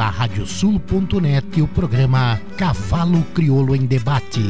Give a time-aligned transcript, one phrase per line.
[0.00, 4.40] Pela radiosul.net o programa Cavalo Crioulo em Debate.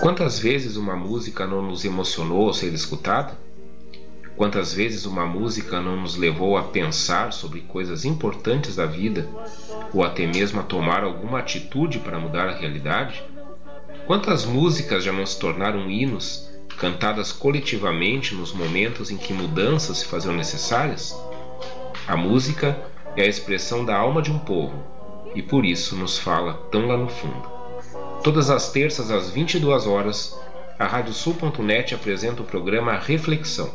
[0.00, 3.47] Quantas vezes uma música não nos emocionou ao ser escutada?
[4.38, 9.28] Quantas vezes uma música não nos levou a pensar sobre coisas importantes da vida
[9.92, 13.20] ou até mesmo a tomar alguma atitude para mudar a realidade?
[14.06, 20.04] Quantas músicas já não se tornaram hinos, cantadas coletivamente nos momentos em que mudanças se
[20.04, 21.20] faziam necessárias?
[22.06, 22.78] A música
[23.16, 24.84] é a expressão da alma de um povo
[25.34, 27.50] e por isso nos fala tão lá no fundo.
[28.22, 30.38] Todas as terças às 22 horas,
[30.78, 33.74] a Radiosul.net apresenta o programa Reflexão,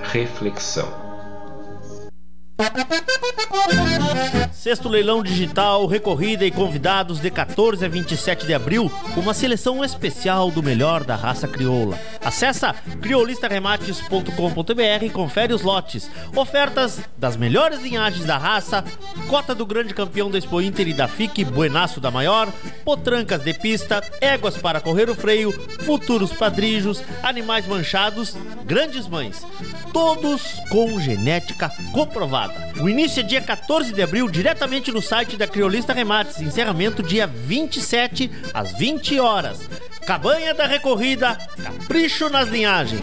[0.00, 1.01] Reflexão.
[4.52, 10.50] Sexto leilão digital, recorrida e convidados de 14 a 27 de abril, uma seleção especial
[10.50, 11.98] do melhor da raça crioula.
[12.24, 12.52] Acesse
[13.00, 16.08] criolistaremates.com.br e confere os lotes.
[16.36, 18.84] Ofertas das melhores linhagens da raça,
[19.28, 22.52] cota do grande campeão da Expo Inter e da FIC, Buenaço da Maior,
[22.84, 25.52] potrancas de pista, éguas para correr o freio,
[25.84, 29.44] futuros padrijos, animais manchados, grandes mães.
[29.92, 32.51] Todos com genética comprovada.
[32.80, 36.40] O início é dia 14 de abril, diretamente no site da Criolista Remates.
[36.40, 39.60] Encerramento dia 27 às 20 horas.
[40.06, 43.02] Cabanha da Recorrida, capricho nas linhagens.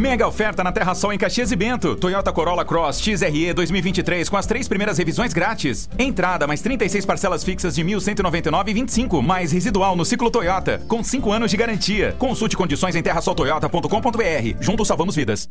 [0.00, 1.94] Mega oferta na Terra Sol em Caxias e Bento.
[1.94, 5.90] Toyota Corolla Cross XRE 2023 com as três primeiras revisões grátis.
[5.98, 11.50] Entrada mais 36 parcelas fixas de 1.199,25 mais residual no ciclo Toyota com 5 anos
[11.50, 12.16] de garantia.
[12.18, 14.56] Consulte condições em terrasoltoyota.com.br.
[14.58, 15.50] Juntos salvamos vidas.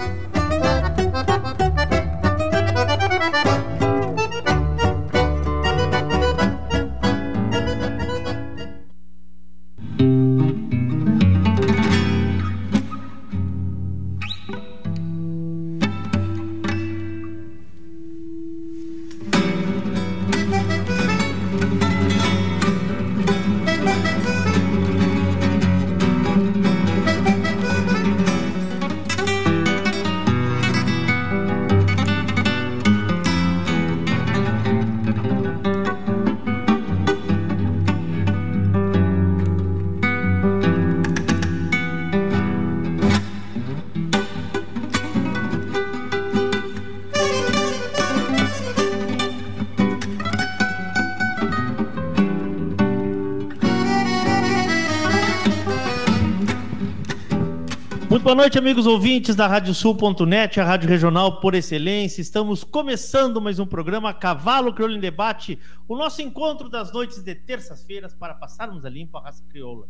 [58.31, 62.21] Boa noite, amigos ouvintes da Radiosul.net, a rádio regional por excelência.
[62.21, 67.35] Estamos começando mais um programa Cavalo Crioulo em Debate, o nosso encontro das noites de
[67.35, 69.85] terças-feiras para passarmos a limpo a raça crioula.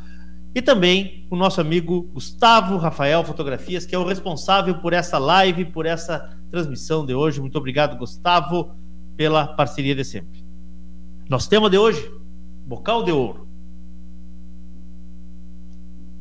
[0.54, 5.66] e também o nosso amigo Gustavo Rafael Fotografias, que é o responsável por essa live,
[5.66, 7.40] por essa transmissão de hoje.
[7.40, 8.74] Muito obrigado, Gustavo,
[9.16, 10.44] pela parceria de sempre.
[11.28, 12.10] Nosso tema de hoje,
[12.66, 13.46] Bocal de Ouro.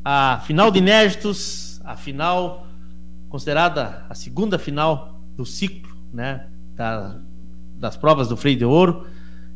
[0.04, 2.66] A final de inéditos, a final
[3.28, 7.18] considerada a segunda final do ciclo, né, da,
[7.76, 9.06] das provas do Freio de Ouro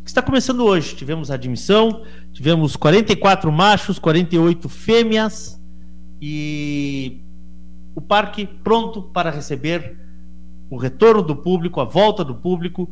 [0.02, 0.94] que está começando hoje.
[0.94, 5.60] Tivemos admissão, tivemos 44 machos, 48 fêmeas
[6.20, 7.22] e
[7.94, 9.98] o parque pronto para receber
[10.70, 12.90] o retorno do público, a volta do público,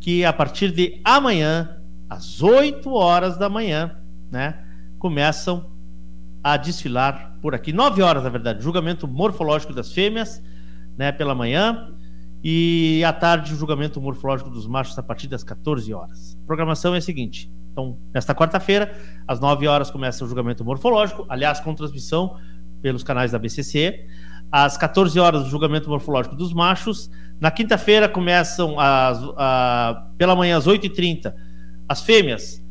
[0.00, 1.78] que a partir de amanhã,
[2.10, 3.96] às 8 horas da manhã,
[4.30, 4.58] né,
[4.98, 5.70] começam
[6.42, 7.72] a desfilar por aqui.
[7.72, 10.42] 9 horas, na verdade, julgamento morfológico das fêmeas,
[10.98, 11.94] né, pela manhã.
[12.44, 16.36] E à tarde, o julgamento morfológico dos machos a partir das 14 horas.
[16.42, 18.94] A programação é a seguinte: então, nesta quarta-feira,
[19.26, 22.36] às 9 horas, começa o julgamento morfológico, aliás, com transmissão
[22.82, 24.06] pelos canais da BCC.
[24.50, 27.10] Às 14 horas, o julgamento morfológico dos machos.
[27.40, 31.32] Na quinta-feira, começam as, a, pela manhã, às 8h30,
[31.88, 32.62] as fêmeas.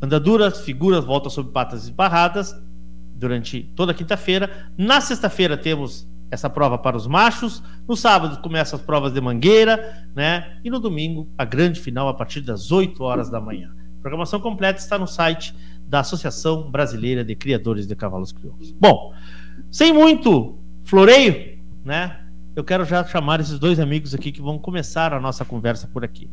[0.00, 2.54] Andaduras, figuras, volta sobre patas esbarradas,
[3.14, 4.68] durante toda a quinta-feira.
[4.76, 7.62] Na sexta-feira, temos essa prova para os machos.
[7.86, 10.58] No sábado começam as provas de mangueira, né?
[10.64, 13.70] E no domingo, a grande final a partir das 8 horas da manhã.
[13.98, 15.54] A programação completa está no site
[15.86, 18.72] da Associação Brasileira de Criadores de Cavalos Crioulos.
[18.72, 19.12] Bom,
[19.70, 22.18] sem muito floreio, né?
[22.56, 26.02] Eu quero já chamar esses dois amigos aqui que vão começar a nossa conversa por
[26.02, 26.30] aqui.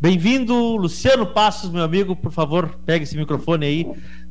[0.00, 2.16] Bem-vindo, Luciano Passos, meu amigo.
[2.16, 3.86] Por favor, pegue esse microfone aí,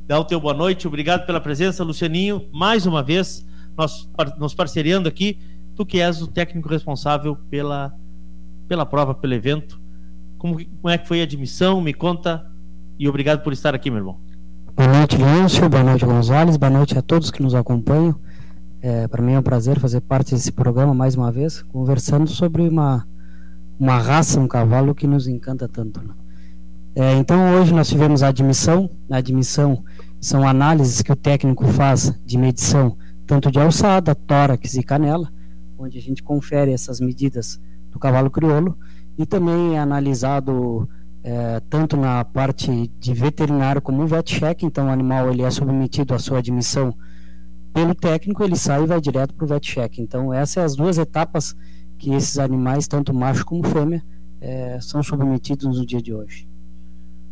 [0.06, 0.88] dá o teu boa noite.
[0.88, 2.50] Obrigado pela presença, Lucianinho.
[2.52, 3.46] Mais uma vez,
[3.78, 5.40] nós nos parceriando aqui.
[5.76, 7.94] Tu que és o técnico responsável pela,
[8.68, 9.82] pela prova, pelo evento.
[10.38, 11.82] Como, como é que foi a admissão?
[11.82, 12.46] Me conta
[13.00, 14.20] e obrigado por estar aqui, meu irmão.
[14.76, 15.70] Boa noite, Lúcio.
[15.70, 16.58] Boa noite, Gonzalez.
[16.58, 18.16] Boa noite a todos que nos acompanham.
[18.82, 22.64] É, Para mim é um prazer fazer parte desse programa mais uma vez, conversando sobre
[22.64, 23.06] uma,
[23.80, 26.02] uma raça, um cavalo que nos encanta tanto.
[26.02, 26.14] Né?
[26.96, 28.90] É, então, hoje nós tivemos a admissão.
[29.10, 29.84] A admissão
[30.20, 35.32] são análises que o técnico faz de medição, tanto de alçada, tórax e canela,
[35.78, 37.60] onde a gente confere essas medidas
[37.92, 38.78] do cavalo crioulo
[39.18, 40.88] e também é analisado
[41.24, 46.14] é, tanto na parte de veterinário como vet check, então o animal ele é submetido
[46.14, 46.96] à sua admissão
[47.74, 50.00] pelo técnico, ele sai e vai direto para o vet check.
[50.00, 51.56] Então essas são as duas etapas
[51.98, 54.04] que esses animais, tanto macho como fêmea,
[54.40, 56.50] é, são submetidos no dia de hoje.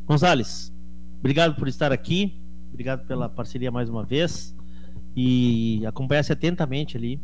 [0.05, 0.71] Gonzales,
[1.19, 4.55] obrigado por estar aqui, obrigado pela parceria mais uma vez
[5.15, 7.19] e acompanhasse atentamente ali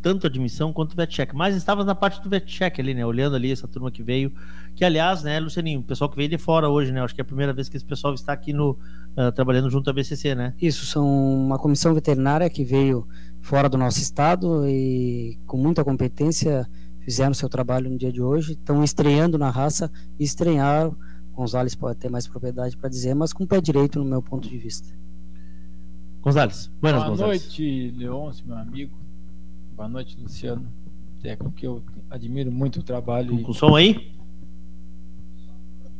[0.00, 1.34] tanto a admissão quanto o VetCheck.
[1.34, 3.04] Mas estavas na parte do VetCheck ali, né?
[3.04, 4.32] Olhando ali essa turma que veio.
[4.74, 7.02] Que, aliás, né, Lucianinho, o pessoal que veio de fora hoje, né?
[7.02, 8.70] Acho que é a primeira vez que esse pessoal está aqui no,
[9.16, 10.54] uh, trabalhando junto à BCC, né?
[10.60, 13.06] Isso, são uma comissão veterinária que veio
[13.40, 16.66] fora do nosso estado e com muita competência
[17.00, 18.52] fizeram seu trabalho no dia de hoje.
[18.52, 20.96] Estão estreando na raça e estrearam.
[21.32, 24.48] Gonzalez pode ter mais propriedade para dizer, mas com o pé direito no meu ponto
[24.48, 24.88] de vista.
[26.22, 27.42] Gonzalez, buenas Boa Gonzalez.
[27.42, 28.96] noite, Leôncio, meu amigo.
[29.76, 30.66] Boa noite, Luciano.
[31.22, 33.36] Técnico que eu admiro muito o trabalho.
[33.38, 34.12] Com, com som aí?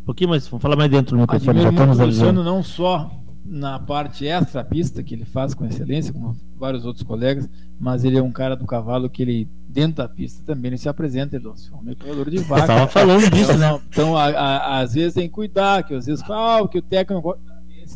[0.03, 1.61] Um pouquinho mais, vamos falar mais dentro do microfone.
[1.61, 3.11] Admiro muito o Luciano não só
[3.45, 7.49] na parte extra pista que ele faz com excelência, como vários outros colegas,
[7.81, 10.89] mas ele é um cara do cavalo que ele dentro da pista também ele se
[10.89, 12.67] apresenta, Leôncio, é um metralhador de vaca.
[12.67, 13.81] tava falando disso, Então, né?
[13.89, 16.83] Então, a- a- às vezes tem que cuidar, que às vezes fala, ah, que o
[16.83, 17.37] técnico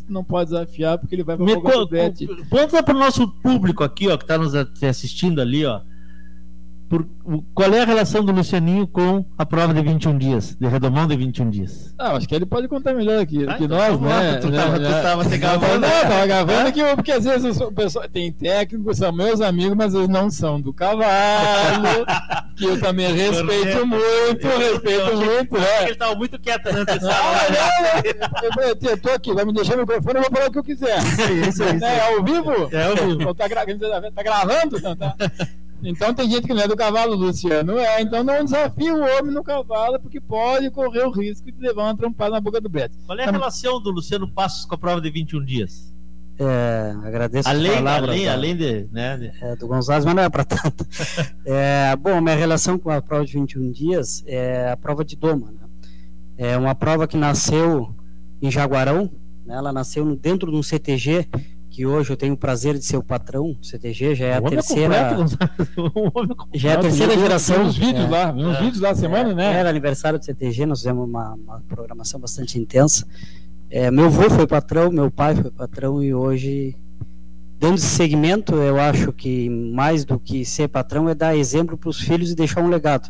[0.07, 2.25] não pode desafiar porque ele vai para Me o co- bet.
[2.27, 5.81] co- Conta para o nosso público aqui, ó, que está nos assistindo ali, ó.
[6.93, 10.67] Por, o- qual é a relação do Lucianinho com a prova de 21 dias, de
[10.67, 11.91] redomão de 21 dias?
[11.97, 14.35] Ah, acho que ele pode contar melhor aqui Ah, que então nós, né?
[14.39, 15.01] tu né, tava- tu né?
[15.01, 15.79] tava te Não, gravando.
[15.79, 19.95] Não, tava gravando aqui, porque às vezes o pessoal tem técnicos, são meus amigos, mas
[19.95, 21.03] eles não são do cavalo,
[22.55, 25.81] que eu também respeito muito, respeito muito, né?
[25.81, 29.81] Ele estava muito quieto né, Não, não, eu, eu tô aqui, vai me deixar no
[29.81, 30.99] microfone, eu vou falar o que eu quiser.
[30.99, 31.83] Isso, isso.
[31.83, 32.69] É, ao vivo?
[32.71, 33.29] É ao vivo.
[33.29, 34.79] Ou Tá, gra- tá gravando?
[34.79, 35.15] Não, tá.
[35.83, 38.01] Então tem gente que não é do cavalo, Luciano é.
[38.01, 41.97] Então não desafia o homem no cavalo, porque pode correr o risco de levar uma
[41.97, 42.97] trompada na boca do Beto.
[43.05, 45.93] Qual é a relação do Luciano Passos com a prova de 21 dias?
[46.39, 50.23] É, agradeço Além, palavras além, da- além de, né, de- é, do Gonzalez, mas não
[50.23, 50.85] é para tanto.
[51.45, 55.51] É, bom, minha relação com a prova de 21 dias é a prova de Doma.
[55.51, 55.59] Né?
[56.37, 57.93] É uma prova que nasceu
[58.41, 59.11] em Jaguarão,
[59.45, 59.53] né?
[59.55, 61.27] ela nasceu dentro de um CTG,
[61.73, 64.39] que hoje eu tenho o prazer de ser o patrão do CTG, já é a
[64.39, 65.15] O homem é terceira.
[65.15, 66.47] completo, é completo.
[66.53, 67.63] já é a terceira Tem geração.
[67.65, 68.59] uns vídeos é, lá, uns É.
[68.61, 69.53] vídeos lá semana, né?
[69.53, 73.07] Era aniversário do CTG, nós fizemos uma, uma programação bastante intensa.
[73.71, 76.75] É, meu avô foi patrão, meu pai foi patrão e hoje,
[77.59, 81.89] dando esse segmento, eu acho que mais do que ser patrão é dar exemplo para
[81.89, 83.09] os filhos e deixar um legado.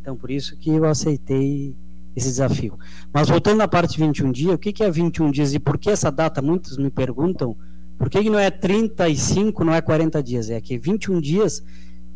[0.00, 1.76] Então, por isso que eu aceitei
[2.16, 2.76] esse desafio.
[3.14, 5.78] Mas voltando na parte de 21 dias, o que, que é 21 dias e por
[5.78, 6.42] que essa data?
[6.42, 7.56] Muitos me perguntam.
[8.02, 10.50] Por que, que não é 35, não é 40 dias?
[10.50, 11.62] É que 21 dias,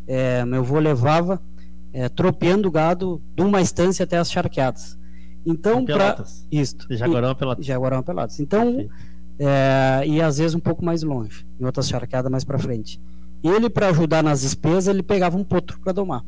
[0.05, 1.41] é, meu avô levava
[1.93, 4.99] é, tropeando o gado de uma estância até as charqueadas.
[5.45, 6.25] Então, para.
[6.51, 7.65] De Jaguarão Pelotas.
[7.65, 8.37] Jaguarão Pelotas.
[8.41, 8.85] Então,
[9.39, 13.01] é, e às vezes um pouco mais longe, em outras charqueadas mais para frente.
[13.41, 16.21] Ele, para ajudar nas despesas, ele pegava um potro para domar.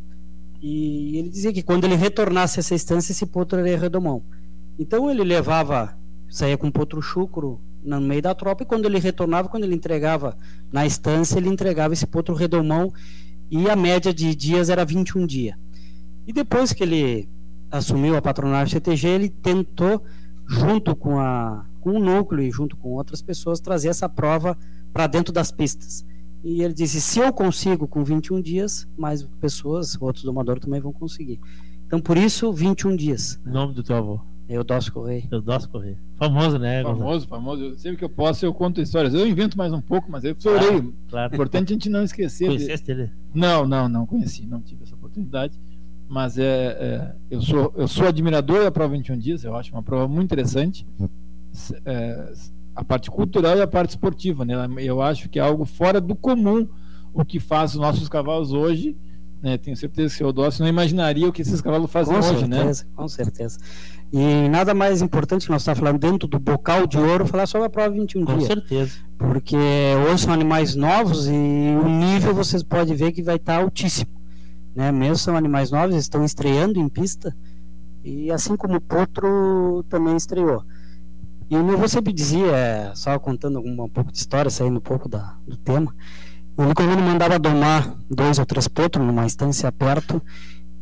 [0.61, 4.23] E ele dizia que quando ele retornasse a essa estância, esse potro era redomão.
[4.79, 5.97] Então ele levava,
[6.29, 10.37] saía com potro chucro no meio da tropa, e quando ele retornava, quando ele entregava
[10.71, 12.91] na estância, ele entregava esse potro redomão
[13.49, 15.55] e a média de dias era 21 dias.
[16.27, 17.27] E depois que ele
[17.71, 20.03] assumiu a patronagem CTG, ele tentou,
[20.47, 24.57] junto com, a, com o núcleo e junto com outras pessoas, trazer essa prova
[24.93, 26.05] para dentro das pistas.
[26.43, 30.93] E ele disse: se eu consigo com 21 dias, mais pessoas, outros domadores também vão
[30.93, 31.39] conseguir.
[31.85, 33.39] Então, por isso, 21 dias.
[33.43, 34.21] Nome do teu avô?
[34.55, 35.23] Eudócio Correia.
[35.31, 35.97] Eudócio Correia.
[36.15, 36.81] Famoso, né?
[36.81, 37.63] Famoso, famoso.
[37.63, 39.13] Eu, sempre que eu posso, eu conto histórias.
[39.13, 40.67] Eu invento mais um pouco, mas eu florei.
[40.67, 41.35] Claro, claro.
[41.35, 42.47] Importante a gente não esquecer.
[42.47, 42.91] Conheceste de...
[42.91, 43.11] ele?
[43.33, 44.47] Não, não, não conheci.
[44.47, 45.59] Não tive essa oportunidade.
[46.07, 49.43] Mas é, é, eu, sou, eu sou admirador da prova 21 dias.
[49.43, 50.85] Eu acho uma prova muito interessante.
[51.85, 52.33] É,
[52.75, 54.43] a parte cultural e a parte esportiva.
[54.43, 54.55] Né?
[54.79, 56.67] Eu acho que é algo fora do comum
[57.13, 58.97] o que faz os nossos cavalos hoje
[59.41, 59.57] né?
[59.57, 62.83] Tenho certeza que o Eudócio não imaginaria o que esses cavalos fazem com hoje, certeza,
[62.83, 62.89] né?
[62.95, 63.59] Com certeza.
[64.11, 67.67] E nada mais importante que nós estamos falando dentro do bocal de ouro, falar sobre
[67.67, 68.47] a prova 21 com dias.
[68.47, 68.93] Com certeza.
[69.17, 69.57] Porque
[70.07, 74.11] hoje são animais novos e o nível vocês podem ver que vai estar altíssimo.
[74.75, 74.91] Né?
[74.91, 77.35] Mesmo são animais novos, estão estreando em pista.
[78.03, 80.63] E assim como o Potro também estreou.
[81.49, 85.35] E o meu sempre dizia, só contando um, pouco de história, saindo um pouco da,
[85.47, 85.93] do tema,
[86.57, 90.21] ele, quando ele mandava domar dois ou três potros numa estância perto,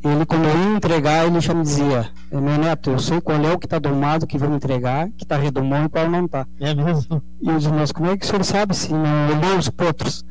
[0.03, 3.51] ele, quando eu ia entregar, ele já me dizia: Meu neto, eu sei qual é
[3.53, 6.47] o que está domado que vou entregar, que está redomão e qual não está.
[6.59, 7.21] É mesmo?
[7.41, 10.23] E eu disse: Mas como é que o senhor sabe se não olhou os potros?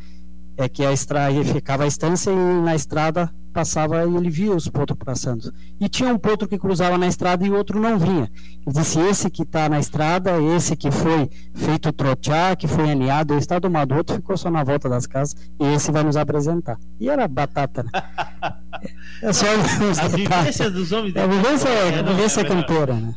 [0.56, 4.68] É que a estrada ficava a estância e na estrada passava e ele via os
[4.68, 5.50] potros passando.
[5.80, 8.30] E tinha um potro que cruzava na estrada e outro não vinha.
[8.66, 13.32] Ele disse: esse que está na estrada, esse que foi feito trotear, que foi aninhado,
[13.32, 13.94] ele está domado.
[13.94, 16.78] O outro ficou só na volta das casas e esse vai nos apresentar.
[17.00, 17.90] E era batata, né?
[19.22, 21.16] é só a vivência dos homens.
[21.16, 23.14] É, a vivência, é, a vivência é cantora, né?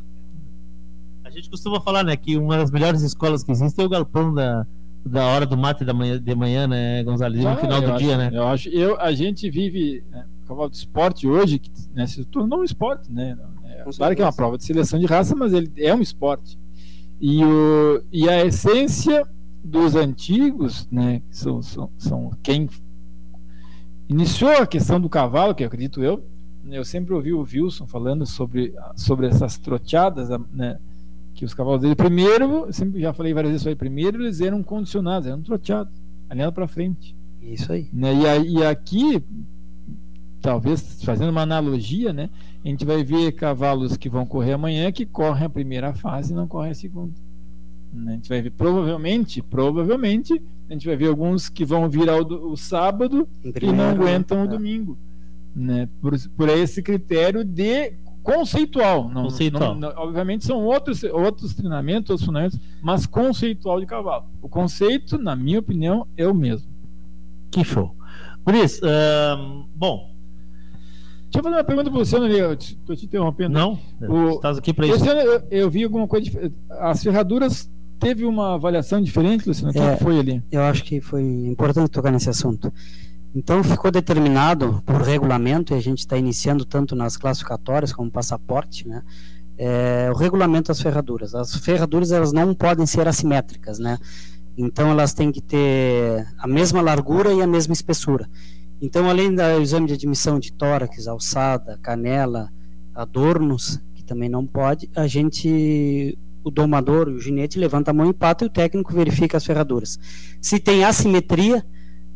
[1.26, 4.34] A gente costuma falar, né, que uma das melhores escolas que existe é o galpão
[4.34, 4.66] da,
[5.06, 7.46] da hora do mate da manhã, de manhã, né, Gonzalez?
[7.46, 8.30] Ah, no final do acho, dia, né?
[8.34, 12.60] Eu acho, eu, a gente vive né, cavalo de esporte hoje, que né, se tornou
[12.60, 13.38] um esporte, né?
[13.64, 16.60] É, claro que é uma prova de seleção de raça, mas ele é um esporte.
[17.22, 19.28] E, o, e a essência
[19.64, 22.68] dos antigos, né, que são, são, são quem
[24.08, 26.26] iniciou a questão do cavalo, que acredito eu,
[26.66, 30.80] eu sempre ouvi o Wilson falando sobre, sobre essas troteadas, né,
[31.40, 34.62] que os cavalos dele, primeiro, sempre já falei várias vezes isso aí, primeiro eles eram
[34.62, 35.94] condicionados, eram troteados,
[36.30, 37.16] alinhado para frente.
[37.42, 37.88] Isso aí.
[37.94, 38.14] Né?
[38.14, 39.24] E, e aqui,
[40.42, 42.30] talvez fazendo uma analogia, né,
[42.62, 46.36] a gente vai ver cavalos que vão correr amanhã que correm a primeira fase e
[46.36, 47.14] não correm a segunda.
[47.94, 48.12] Né?
[48.12, 52.22] A gente vai ver, provavelmente, provavelmente, a gente vai ver alguns que vão vir ao
[52.22, 54.44] do, o sábado e não aguentam é.
[54.44, 54.98] o domingo.
[55.56, 55.88] Né?
[56.02, 59.10] Por, por esse critério de conceitual.
[59.10, 59.76] Não, conceitual.
[59.76, 64.26] Não, não, obviamente são outros, outros treinamentos, outros fundamentos, mas conceitual de cavalo.
[64.42, 66.68] O conceito, na minha opinião, é o mesmo.
[67.52, 67.96] Que show.
[68.64, 70.10] Isso, uh, bom.
[71.26, 72.54] Deixa eu fazer uma pergunta para você, Ana.
[72.54, 73.54] Estou te interrompendo.
[73.54, 75.08] Não, o, estás aqui para isso.
[75.08, 76.52] Ano, eu, eu, vi alguma coisa.
[76.72, 79.72] As ferraduras teve uma avaliação diferente, Luciano?
[79.72, 80.44] O é, que foi ali?
[80.52, 82.74] Eu acho que foi importante tocar nesse assunto.
[83.34, 88.88] Então ficou determinado por regulamento, e a gente está iniciando tanto nas classificatórias como passaporte,
[88.88, 89.04] né?
[89.58, 91.36] É, o regulamento das ferraduras.
[91.36, 93.98] As ferraduras elas não podem ser assimétricas, né?
[94.58, 98.28] Então elas têm que ter a mesma largura e a mesma espessura.
[98.82, 102.50] Então além do exame de admissão de tórax, alçada, canela,
[102.96, 108.14] adornos, que também não pode, a gente o domador, o ginete levanta a mão em
[108.14, 110.00] pata e o técnico verifica as ferraduras.
[110.42, 111.66] Se tem assimetria,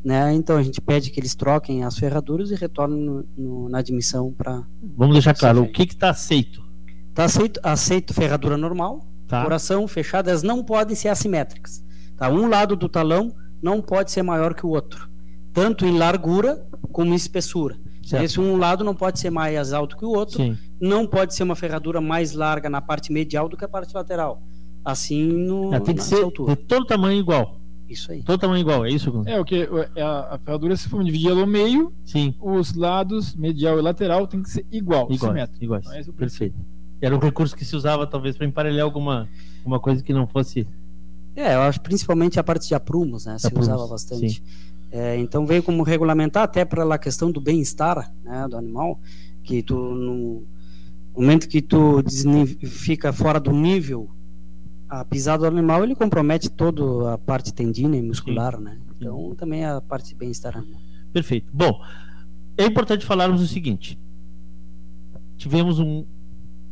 [0.04, 0.34] né?
[0.34, 4.32] Então a gente pede que eles troquem as ferraduras e retornem no, no, na admissão
[4.34, 4.64] para.
[4.98, 6.62] Vamos deixar claro o que está aceito.
[7.10, 9.44] Está aceito, aceito ferradura normal, tá.
[9.44, 11.84] coração fechado, elas não podem ser assimétricas.
[12.18, 12.30] Tá?
[12.30, 15.08] Um lado do talão não pode ser maior que o outro,
[15.54, 17.78] tanto em largura como em espessura.
[18.04, 18.24] Certo.
[18.24, 20.58] Esse um lado não pode ser mais alto que o outro, Sim.
[20.82, 24.44] não pode ser uma ferradura mais larga na parte medial do que a parte lateral.
[24.84, 25.74] Assim no.
[25.74, 26.56] Ela tem que ser altura.
[26.56, 27.63] de todo tamanho igual.
[27.94, 28.24] Isso aí.
[28.24, 29.24] Todo tamanho igual, é isso?
[29.26, 32.34] É, o que é a, a ferradura, se for dividir ela ao meio, Sim.
[32.42, 36.56] os lados, medial e lateral, tem que ser igual, igual igual Então, é Perfeito.
[37.00, 39.30] Era um recurso que se usava, talvez, para emparelhar alguma,
[39.60, 40.68] alguma coisa que não fosse.
[41.36, 43.38] É, eu acho principalmente a parte de aprumos, né?
[43.38, 44.42] Se aprumos, usava bastante.
[44.92, 49.00] É, então veio como regulamentar até para a questão do bem-estar né, do animal,
[49.44, 50.44] que tu no
[51.16, 52.04] momento que tu
[52.68, 54.10] fica fora do nível
[55.00, 58.64] a pisada do animal ele compromete toda a parte tendina e muscular, Sim.
[58.64, 58.80] né?
[58.96, 59.36] Então Sim.
[59.36, 60.80] também a parte de bem-estar animal.
[61.12, 61.50] Perfeito.
[61.52, 61.82] Bom,
[62.56, 64.00] é importante falarmos o seguinte:
[65.36, 66.06] tivemos um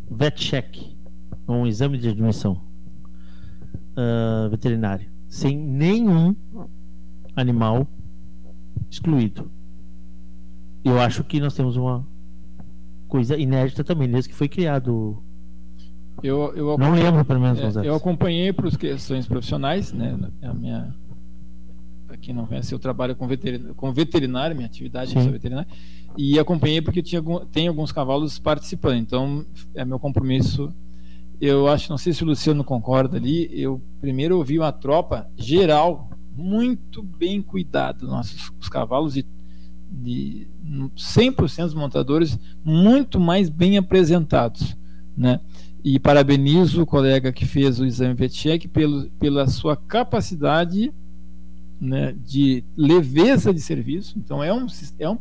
[0.10, 0.96] vet check,
[1.48, 2.62] um exame de admissão
[3.98, 6.36] uh, veterinário, sem nenhum
[7.36, 7.88] animal
[8.90, 9.50] excluído.
[10.84, 12.06] eu acho que nós temos uma
[13.08, 15.24] coisa inédita também, desde que foi criado.
[16.24, 17.88] Eu, eu Não lembro, pelo menos, é.
[17.88, 20.18] Eu acompanhei por questões profissionais, né?
[20.44, 20.94] A minha.
[22.06, 25.32] Para quem não conhece, eu trabalho com veterinário, com veterinário minha atividade é Sim.
[25.32, 25.68] veterinária.
[26.18, 28.98] E acompanhei porque tinha, tem alguns cavalos participando.
[28.98, 30.74] Então, é meu compromisso.
[31.40, 36.10] Eu acho, não sei se o Luciano concorda ali, eu primeiro ouvi uma tropa geral,
[36.36, 39.26] muito bem cuidado, nossos os cavalos de,
[39.90, 40.48] de
[40.96, 44.78] 100% dos montadores muito mais bem apresentados,
[45.18, 45.40] né?
[45.84, 50.94] E parabenizo o colega que fez o exame VetCheck pelo, pela sua capacidade
[51.80, 54.14] né, de leveza de serviço.
[54.20, 54.68] Então é um,
[55.00, 55.18] é um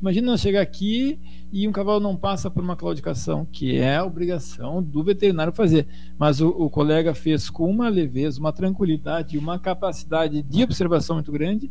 [0.00, 1.16] imagina nós chegar aqui
[1.52, 5.86] e um cavalo não passa por uma claudicação, que é a obrigação do veterinário fazer.
[6.18, 11.14] Mas o, o colega fez com uma leveza, uma tranquilidade e uma capacidade de observação
[11.14, 11.70] muito grande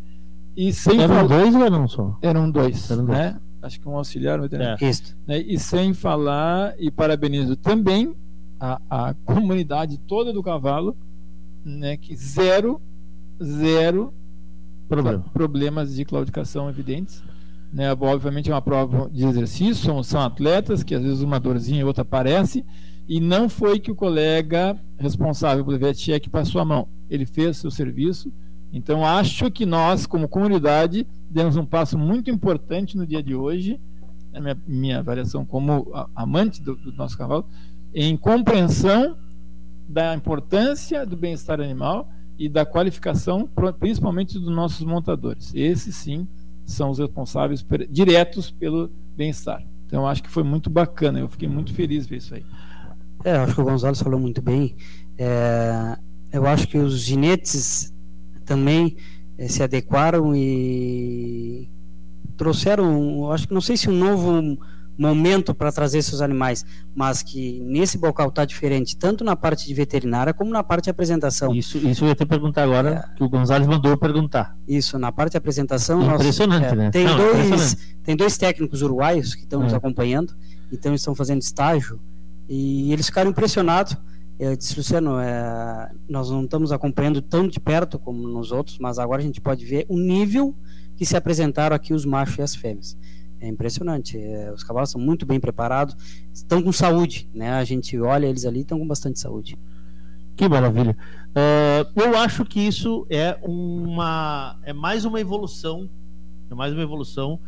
[0.55, 2.17] e sem Eram dois ou eram só?
[2.21, 3.17] eram dois, Eram dois.
[3.19, 3.37] né?
[3.61, 4.83] Acho que um auxiliar, um veterinário.
[4.83, 4.89] É.
[4.89, 5.15] Isso.
[5.27, 5.39] Né?
[5.39, 8.15] E sem falar, e parabenizo também
[8.59, 10.97] a, a comunidade toda do cavalo,
[11.63, 11.95] né?
[11.97, 12.81] Que zero,
[13.41, 14.13] zero
[14.89, 15.23] Problema.
[15.33, 17.23] problemas de claudicação evidentes.
[17.71, 17.91] Né?
[17.93, 21.83] Obviamente é uma prova de exercício, são, são atletas que às vezes uma dorzinha e
[21.83, 22.65] outra aparece,
[23.07, 26.87] e não foi que o colega responsável pelo VetCheck passou a mão.
[27.09, 28.31] Ele fez seu serviço.
[28.73, 33.79] Então acho que nós, como comunidade, demos um passo muito importante no dia de hoje,
[34.31, 37.45] na minha, minha avaliação como amante do, do nosso cavalo,
[37.93, 39.17] em compreensão
[39.87, 45.51] da importância do bem-estar animal e da qualificação, principalmente dos nossos montadores.
[45.53, 46.27] Esses sim
[46.65, 49.63] são os responsáveis per- diretos pelo bem-estar.
[49.85, 52.45] Então acho que foi muito bacana, eu fiquei muito feliz ver isso aí.
[53.23, 54.75] É, acho que o Gonzalez falou muito bem.
[55.17, 55.97] É,
[56.31, 57.93] eu acho que os ginetes
[58.45, 58.95] também
[59.47, 61.69] se adequaram e
[62.37, 64.57] trouxeram, acho que não sei se um novo
[64.97, 69.73] momento para trazer seus animais, mas que nesse bocal está diferente, tanto na parte de
[69.73, 71.53] veterinária como na parte de apresentação.
[71.55, 74.55] Isso, isso eu ia te perguntar agora, que o Gonzalez mandou perguntar.
[74.67, 75.99] Isso, na parte de apresentação.
[75.99, 76.91] nós- Impressionante, é, né?
[76.91, 79.75] Tem, Não, dois, tem dois técnicos uruguaios que estão nos É.
[79.75, 80.33] acompanhando,
[80.71, 81.99] então estão fazendo estágio
[82.47, 83.95] e eles ficaram impressionados.
[84.41, 88.97] Eu disse, Luciano, é, nós não estamos acompanhando tão de perto como nos outros, mas
[88.97, 90.57] agora a gente pode ver o nível
[90.97, 92.97] que se apresentaram aqui os machos e as fêmeas.
[93.39, 94.17] É impressionante.
[94.17, 95.95] é, os cavalos são muito bem preparados,
[96.33, 97.51] estão com saúde, né?
[97.51, 99.59] A gente olha eles ali, estão com bastante saúde.
[100.35, 100.97] Que maravilha.
[101.35, 105.87] Ah, eu acho que isso é uma é mais uma evolução,
[106.49, 107.39] é mais uma evolução,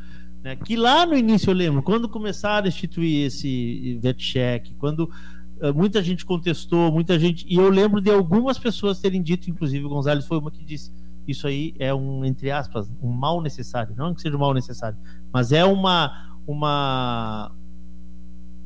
[0.43, 0.55] né?
[0.55, 6.01] Que lá no início eu lembro, quando começaram a instituir esse VetCheck, quando ah, muita
[6.01, 10.25] gente contestou, muita gente, e eu lembro de algumas pessoas terem dito, inclusive o Gonzalez
[10.25, 10.91] foi uma que disse,
[11.27, 14.97] isso aí é um entre aspas, um mal necessário, não que seja um mal necessário,
[15.31, 17.51] mas é uma uma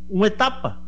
[0.10, 0.81] uma etapa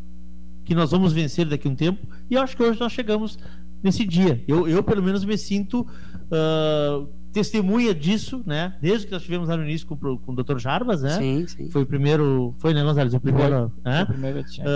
[0.66, 3.38] que nós vamos vencer daqui a um tempo, e eu acho que hoje nós chegamos
[3.84, 4.44] nesse dia.
[4.48, 5.88] Eu, eu pelo menos, me sinto
[6.32, 8.76] ah, testemunha disso, né?
[8.82, 10.58] Desde que nós tivemos lá no início com, com o Dr.
[10.58, 11.18] Jarbas, né?
[11.18, 11.70] Sim, sim.
[11.70, 12.54] Foi o primeiro.
[12.58, 13.14] Foi, né, Gonzalez?
[13.14, 13.72] O primeiro.
[13.84, 14.04] Foi né?
[14.04, 14.68] o primeiro VetCheck.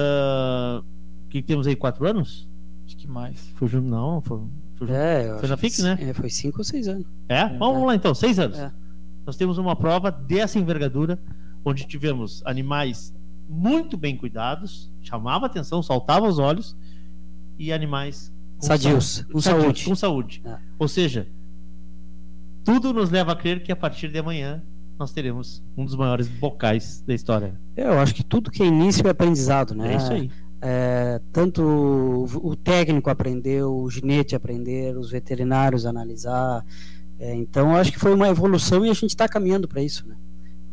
[1.33, 2.47] Que temos aí quatro anos?
[2.85, 3.49] Acho que mais.
[3.55, 4.37] Foi junto, não, foi.
[4.75, 5.97] Foi, junto- É, foi na FIC, né?
[5.99, 7.07] é, foi cinco ou seis anos.
[7.27, 7.47] É?
[7.57, 8.59] Vamos lá então, seis anos.
[8.59, 8.71] É.
[9.25, 11.17] Nós temos uma prova dessa envergadura,
[11.65, 13.15] onde tivemos animais
[13.49, 16.75] muito bem cuidados, chamava atenção, saltava os olhos,
[17.57, 19.85] e animais com Sadios, saúde- com sadios, saúde.
[19.85, 20.41] Com saúde.
[20.45, 20.57] É.
[20.77, 21.27] Ou seja,
[22.63, 24.61] tudo nos leva a crer que a partir de amanhã
[24.99, 27.59] nós teremos um dos maiores bocais da história.
[27.75, 29.93] É, Eu acho que tudo que é início é aprendizado, né?
[29.93, 30.29] É isso aí.
[30.65, 36.65] É, tanto o, o técnico aprendeu, o ginete aprender, os veterinários analisar.
[37.19, 40.07] É, então, eu acho que foi uma evolução e a gente está caminhando para isso,
[40.07, 40.15] né?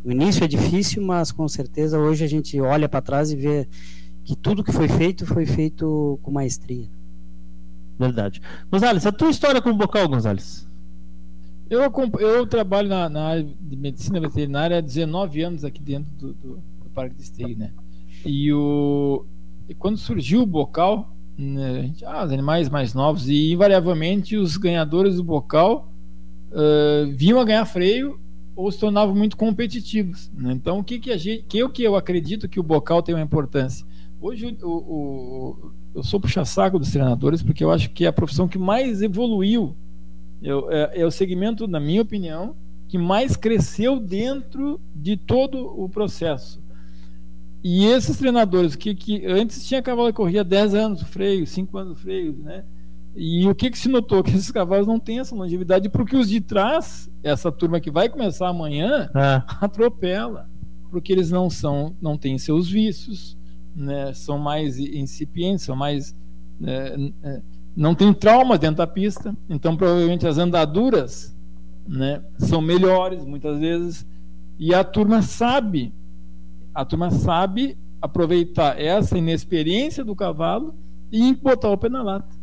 [0.05, 3.67] O início é difícil, mas com certeza hoje a gente olha para trás e vê
[4.23, 6.87] que tudo que foi feito foi feito com maestria.
[7.99, 8.41] Verdade.
[8.71, 10.65] Gonzalez, a tua história com o bocal, Gonzalez?
[11.69, 11.81] Eu,
[12.19, 16.55] eu trabalho na, na área de medicina veterinária há 19 anos aqui dentro do, do,
[16.55, 17.73] do Parque de Esteio, né?
[18.25, 19.25] E, o,
[19.69, 24.57] e quando surgiu o bocal, né, gente, ah, os animais mais novos, e invariavelmente os
[24.57, 25.91] ganhadores do bocal
[26.51, 28.19] ah, vinham a ganhar freio
[28.55, 30.29] ou se tornavam muito competitivos.
[30.33, 30.51] né?
[30.53, 33.15] Então, o que, que a gente, que eu que eu acredito que o bocal tem
[33.15, 33.85] uma importância?
[34.19, 38.47] Hoje o, o- eu sou puxa-saco dos treinadores porque eu acho que é a profissão
[38.47, 39.75] que mais evoluiu
[40.41, 42.55] eu- é, é o segmento, na minha opinião,
[42.87, 46.61] que mais cresceu dentro de todo o processo.
[47.63, 51.99] E esses treinadores que, que antes tinha cavalo que corria 10 anos freio, 5 anos
[52.01, 52.63] freio, né?
[53.15, 54.23] E o que, que se notou?
[54.23, 58.09] Que esses cavalos não têm essa longevidade, porque os de trás, essa turma que vai
[58.09, 59.43] começar amanhã, É.
[59.61, 60.49] atropela.
[60.89, 63.37] porque eles não são, não têm seus vícios,
[63.75, 64.13] né?
[64.13, 66.15] São mais incipientes, são mais
[66.63, 67.41] é, é,
[67.75, 71.35] não tem traumas dentro da pista, então provavelmente as andaduras,
[71.87, 74.05] né, são melhores muitas vezes
[74.59, 75.93] e a turma sabe,
[76.73, 80.75] a turma sabe aproveitar essa inexperiência do cavalo
[81.11, 82.35] e botar o pé na lata.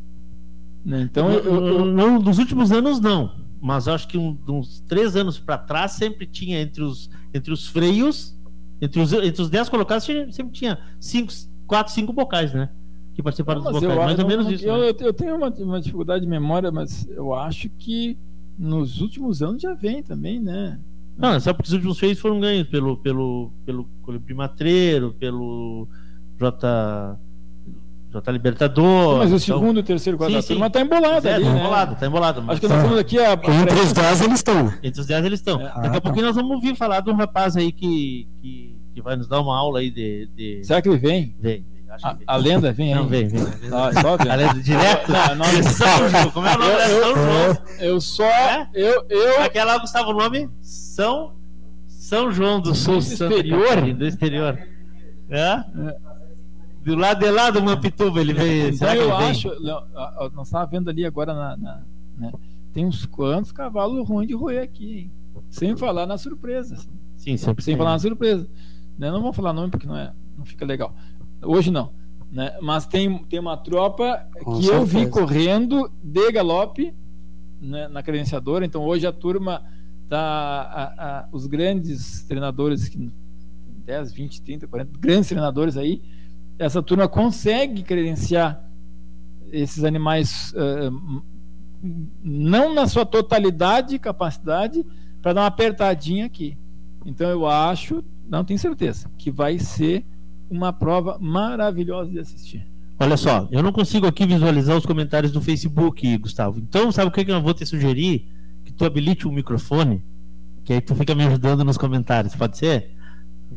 [0.84, 1.02] Né?
[1.02, 1.84] Então, eu, eu, eu...
[1.84, 5.92] Não, nos últimos anos não, mas eu acho que um, uns três anos para trás
[5.92, 8.38] sempre tinha entre os, entre os freios,
[8.80, 11.32] entre os, entre os dez colocados, sempre tinha cinco,
[11.66, 12.70] quatro, cinco bocais, né?
[13.14, 14.64] Que participaram não, dos bocais, mais ou menos não, isso.
[14.64, 14.94] Eu, né?
[15.00, 18.16] eu tenho uma, uma dificuldade de memória, mas eu acho que
[18.56, 20.78] nos últimos anos já vem também, né?
[21.18, 25.88] Não, é só porque os últimos feios foram ganhos pelo, pelo, pelo Colibri Matreiro, pelo
[26.38, 27.18] J.
[28.10, 29.18] J Libertador.
[29.18, 29.38] Mas o então...
[29.38, 31.58] segundo, o terceiro, o quarto turma tá embolado é, ali, tá né?
[31.58, 32.44] embolado, tá embolado.
[32.46, 33.32] Acho que nós falando aqui a...
[33.32, 34.72] Entre os 10 eles estão.
[34.80, 35.60] Entre os 10 eles estão.
[35.60, 35.64] É.
[35.64, 36.00] Daqui a ah, tá.
[36.00, 39.40] pouquinho nós vamos ouvir falar de um rapaz aí que, que, que vai nos dar
[39.40, 40.28] uma aula aí de.
[40.36, 40.64] de...
[40.64, 41.36] Será que ele vem?
[41.40, 41.66] Vem.
[42.02, 43.00] A, a, lenda vem aí?
[43.00, 43.40] Não, vem, vem.
[44.00, 44.30] Só vem.
[44.30, 45.12] A lenda direto?
[45.12, 46.30] Não, não, São João.
[46.30, 46.72] Como é o nome?
[46.78, 47.58] São João.
[47.80, 48.24] Eu só.
[48.24, 48.68] É?
[48.74, 49.42] Eu, eu...
[49.42, 50.48] Aquela lá, Gustavo, o nome?
[50.60, 51.34] São.
[51.86, 52.94] São João do Sul.
[52.94, 53.94] Do exterior?
[53.94, 54.58] Do exterior.
[55.30, 55.38] É?
[55.38, 55.64] é.
[56.84, 58.70] Do lado de lá do Mampituba ele veio.
[58.70, 59.48] Então eu acho.
[60.32, 61.56] Nós estávamos vendo ali agora na.
[61.56, 61.82] na
[62.16, 62.32] né?
[62.72, 65.12] Tem uns quantos cavalos ruins de roer aqui, hein?
[65.50, 66.76] Sem falar na surpresa.
[67.16, 67.62] Sim, sempre.
[67.62, 68.48] Sem falar na surpresa.
[68.98, 69.10] Né?
[69.10, 70.94] Não vou falar nome porque não, é, não fica legal.
[71.42, 71.92] Hoje não.
[72.30, 72.56] Né?
[72.60, 74.74] Mas tem, tem uma tropa Com que certeza.
[74.74, 76.94] eu vi correndo de galope
[77.60, 78.64] né, na credenciadora.
[78.64, 79.64] Então hoje a turma
[80.08, 83.10] tá a, a, os grandes treinadores que
[83.88, 86.02] 10, 20, 30, 40 grandes treinadores aí,
[86.58, 88.62] essa turma consegue credenciar
[89.50, 91.22] esses animais uh,
[92.22, 94.84] não na sua totalidade e capacidade
[95.22, 96.58] para dar uma apertadinha aqui.
[97.06, 100.04] Então eu acho, não tenho certeza, que vai ser
[100.50, 102.66] uma prova maravilhosa de assistir.
[103.00, 106.58] Olha só, eu não consigo aqui visualizar os comentários do Facebook, Gustavo.
[106.58, 108.26] Então, sabe o que, que eu vou te sugerir?
[108.64, 110.02] Que tu habilite o um microfone,
[110.64, 112.90] que aí tu fica me ajudando nos comentários, pode ser?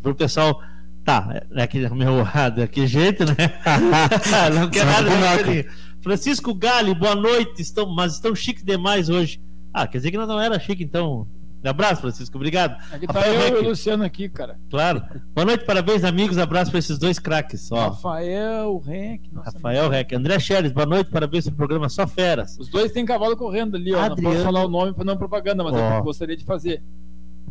[0.02, 0.62] Para o pessoal.
[1.04, 2.24] Tá, é aquele meu
[2.56, 3.34] daquele jeito, né?
[4.54, 5.10] não quer nada.
[5.10, 5.66] Né?
[6.00, 7.60] Francisco Gali, boa noite.
[7.60, 9.42] Estão, mas estão chique demais hoje.
[9.74, 11.26] Ah, quer dizer que não era chique, então
[11.70, 12.36] abraço, Francisco.
[12.38, 12.76] Obrigado.
[12.92, 14.60] Aqui tá Rafael eu e o Luciano aqui, cara.
[14.70, 15.04] Claro.
[15.34, 16.38] Boa noite, parabéns, amigos.
[16.38, 17.72] Abraço para esses dois craques.
[17.72, 17.90] Ó.
[17.90, 19.22] Rafael Rec.
[19.36, 20.14] Rafael Rec.
[20.14, 22.58] André Scheres, boa noite, parabéns pelo programa Só Feras.
[22.60, 24.00] Os dois têm cavalo correndo ali, ó.
[24.00, 24.22] Adriano...
[24.22, 26.84] Não posso falar o nome para não propaganda, mas eu gostaria de fazer.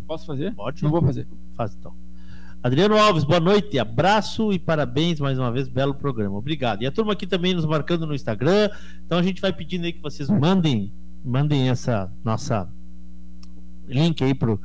[0.07, 0.55] Posso fazer?
[0.55, 0.83] Pode.
[0.83, 1.29] Não vou fazer.
[1.57, 1.94] Faz então.
[2.62, 6.37] Adriano Alves, boa noite, abraço e parabéns mais uma vez, belo programa.
[6.37, 6.83] Obrigado.
[6.83, 8.68] E a turma aqui também nos marcando no Instagram.
[9.07, 10.92] Então a gente vai pedindo aí que vocês mandem,
[11.25, 12.68] mandem essa nossa
[13.90, 14.61] link aí pro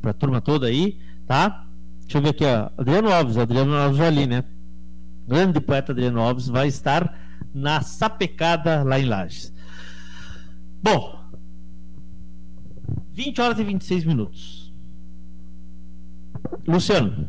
[0.00, 1.66] para a turma toda aí, tá?
[2.00, 2.70] Deixa eu ver aqui, ó.
[2.76, 4.44] Adriano Alves, Adriano Alves ali, né?
[5.26, 7.18] Grande poeta Adriano Alves vai estar
[7.54, 9.52] na sapecada lá em Lages.
[10.82, 11.18] Bom,
[13.12, 14.72] 20 horas e 26 minutos.
[16.66, 17.28] Luciano,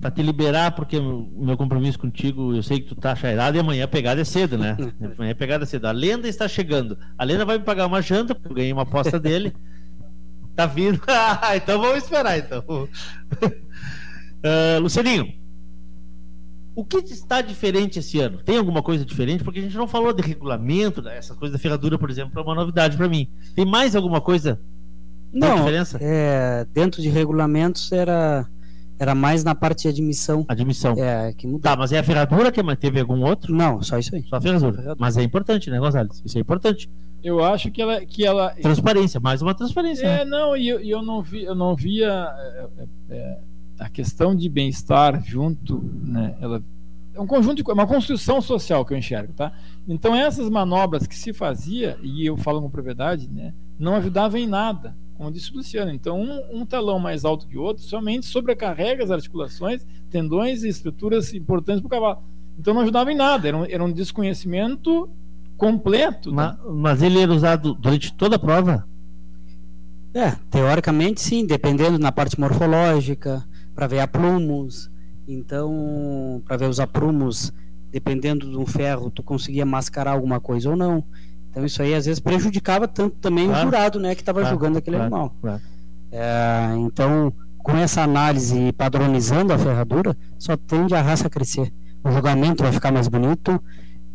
[0.00, 3.60] para te liberar, porque o meu compromisso contigo, eu sei que tu tá chairado e
[3.60, 4.76] amanhã a pegada é cedo, né?
[5.16, 5.86] Amanhã a pegada é cedo.
[5.86, 6.98] A lenda está chegando.
[7.16, 9.52] A lenda vai me pagar uma janta, porque eu ganhei uma aposta dele.
[10.54, 11.00] Tá vindo.
[11.06, 12.62] Ah, então vamos esperar, então.
[12.68, 12.86] Uh,
[14.82, 15.32] Lucianinho,
[16.74, 18.36] o que está diferente esse ano?
[18.36, 19.42] Tem alguma coisa diferente?
[19.42, 22.54] Porque a gente não falou de regulamento, essas coisas da ferradura, por exemplo, é uma
[22.54, 23.30] novidade para mim.
[23.54, 24.60] Tem mais alguma coisa?
[25.32, 25.96] Não, diferença?
[26.02, 28.46] É, dentro de regulamentos era
[28.98, 30.44] era mais na parte de admissão.
[30.48, 30.94] Admissão.
[30.96, 31.60] É, que mudou.
[31.60, 33.54] Tá, mas é a ferradura que teve algum outro?
[33.54, 34.22] Não, só isso aí.
[34.24, 34.72] Só a ferradura.
[34.72, 34.96] ferradura.
[34.98, 36.22] Mas é importante, né, Gonzalez?
[36.24, 36.88] Isso é importante.
[37.22, 38.50] Eu acho que ela, que ela.
[38.50, 40.06] Transparência, mais uma transparência.
[40.06, 40.24] É, né?
[40.24, 43.38] não, e eu, eu não vi, eu não via é, é, é,
[43.78, 46.34] a questão de bem-estar junto, né?
[46.40, 46.62] Ela
[47.14, 49.52] é um conjunto, é uma construção social que eu enxergo, tá?
[49.86, 54.46] Então essas manobras que se fazia e eu falo com propriedade, né, não ajudavam em
[54.46, 55.92] nada, como disse o Luciano.
[55.92, 60.68] Então um, um talão mais alto que o outro somente sobrecarrega as articulações, tendões e
[60.68, 62.24] estruturas importantes para o cavalo.
[62.58, 65.08] Então não ajudava em nada, era um, era um desconhecimento
[65.56, 66.32] completo.
[66.32, 66.58] Mas, né?
[66.74, 68.84] mas ele era usado durante toda a prova?
[70.12, 74.90] É, teoricamente sim, dependendo na parte morfológica, para ver aprumos.
[75.26, 77.52] Então, para ver os aprumos,
[77.92, 81.04] dependendo do ferro, tu conseguia mascarar alguma coisa ou não.
[81.52, 83.60] Então isso aí às vezes prejudicava tanto também claro.
[83.60, 85.60] o jurado, né, que estava claro, julgando aquele claro, animal.
[86.10, 91.70] É, então, com essa análise padronizando a ferradura, só tende a raça a crescer.
[92.02, 93.62] O julgamento vai ficar mais bonito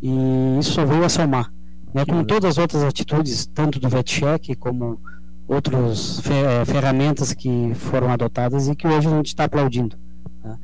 [0.02, 1.52] e isso só veio a somar.
[1.94, 2.04] Né?
[2.04, 5.00] Com todas as outras atitudes, tanto do VetCheck como
[5.46, 9.96] outras eh, ferramentas que foram adotadas e que hoje a gente está aplaudindo.
[10.42, 10.58] Tá?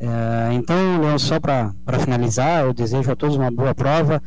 [0.00, 4.22] É, então, só para finalizar, eu desejo a todos uma boa prova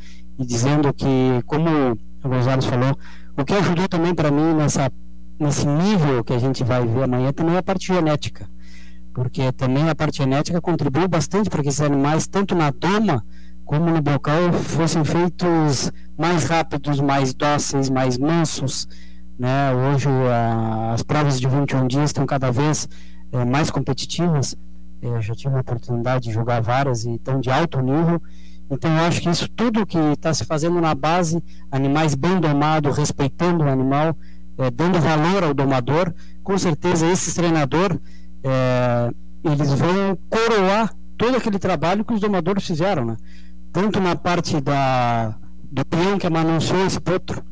[0.45, 2.97] dizendo que, como o Gonzalo falou,
[3.37, 4.91] o que ajudou também para mim nessa,
[5.39, 8.47] nesse nível que a gente vai ver amanhã também é a parte genética,
[9.13, 13.23] porque também a parte genética contribuiu bastante para que esses animais, tanto na doma
[13.65, 18.87] como no bocal, fossem feitos mais rápidos, mais dóceis, mais mansos.
[19.39, 19.73] Né?
[19.73, 22.87] Hoje a, as provas de 21 dias estão cada vez
[23.31, 24.55] é, mais competitivas.
[25.01, 28.21] Eu já tive a oportunidade de jogar várias e estão de alto nível.
[28.71, 32.97] Então, eu acho que isso tudo que está se fazendo na base, animais bem domados,
[32.97, 34.15] respeitando o animal,
[34.57, 37.99] é, dando valor ao domador, com certeza esses treinadores,
[38.41, 39.11] é,
[39.43, 43.17] eles vão coroar todo aquele trabalho que os domadores fizeram, né?
[43.73, 45.35] Tanto na parte da,
[45.69, 47.43] do peão que amanunciou esse potro,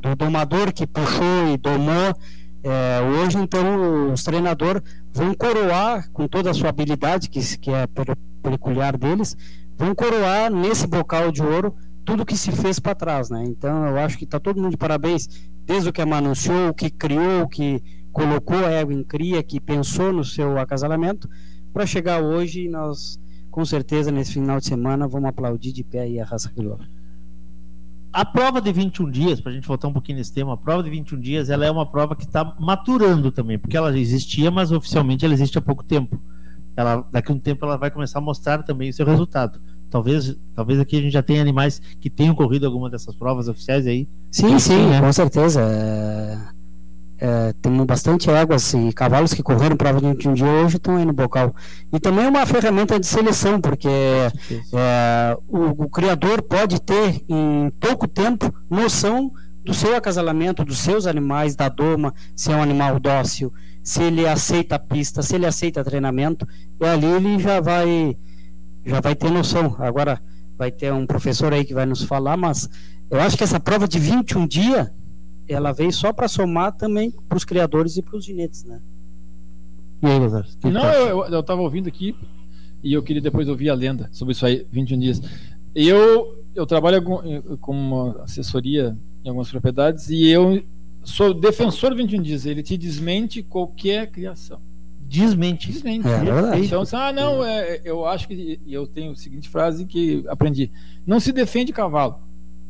[0.00, 2.16] do domador que puxou e domou,
[2.64, 7.86] é, hoje, então, os treinadores vão coroar com toda a sua habilidade, que, que é
[8.42, 9.36] peculiar deles,
[9.78, 13.44] vão coroar nesse bocal de ouro tudo que se fez para trás, né?
[13.46, 15.28] Então eu acho que está todo mundo de parabéns,
[15.64, 19.60] desde o que anunciou, o que criou, o que colocou a égua em cria, que
[19.60, 21.28] pensou no seu acasalamento,
[21.72, 26.00] para chegar hoje e nós, com certeza, nesse final de semana, vamos aplaudir de pé
[26.00, 26.88] aí a raça crioula.
[28.10, 30.82] A prova de 21 dias, para a gente voltar um pouquinho nesse tema, a prova
[30.82, 34.72] de 21 dias ela é uma prova que está maturando também, porque ela existia, mas
[34.72, 36.18] oficialmente ela existe há pouco tempo
[36.78, 39.60] ela daqui a um tempo ela vai começar a mostrar também o seu resultado.
[39.90, 43.84] Talvez, talvez aqui a gente já tenha animais que tenham corrido alguma dessas provas oficiais
[43.84, 44.08] aí.
[44.30, 45.00] Sim, sim, né?
[45.00, 45.60] com certeza.
[45.60, 46.38] É,
[47.20, 51.04] é, temos bastante éguas e cavalos que correram prova de um dia hoje estão aí
[51.04, 51.52] no bocal.
[51.92, 57.72] E também é uma ferramenta de seleção, porque é, o, o criador pode ter em
[57.80, 59.32] pouco tempo noção
[59.64, 63.52] do seu acasalamento, dos seus animais, da doma, se é um animal dócil,
[63.88, 66.46] se ele aceita a pista, se ele aceita treinamento,
[66.78, 68.18] e ali ele já vai
[68.84, 69.76] já vai ter noção.
[69.78, 70.20] Agora
[70.58, 72.68] vai ter um professor aí que vai nos falar, mas
[73.10, 74.90] eu acho que essa prova de 21 dias
[75.48, 78.78] ela veio só para somar também para os criadores e para os ginetes, né?
[80.02, 80.46] E aí, Lazar?
[80.64, 82.14] Não, eu, eu, ouvindo aqui
[82.84, 85.22] e eu queria depois ouvir a lenda sobre isso aí, 21 dias.
[85.74, 90.62] Eu, eu trabalho com, com uma assessoria em algumas propriedades e eu
[91.08, 94.60] sou defensor do 21 dias, ele te desmente qualquer criação.
[95.00, 95.72] Desmente.
[95.72, 96.06] Desmente.
[96.06, 100.22] É, então, assim, ah, não, é, eu acho que eu tenho a seguinte frase que
[100.28, 100.70] aprendi:
[101.06, 102.20] não se defende cavalo.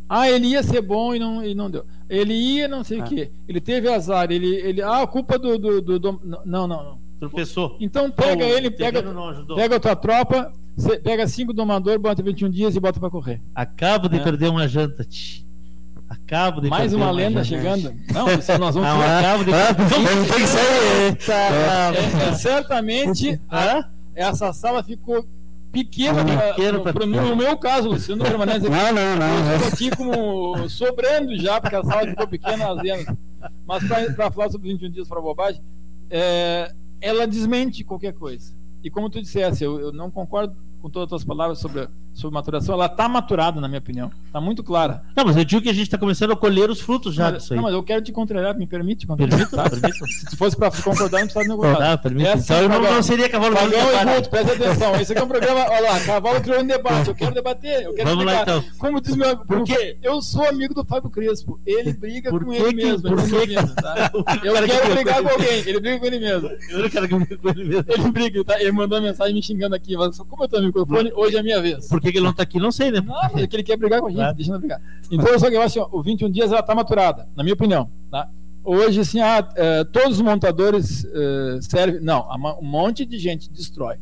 [0.09, 1.85] Ah, ele ia ser bom e não, e não deu.
[2.09, 3.07] Ele ia não sei o ah.
[3.07, 3.31] quê.
[3.47, 4.31] Ele teve azar.
[4.31, 5.59] Ele, ele, ah, a culpa do.
[5.59, 6.99] do, do, do não, não, não.
[7.19, 7.77] Tropeçou.
[7.81, 9.03] Então pega ele, pega,
[9.57, 10.53] pega a tua tropa,
[11.03, 13.43] pega cinco domadores, bota 21 dias e bota para correr.
[13.53, 14.23] Acabo de é.
[14.23, 15.05] perder uma janta.
[15.05, 15.48] Tch.
[16.09, 17.95] Acabo de Mais uma lenda chegando.
[18.13, 18.27] Não,
[18.59, 21.33] nós vamos não, acabo de ah, tem que ser.
[21.33, 25.27] É, é, certamente a, essa sala ficou
[25.71, 28.71] pequena, pra, pra, no, meu caso, Luciano permanece aqui.
[28.71, 29.53] Não, não, não.
[29.53, 33.07] Eu aqui como sobrando já, porque a sala ficou pequena às vezes.
[33.67, 33.85] Mas
[34.17, 35.61] para falar sobre 21 dias para bobagem,
[36.11, 38.53] é, ela desmente qualquer coisa.
[38.83, 42.35] E como tu disseste, eu, eu não concordo com todas as tuas palavras sobre, sobre
[42.35, 44.11] maturação, ela está maturada, na minha opinião.
[44.27, 45.03] Está muito clara.
[45.17, 47.43] Não, mas eu digo que a gente está começando a colher os frutos já mas,
[47.43, 47.57] disso aí.
[47.57, 49.49] Não, mas eu quero te contrariar, me permite contrariar.
[49.49, 49.65] Tá?
[49.71, 51.93] Se fosse para concordar, não precisava concordar.
[51.93, 52.29] Ah, permite.
[52.29, 54.97] Essa, então eu não, não seria cavalo Pagão e Guto, presta atenção.
[54.97, 57.09] Esse aqui é um programa, olha lá, cavalo criou um debate.
[57.09, 58.65] Eu quero debater, eu quero Vamos lá então.
[58.79, 61.61] Como diz meu porque eu sou amigo do Fábio Crespo.
[61.65, 63.09] Ele briga por com ele mesmo.
[63.09, 64.11] Por que, tá?
[64.13, 66.51] Eu quero brigar com alguém, ele briga com ele mesmo.
[66.71, 67.85] Eu não quero brigar com ele mesmo.
[67.89, 68.61] Ele briga, tá?
[68.61, 71.43] Ele mandou uma mensagem me xingando aqui, mas como eu tô no microfone, hoje é
[71.43, 71.89] minha vez.
[71.89, 72.59] Por que, que ele não tá aqui?
[72.59, 73.01] Não sei, né?
[73.01, 74.81] Não, porque ele quer brigar com a gente, deixa ele brigar.
[75.11, 77.91] Então, só que eu acho assim, o 21 dias ela tá maturada, na minha opinião.
[78.11, 78.29] Tá?
[78.65, 82.01] Hoje, assim, ah, é, todos os montadores é, servem.
[82.01, 82.27] Não,
[82.61, 83.97] um monte de gente destrói.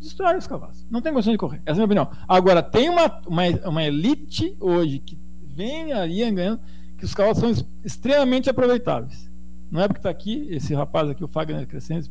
[0.00, 0.86] Destrói os cavalos.
[0.90, 1.60] Não tem condição de correr.
[1.66, 2.08] Essa é a minha opinião.
[2.28, 6.60] Agora, tem uma, uma, uma elite hoje que vem ali ganhando
[6.96, 7.52] que os cavalos são
[7.84, 9.30] extremamente aproveitáveis.
[9.70, 12.08] Não é porque está aqui, esse rapaz aqui, o Fagner Crescente,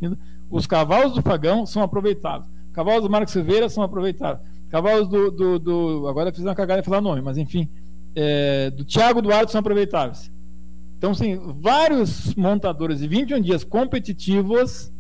[0.49, 2.51] os cavalos do Fagão são aproveitáveis.
[2.73, 4.45] Cavalos do Marcos Silveira são aproveitáveis.
[4.76, 5.32] Cavalos do.
[5.32, 7.69] do, do agora fiz uma cagada em falar nome, mas enfim.
[8.13, 10.30] É, do Thiago Duarte são aproveitáveis.
[10.97, 14.91] Então, sim, vários montadores de 21 dias competitivos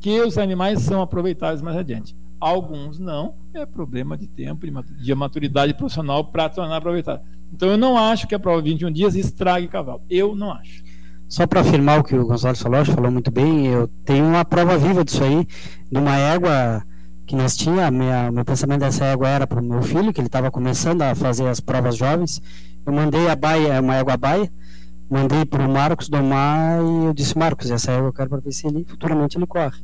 [0.00, 2.14] que os animais são aproveitáveis mais adiante.
[2.38, 7.24] Alguns não, é problema de tempo, de maturidade profissional para tornar aproveitável.
[7.54, 10.02] Então, eu não acho que a prova de 21 dias estrague cavalo.
[10.10, 10.84] Eu não acho.
[11.26, 14.76] Só para afirmar o que o Gonçalo falou, falou muito bem, eu tenho uma prova
[14.76, 15.46] viva disso aí,
[15.90, 16.84] de uma égua
[17.32, 20.28] que nós tinha, minha, meu pensamento dessa égua era para o meu filho, que ele
[20.28, 22.42] estava começando a fazer as provas jovens.
[22.84, 24.52] Eu mandei a baia, uma égua baia,
[25.10, 28.52] mandei para o Marcos domar e eu disse, Marcos, essa égua eu quero para ver
[28.52, 29.80] se ele futuramente ele corre.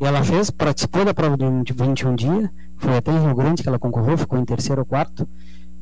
[0.00, 3.68] E ela fez, participou da prova de 21 dias, foi até em Rio Grande que
[3.68, 5.28] ela concorreu, ficou em terceiro ou quarto.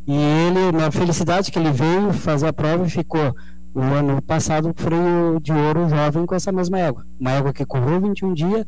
[0.07, 3.37] E ele, na felicidade que ele veio fazer a prova ficou
[3.75, 7.05] o ano passado freio de ouro jovem com essa mesma égua.
[7.21, 8.65] Uma égua que correu 21 dias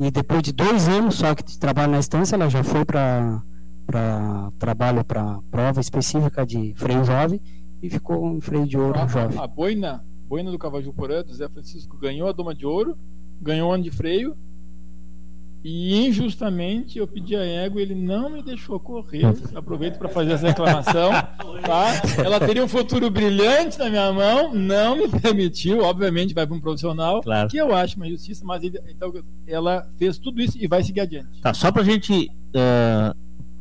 [0.00, 3.42] e depois de dois anos só que de trabalho na estância, ela já foi para
[4.58, 7.40] trabalho para prova específica de freio jovem
[7.82, 9.38] e ficou um freio de ouro a, jovem.
[9.38, 12.96] A boina, boina do Cavaju Porã, do Zé Francisco, ganhou a doma de ouro,
[13.40, 14.36] ganhou ano de freio
[15.64, 19.24] e injustamente eu pedi a égua e ele não me deixou correr.
[19.54, 21.10] Aproveito para fazer essa reclamação.
[21.64, 22.02] Tá?
[22.22, 25.80] Ela teria um futuro brilhante na minha mão, não me permitiu.
[25.82, 27.48] Obviamente vai para um profissional, Claro.
[27.48, 29.10] que eu acho uma injustiça, mas ele- então,
[29.46, 31.40] ela fez tudo isso e vai seguir adiante.
[31.40, 33.14] Tá, só pra gente eh,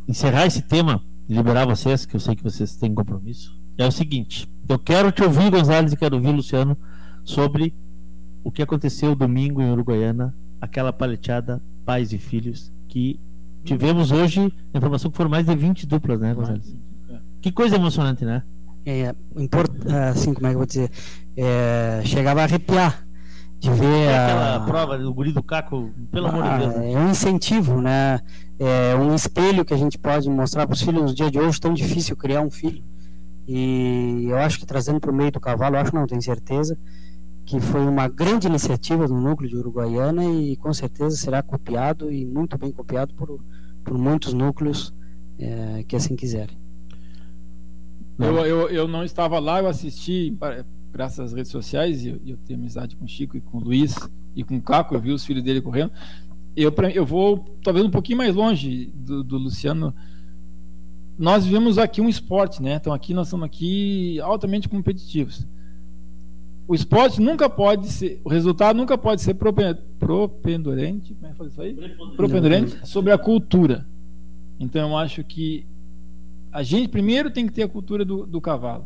[0.08, 3.92] encerrar esse tema e liberar vocês, que eu sei que vocês têm compromisso, é o
[3.92, 6.78] seguinte: eu quero te ouvir, Gonzalez, e quero ouvir, Luciano,
[7.24, 7.74] sobre
[8.44, 13.20] o que aconteceu domingo em Uruguaiana, aquela paleteada pais e filhos que
[13.64, 16.76] tivemos hoje, a informação que foram mais de 20 duplas, né, Gonzalez?
[17.42, 18.44] Que coisa emocionante, né?
[18.86, 19.72] É, import,
[20.12, 20.92] assim, como é que eu vou dizer?
[21.38, 23.06] É, chegava a arrepiar
[23.60, 26.76] de ver É a- aquela prova do guri do Caco, pelo amor de Ah, Deus.
[26.76, 26.92] né?
[26.92, 28.20] É um incentivo, né?
[28.60, 31.60] É um espelho que a gente pode mostrar para os filhos no dia de hoje,
[31.62, 32.84] tão difícil criar um filho.
[33.48, 36.78] E eu acho que trazendo para o meio do cavalo, eu acho não, tenho certeza,
[37.46, 42.26] que foi uma grande iniciativa do núcleo de Uruguaiana e com certeza será copiado e
[42.26, 43.40] muito bem copiado por,
[43.84, 44.94] por muitos núcleos
[45.38, 46.58] é, que assim quiserem.
[48.18, 50.38] Eu, eu, eu não estava lá, eu assisti
[50.92, 53.62] graças às redes sociais, e eu, eu tenho amizade com o Chico e com o
[53.62, 53.96] Luiz
[54.36, 55.92] e com o Caco, eu vi os filhos dele correndo.
[56.56, 59.94] Eu, eu vou talvez um pouquinho mais longe do, do Luciano.
[61.18, 62.76] Nós vivemos aqui um esporte, né?
[62.76, 65.48] Então aqui nós estamos aqui altamente competitivos.
[66.68, 71.36] O esporte nunca pode ser, o resultado nunca pode ser propen- propendurante, como é que
[71.38, 71.76] fala isso aí?
[72.16, 73.86] Propendurante sobre a cultura.
[74.60, 75.66] Então eu acho que
[76.52, 78.86] a gente primeiro tem que ter a cultura do, do cavalo.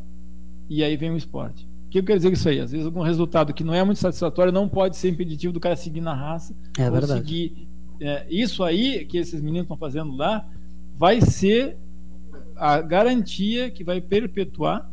[0.69, 1.67] E aí vem o esporte.
[1.85, 2.59] O que eu quero dizer com isso aí?
[2.59, 5.75] Às vezes algum resultado que não é muito satisfatório não pode ser impeditivo do cara
[5.75, 6.55] seguir na raça.
[6.77, 7.19] É verdade.
[7.21, 7.67] seguir.
[8.01, 10.45] é, isso aí que esses meninos estão fazendo lá
[10.97, 11.77] vai ser
[12.55, 14.89] a garantia que vai perpetuar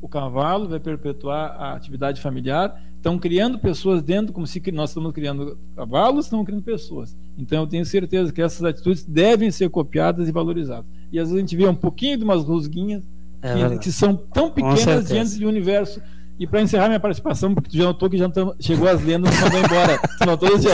[0.00, 2.80] o cavalo, vai perpetuar a atividade familiar.
[2.96, 7.16] Estão criando pessoas dentro, como se nós estamos criando cavalos, estamos criando pessoas.
[7.38, 10.86] Então eu tenho certeza que essas atitudes devem ser copiadas e valorizadas.
[11.12, 13.04] E às vezes a gente vê um pouquinho de umas rusguinhas
[13.42, 16.00] É que, que são tão pequenas diante do universo.
[16.38, 19.34] E para encerrar minha participação, porque tu já notou que já tam- chegou as lendas
[19.38, 19.98] e mandou embora.
[20.18, 20.68] Tu notou isso?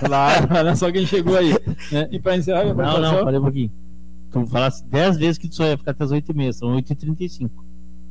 [0.00, 1.52] Claro, olha só quem chegou aí.
[1.90, 2.08] né?
[2.10, 3.16] E para encerrar minha Não, participação.
[3.18, 3.72] não, parei um pouquinho.
[4.32, 7.48] Tu falasse 10 vezes que tu só ia ficar até as 8h30, são 8h35.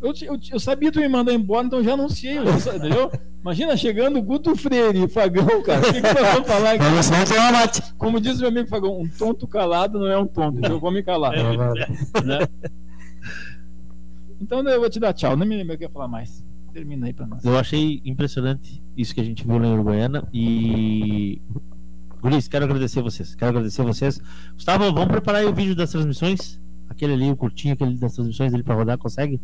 [0.02, 3.12] Eu, eu, eu sabia que tu me mandar embora, então eu já anunciei, já entendeu?
[3.42, 5.82] Imagina chegando o Guto Freire e Fagão, cara.
[5.88, 6.84] O que, que nós vamos falar aqui?
[6.84, 7.10] Vamos
[7.52, 7.94] mate.
[7.98, 10.92] Como diz meu amigo Fagão, um tonto calado não é um tonto, então eu vou
[10.92, 11.34] me calar.
[11.34, 11.92] É verdade.
[12.24, 12.40] né?
[14.42, 16.44] Então eu vou te dar tchau, nem me lembro o que eu ia falar mais.
[16.74, 17.44] Termina aí pra nós.
[17.46, 21.42] Eu achei impressionante isso que a gente viu lá em Uruguaiana e.
[22.22, 23.34] Guris, quero agradecer vocês.
[23.34, 24.20] Quero agradecer vocês.
[24.54, 26.60] Gustavo, vamos preparar aí o vídeo das transmissões.
[26.90, 28.98] Aquele ali, o curtinho, aquele das transmissões ali pra rodar.
[28.98, 29.40] Consegue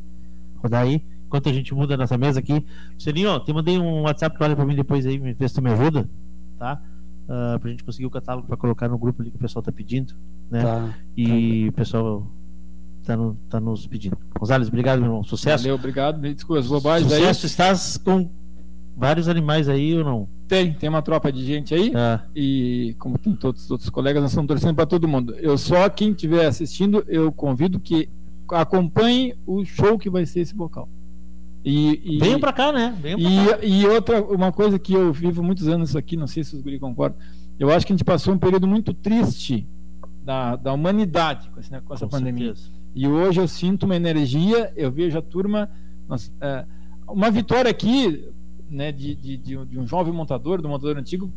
[0.62, 1.03] rodar aí?
[1.28, 2.66] Enquanto a gente muda a nossa mesa aqui.
[2.99, 5.55] Selinho, ó, te mandei um WhatsApp, tu olha pra mim depois aí, me vê se
[5.55, 6.09] tu me ajuda,
[6.59, 6.82] tá?
[7.30, 9.72] Ah, pra gente conseguir o catálogo pra colocar no grupo ali que o pessoal tá
[9.72, 10.14] pedindo,
[10.49, 10.62] né?
[10.62, 10.93] Tá.
[11.16, 12.28] E o pessoal
[13.05, 14.18] tá, no- tá nos pedindo.
[14.38, 15.24] Gonzalez, obrigado, meu irmão.
[15.24, 15.64] Sucesso.
[15.64, 16.20] Valeu, obrigado.
[16.20, 17.20] Me desculpa as bobagens aí.
[17.22, 18.30] Sucesso, estás com
[18.97, 20.28] vários animais aí ou não?
[20.49, 21.93] Tem, tem uma tropa de gente aí.
[21.95, 22.22] Ah.
[22.36, 25.34] E como tem todos os outros colegas, nós estamos torcendo para todo mundo.
[25.36, 28.09] Eu só, quem estiver assistindo, eu convido que
[28.52, 30.88] acompanhe o show que vai ser esse bocal.
[31.64, 32.97] E, e, Venham pra cá, né?
[33.02, 33.66] Venham pra cá.
[33.66, 36.56] e, e outra, uma coisa que eu vivo muitos anos isso aqui, não sei se
[36.56, 37.20] os guri concordam,
[37.60, 39.68] eu acho que a gente passou um período muito triste
[40.24, 42.56] da, da humanidade com, esse, né, com essa Com pandemia.
[42.56, 42.70] certeza.
[42.95, 45.70] E hoje eu sinto uma energia, eu vejo a turma.
[46.10, 46.66] nós, é,
[47.08, 48.28] uma vitória aqui,
[48.70, 51.32] né, de, de, de um jovem montador, do montador antigo,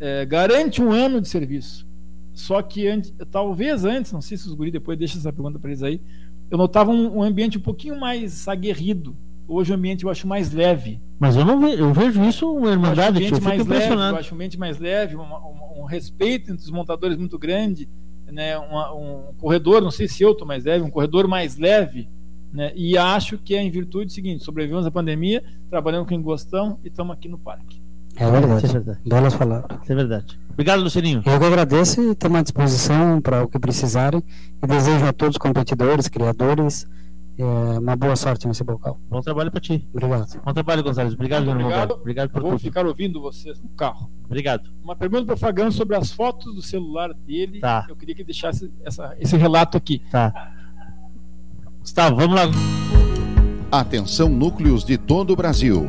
[0.00, 1.86] é, garante um ano de serviço.
[2.34, 5.70] Só que antes, talvez antes, não sei se os guri depois deixa essa pergunta para
[5.70, 6.00] eles aí,
[6.52, 9.16] eu notava um, um ambiente um pouquinho mais aguerrido.
[9.48, 11.00] Hoje o ambiente eu acho mais leve.
[11.18, 13.26] Mas eu não vejo, eu vejo isso uma Eu acho irmandade, tio.
[13.28, 16.70] ambiente mais leve, eu acho o ambiente mais leve, uma- uma- um respeito entre os
[16.70, 17.88] montadores muito grande,
[18.30, 22.08] né, um corredor, não sei se eu estou mais leve, um corredor mais leve,
[22.52, 26.22] né, e acho que é em virtude do seguinte, sobrevivemos à pandemia, trabalhando com quem
[26.22, 27.80] gostamos e estamos aqui no parque.
[28.16, 28.66] É verdade.
[28.66, 29.00] Isso é verdade.
[29.08, 29.78] Belas palavras.
[29.82, 30.38] Isso é verdade.
[30.52, 31.22] Obrigado, Lucininho.
[31.24, 34.22] Eu que agradeço e estamos à disposição para o que precisarem.
[34.62, 36.86] E desejo a todos os competidores, criadores,
[37.38, 37.44] É,
[37.78, 39.00] uma boa sorte nesse bocal.
[39.08, 39.88] Bom trabalho para ti.
[39.94, 40.38] Obrigado.
[40.44, 41.14] Bom trabalho, Gonzalez.
[41.14, 41.70] Obrigado, Obrigado.
[41.72, 42.60] Obrigado, Obrigado por Vou tudo.
[42.60, 44.10] ficar ouvindo vocês no carro.
[44.26, 44.68] Obrigado.
[44.84, 47.58] Uma pergunta para o Fagão sobre as fotos do celular dele.
[47.58, 47.86] Tá.
[47.88, 50.02] Eu queria que deixasse essa, esse relato aqui.
[50.10, 50.52] Tá.
[51.80, 52.42] Gustavo, vamos lá.
[53.70, 55.88] Atenção núcleos de todo o Brasil.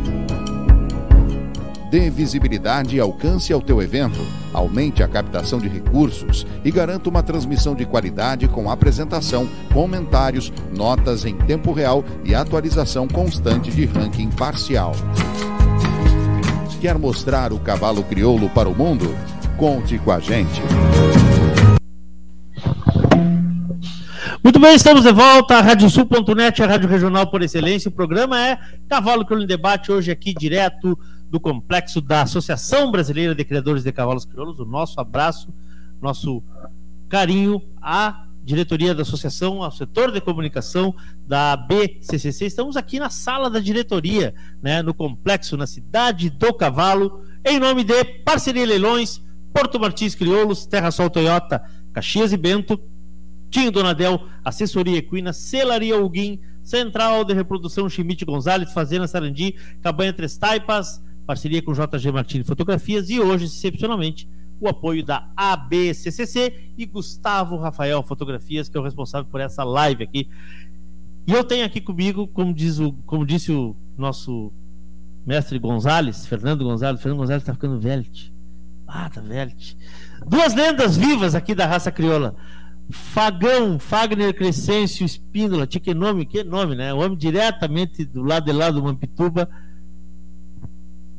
[1.91, 7.21] Dê visibilidade e alcance ao teu evento, aumente a captação de recursos e garanta uma
[7.21, 14.29] transmissão de qualidade com apresentação, comentários, notas em tempo real e atualização constante de ranking
[14.29, 14.93] parcial.
[16.79, 19.13] Quer mostrar o cavalo crioulo para o mundo?
[19.57, 20.61] Conte com a gente.
[24.41, 25.57] Muito bem, estamos de volta.
[25.57, 27.89] A Radiosul.net, a rádio regional por excelência.
[27.89, 30.97] O programa é Cavalo Crioulo em Debate, hoje aqui direto
[31.31, 34.59] do complexo da Associação Brasileira de Criadores de Cavalos Crioulos.
[34.59, 35.47] O nosso abraço,
[36.01, 36.43] nosso
[37.07, 40.93] carinho à diretoria da associação, ao setor de comunicação
[41.25, 42.47] da BCCC.
[42.47, 47.85] Estamos aqui na sala da diretoria, né, no complexo, na cidade do Cavalo, em nome
[47.85, 49.21] de Parceria Leilões,
[49.53, 51.63] Porto Martins Crioulos, Terra Sol Toyota,
[51.93, 52.77] Caxias e Bento,
[53.49, 60.37] Tinho Donadel, Assessoria Equina, Celaria Huguim, Central de Reprodução Chimite Gonzalez, Fazenda Sarandi, Cabanha Três
[60.37, 61.01] Taipas,
[61.31, 64.27] parceria com JG Martins Fotografias e hoje, excepcionalmente,
[64.59, 70.03] o apoio da ABCCC e Gustavo Rafael Fotografias, que é o responsável por essa live
[70.03, 70.27] aqui.
[71.25, 74.51] E eu tenho aqui comigo, como, diz o, como disse o nosso
[75.25, 78.05] mestre Gonzalez, Fernando Gonzalez, Fernando Gonzalez está ficando velho.
[78.85, 79.53] Ah, tá velho.
[80.27, 82.35] Duas lendas vivas aqui da raça crioula.
[82.89, 86.93] Fagão, Fagner Crescêncio Espíndola, tinha que nome, que nome, né?
[86.93, 89.47] O homem diretamente do lado de lá do Mampituba.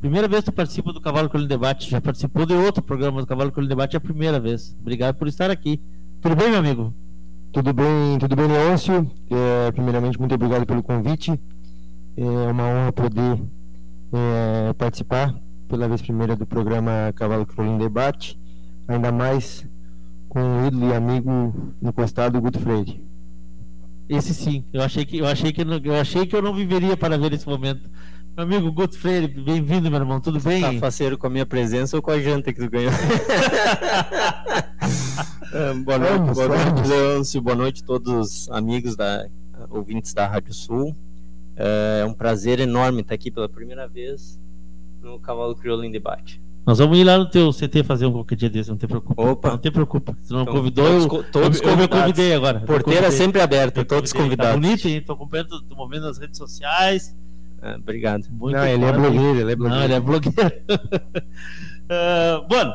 [0.03, 3.27] Primeira vez que tu participa do Cavalo Colho Debate, já participou de outro programa do
[3.27, 4.77] Cavalo Colho Debate, é a primeira vez.
[4.81, 5.81] Obrigado por estar aqui.
[6.21, 6.93] Tudo bem, meu amigo?
[7.53, 9.09] Tudo bem, tudo bem, Leôncio.
[9.31, 11.39] É, primeiramente, muito obrigado pelo convite.
[12.17, 13.41] É uma honra poder
[14.13, 18.37] é, participar pela vez primeira do programa Cavalo em Debate,
[18.89, 19.65] ainda mais
[20.29, 23.01] com o ídolo e amigo encostado Guto Freire.
[24.09, 27.17] Esse sim, eu achei que eu achei que eu achei que eu não viveria para
[27.17, 27.89] ver esse momento.
[28.37, 30.62] Meu amigo Guto Freire, bem-vindo, meu irmão, tudo bem?
[30.62, 32.91] Tá faceiro com a minha presença ou com a janta que tu ganhou?
[35.53, 39.26] é, boa noite, vamos, boa noite, Leôncio, boa noite a todos os amigos da
[39.68, 40.97] ouvintes da Rádio Sul.
[41.57, 44.41] É um prazer enorme estar aqui pela primeira vez
[45.03, 46.41] no Cavalo Crioulo em Debate.
[46.64, 49.20] Nós vamos ir lá no teu CT fazer um qualquer dia desse, não te preocupa.
[49.30, 49.51] Opa.
[49.51, 50.16] Não te preocupa.
[50.22, 52.61] Se não Então, convidou, todos, eu, todos eu, me convidei agora.
[52.61, 53.11] Porteira convidei.
[53.11, 54.37] sempre aberta, todos convidei.
[54.39, 54.55] convidados.
[54.55, 55.03] Tá bonito, hein?
[55.03, 57.14] Tô acompanhando, tô movendo nas redes sociais.
[57.63, 58.27] Ah, obrigado.
[58.31, 59.77] Muito Não, ele é blogueiro, ele é blogueiro.
[59.79, 60.35] Não, ele é blogueiro.
[61.95, 62.73] Ah, bueno,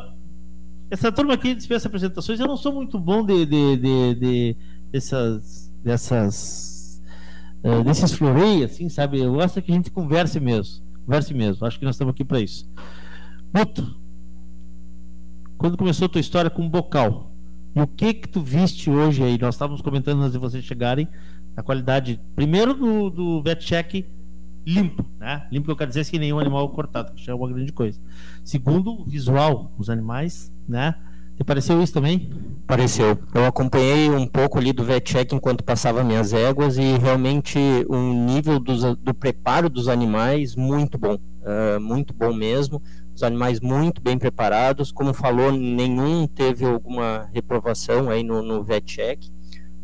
[0.91, 2.39] essa turma aqui dispensa apresentações.
[2.39, 4.57] Eu não sou muito bom de, de, de, de-
[4.91, 7.01] dessas, dessas,
[7.63, 9.19] ah, desses floreios, assim, sabe?
[9.19, 10.85] Eu gosto que a gente converse mesmo.
[11.05, 11.65] Converse mesmo.
[11.65, 12.69] Acho que nós estamos aqui para isso.
[13.55, 13.95] Guto,
[15.57, 17.31] quando começou a tua história com o bocal,
[17.75, 19.37] e o que que tu viste hoje aí?
[19.39, 21.07] Nós estávamos comentando antes de vocês chegarem
[21.55, 24.05] a qualidade, primeiro do, do vet check
[24.67, 25.47] limpo, né?
[25.49, 27.71] Limpo que eu quero dizer é sem nenhum animal cortado, que já é uma grande
[27.71, 27.99] coisa.
[28.43, 30.93] Segundo, visual, os animais, né?
[31.37, 32.31] Te pareceu isso também?
[32.65, 33.17] Pareceu.
[33.33, 37.57] Eu acompanhei um pouco ali do VetCheck enquanto passava minhas éguas e realmente
[37.87, 41.17] o nível do preparo dos animais muito bom.
[41.45, 42.81] Ah, muito bom mesmo.
[43.15, 44.91] Os animais muito bem preparados.
[44.91, 49.31] Como falou, nenhum teve alguma reprovação aí no, no VetCheck.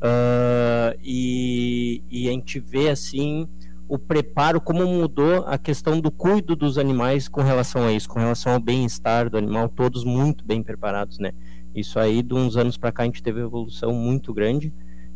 [0.01, 3.47] Ah, e, e a gente vê assim
[3.93, 8.17] o preparo, como mudou a questão do cuido dos animais com relação a isso, com
[8.17, 11.31] relação ao bem-estar do animal, todos muito bem preparados, né?
[11.75, 14.73] Isso aí, de uns anos para cá, a gente teve uma evolução muito grande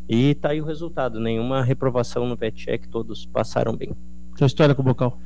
[0.08, 3.98] e tá aí o resultado, nenhuma reprovação no pet check, todos passaram bem.
[4.38, 5.20] Sua história com o bocal?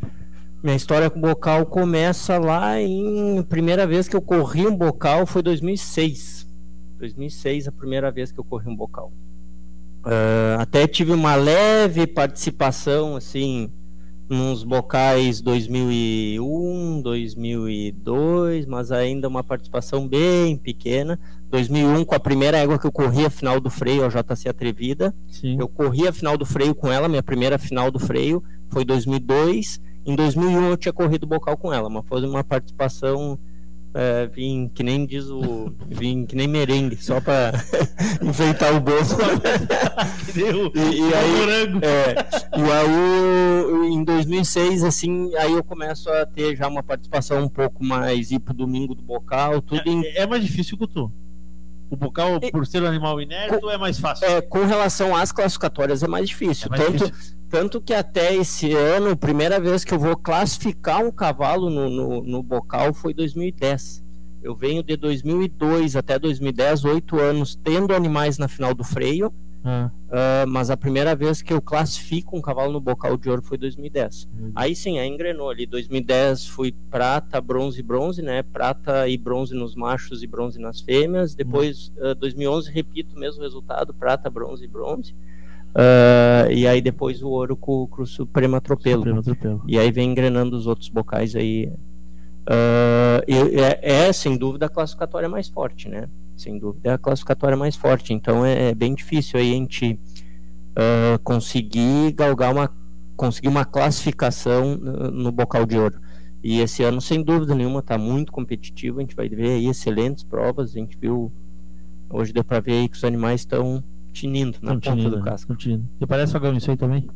[0.64, 5.26] Minha história com o bocal começa lá em primeira vez que eu corri um bocal
[5.26, 6.48] foi 2006.
[7.00, 9.12] 2006 a primeira vez que eu corri um bocal.
[10.04, 13.72] Ah, até tive uma leve participação assim
[14.30, 21.20] nos bocais 2001, 2002, mas ainda uma participação bem pequena.
[21.50, 25.14] 2001 com a primeira égua que eu corri a final do freio, a JC Atrevida.
[25.28, 25.58] Sim.
[25.60, 29.82] Eu corri a final do freio com ela, minha primeira final do freio foi 2002.
[30.06, 33.38] Em 2001 eu tinha corrido bocal com ela, mas foi uma participação
[33.94, 35.74] É, vim que nem diz o.
[35.88, 37.52] Vim que nem merengue, só pra
[38.24, 39.18] enfeitar o bolso.
[40.34, 41.42] e, e aí,
[41.82, 47.50] é, e aí, em 2006, assim, aí eu começo a ter já uma participação um
[47.50, 50.88] pouco mais ir pro domingo do bocal, tudo É, em é mais difícil que o
[50.88, 51.12] tu.
[51.92, 54.26] O bocal, por ser um animal inérito, é mais fácil.
[54.26, 56.68] É, com relação às classificatórias é mais difícil.
[56.68, 57.38] É mais tanto, difícil.
[57.50, 62.24] tanto que até esse ano, primeira vez que eu vou classificar um cavalo no, no,
[62.24, 64.06] no bocal foi 2010.
[64.42, 69.34] Eu venho de 2002 até 2010, oito anos, tendo animais na final do freio.
[69.64, 69.92] Ah.
[70.10, 73.58] ah, mas a primeira vez que eu classifico um cavalo no bocal de ouro foi
[73.58, 74.28] 2010.
[74.56, 75.66] Aí sim, aí engrenou ali.
[75.66, 78.44] 2010 fui prata, bronze, bronze, né?
[78.44, 81.36] Prata e bronze nos machos e bronze nas fêmeas.
[81.36, 85.16] Depois, ah, 2011, repito o mesmo resultado: prata, bronze e bronze.
[85.76, 89.02] Ah, e aí depois o ouro com, com o Supremo Atropelo.
[89.02, 89.64] Supremo Atropelo.
[89.68, 91.72] E aí vem engrenando os outros bocais aí.
[93.28, 96.10] É, é, sem dúvida a classificatória mais forte, né?
[96.42, 98.14] Sem dúvida é a classificatória mais forte.
[98.14, 100.00] Então é, é bem difícil aí a gente
[100.76, 102.70] ah, conseguir galgar uma
[103.16, 106.00] conseguir uma classificação ah, no bocal de ouro.
[106.44, 108.98] E esse ano, sem dúvida nenhuma, está muito competitivo.
[108.98, 110.72] A gente vai ver aí excelentes provas.
[110.72, 111.32] A gente viu
[112.10, 115.18] hoje deu para ver aí que os animais estão tinindo na Tão ponta tinindo, do
[115.18, 115.32] né?
[115.32, 115.56] casco.
[115.56, 115.88] Tinindo.
[115.98, 117.08] Você parece Fagão isso aí também?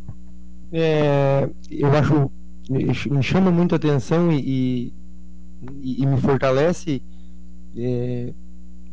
[0.72, 2.32] É, eu acho
[2.70, 4.94] me me chama muito a atenção e,
[5.82, 7.02] e, e me fortalece
[7.76, 8.34] é,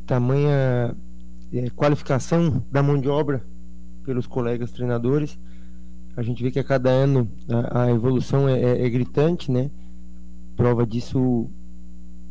[0.07, 0.95] tamanha
[1.53, 3.43] é, qualificação da mão de obra
[4.05, 5.39] pelos colegas treinadores.
[6.17, 9.71] A gente vê que a cada ano a, a evolução é, é- é gritante, né?
[10.57, 11.49] Prova disso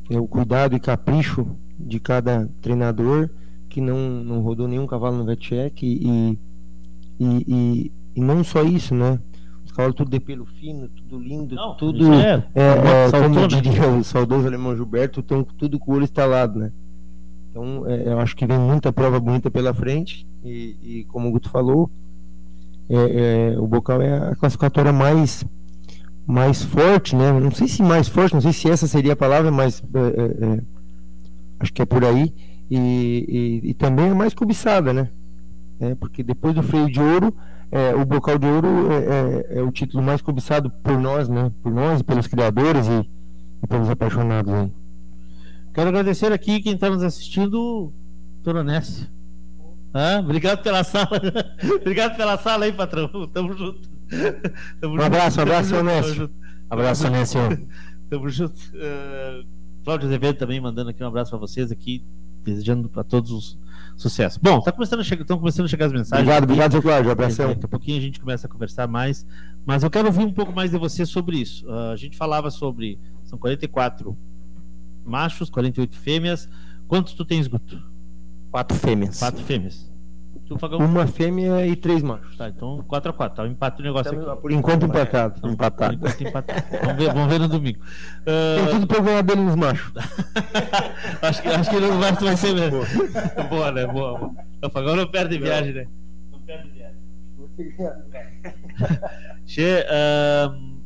[0.09, 1.47] é o cuidado e capricho
[1.79, 3.29] de cada treinador
[3.69, 6.37] que não, não rodou nenhum cavalo no VetCheck e,
[7.19, 9.17] e, e, e não só isso, né?
[9.65, 13.87] Os cavalos tudo de pelo fino, tudo lindo, Não, tudo é- é, é, como diria
[13.87, 16.71] o saudoso alemão Gilberto, tão tudo com o olho instalado, né?
[17.51, 21.31] Então, é, eu acho que vem muita prova bonita pela frente e, e como o
[21.31, 21.91] Guto falou,
[22.89, 25.45] é, é, o Bocal é a classificatória mais
[26.25, 27.31] mais forte, né?
[27.33, 30.45] Não sei se mais forte, não sei se essa seria a palavra, mas é, é,
[30.45, 30.61] é,
[31.59, 32.33] acho que é por aí
[32.69, 35.09] e, e, e também é mais cobiçada, né?
[35.99, 37.35] Porque depois do freio de ouro,
[37.99, 38.67] o bocal de ouro
[39.49, 41.51] é o título mais cobiçado por nós, né?
[41.63, 43.09] Por nós, pelos criadores e,
[43.63, 44.71] e pelos apaixonados aí.
[45.73, 47.93] Quero agradecer aqui quem está nos assistindo,
[48.65, 49.09] Nécia.
[49.93, 51.21] Ah, obrigado pela sala.
[51.79, 53.09] obrigado pela sala aí, patrão.
[53.33, 53.89] Tamo junto.
[54.79, 56.33] Tamo Um abraço, um abraço, junto, junto.
[56.69, 57.39] Abraço, Nécio.
[58.09, 58.57] Tamo junto.
[58.73, 59.45] Uh,
[59.83, 62.03] Cláudio Azevedo também mandando aqui um abraço para vocês aqui,
[62.43, 63.57] desejando para todos os
[64.01, 64.39] sucesso.
[64.41, 66.21] Bom, tá começando a chegar, estão começando a chegar as mensagens.
[66.21, 67.11] Obrigado, obrigado, seu Cláudio.
[67.11, 67.49] Abração.
[67.49, 69.25] Daqui a pouquinho a gente começa a conversar mais,
[69.65, 71.65] mas eu quero ouvir um pouco mais de você sobre isso.
[71.69, 74.17] Ah, a gente falava sobre são 44
[75.05, 76.47] machos, 48 fêmeas.
[76.87, 77.81] Quantos tu tens, Guto?
[78.51, 79.19] Quatro fêmeas.
[79.19, 79.89] Quatro fêmeas.
[80.47, 80.79] Tu, Fagão?
[80.79, 82.35] Uma fêmea e três machos.
[82.35, 83.33] Tá, então 4x4.
[83.33, 84.41] Tá, um empate o negócio Tá, aqui.
[84.41, 85.47] por enquanto empatado.
[85.49, 85.97] Empatado.
[85.97, 86.63] Por enquanto empatado.
[86.83, 87.79] Vamos ver, vamos ver no domingo.
[88.25, 89.93] Tem Ah, tudo pra eu ganhar dele nos machos.
[91.21, 92.79] acho, que, acho que no macho vai ser mesmo.
[93.49, 93.87] Boa, né?
[93.87, 94.31] Boa, boa.
[94.65, 95.87] O Fagão não perde viagem, né?
[96.31, 96.97] Não perde viagem.
[99.45, 100.79] Che, ahn,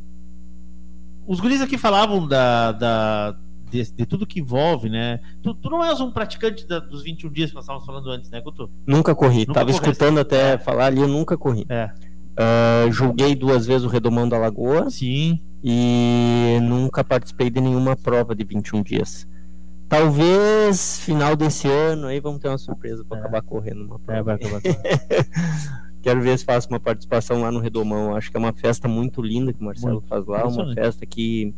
[1.27, 3.35] os guris aqui falavam da, da,
[3.69, 5.19] de, de tudo que envolve, né?
[5.41, 8.29] Tu, tu não és um praticante da- dos 21 dias que nós estávamos falando antes,
[8.29, 8.69] né, Guto?
[8.85, 9.39] Nunca corri.
[9.39, 9.89] Nunca Tava correste.
[9.89, 11.65] escutando até falar ali, eu nunca corri.
[11.69, 11.89] É.
[12.37, 14.89] Ah, julguei duas vezes o Redomão da Lagoa.
[14.89, 15.39] Sim.
[15.63, 19.27] E nunca participei de nenhuma prova de 21 dias.
[19.87, 24.31] Talvez final desse ano aí vamos ter uma surpresa para acabar correndo uma prova.
[24.31, 24.61] É, acabar
[26.01, 28.15] Quero ver se faço uma participação lá no Redomão.
[28.15, 30.07] Acho que é uma festa muito linda que o Marcelo Muito.
[30.07, 31.53] faz lá, uma festa que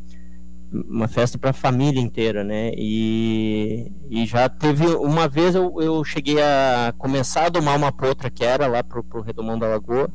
[0.71, 2.71] uma festa para a família inteira, né?
[2.75, 8.29] E, e já teve uma vez eu, eu cheguei a começar a domar uma potra
[8.29, 10.09] que era lá pro, pro Redomão da Lagoa,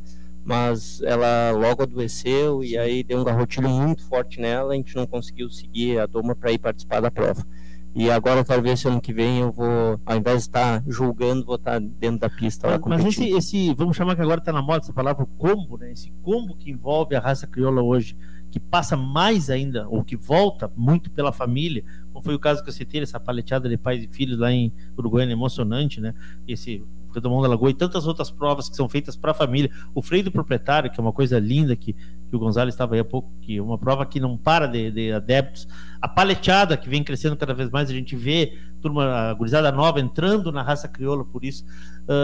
[0.44, 5.06] mas ela logo adoeceu e aí deu um garrotilho muito forte nela, a gente não
[5.06, 7.44] conseguiu seguir a doma para ir participar da prova.
[7.94, 8.42] E agora
[8.74, 12.30] se ano que vem eu vou, ao invés de estar julgando, vou estar dentro da
[12.30, 15.76] pista lá Mas, esse, esse, vamos chamar que agora está na moda essa palavra, combo,
[15.76, 15.92] né?
[15.92, 18.16] Esse combo que envolve a raça crioula hoje,
[18.52, 21.82] que passa mais ainda, ou que volta muito pela família,
[22.12, 24.70] como foi o caso que eu citei, essa paleteada de pais e filhos lá em
[24.96, 26.14] Uruguaiana, emocionante, né?
[26.46, 26.84] Esse
[27.14, 29.70] Redomão da Lagoa e tantas outras provas que são feitas para a família.
[29.94, 33.00] O freio do proprietário, que é uma coisa linda que, que o Gonzalo estava aí
[33.00, 35.66] há pouco, que é uma prova que não para de, de adeptos.
[36.00, 40.00] A paleteada, que vem crescendo cada vez mais, a gente vê turma, a gurizada nova
[40.00, 41.64] entrando na raça crioula por isso.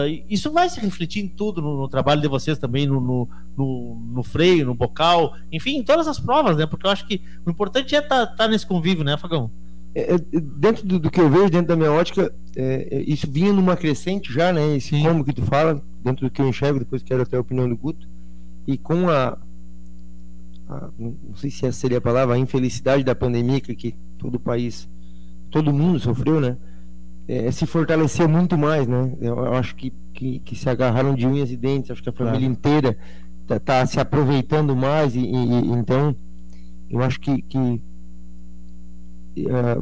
[0.09, 3.29] E isso vai se refletir em tudo no, no trabalho de vocês também, no, no,
[3.57, 6.67] no- no freio, no bocal, enfim, em todas as provas, né?
[6.67, 9.51] Porque eu acho que o importante é estar nesse convívio, né, Fagão?
[9.95, 13.27] é, é, dentro do, do, que eu vejo, dentro da minha ótica, é, é isso
[13.31, 14.77] vinha numa crescente já, né?
[14.77, 15.03] Esse Sim.
[15.03, 17.77] como que tu fala, dentro do que eu enxergo, depois quero até a opinião do
[17.77, 18.07] Guto.
[18.67, 19.37] E com a,
[20.69, 24.35] a não sei se essa seria a palavra, a infelicidade da pandemia que, que todo
[24.37, 24.89] o país,
[25.51, 26.57] todo mundo sofreu, né?
[27.27, 29.13] É, se fortaleceu muito mais, né?
[29.21, 32.41] Eu, acho que, que, que, se agarraram de unhas e dentes, acho que a família
[32.41, 32.53] claro.
[32.53, 32.97] inteira
[33.47, 36.17] tá, tá, se aproveitando mais e, e, então
[36.91, 37.83] eu acho que, que uh,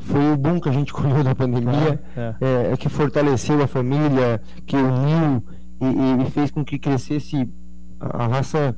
[0.01, 2.73] foi o bom que a gente colheu da pandemia, é, é.
[2.73, 5.43] é, que fortaleceu a família, que uniu
[5.81, 7.49] e, e, fez com que crescesse
[8.01, 8.77] a, a, raça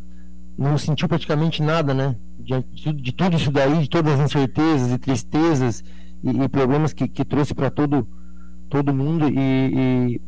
[0.58, 2.16] não sentiu praticamente nada, né?
[2.38, 5.82] De, de, de, tudo isso daí, de todas as incertezas e tristezas
[6.22, 8.06] e, e problemas que, que trouxe para todo
[8.68, 10.20] todo mundo e,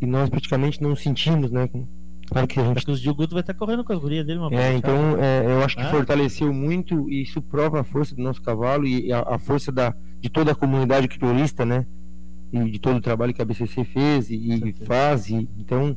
[0.00, 1.68] e, nós praticamente não sentimos, né?
[2.26, 2.76] Claro que a gente...
[2.78, 4.38] Acho que o Guto vai estar correndo com as gurias dele.
[4.38, 5.90] Uma é, então é, eu acho que ah.
[5.90, 9.94] fortaleceu muito e isso prova a força do nosso cavalo e a, a, força da,
[10.20, 11.86] de toda a comunidade criolista, né?
[12.52, 15.28] E de todo o trabalho que a BCC fez e, e faz.
[15.28, 15.96] E, então,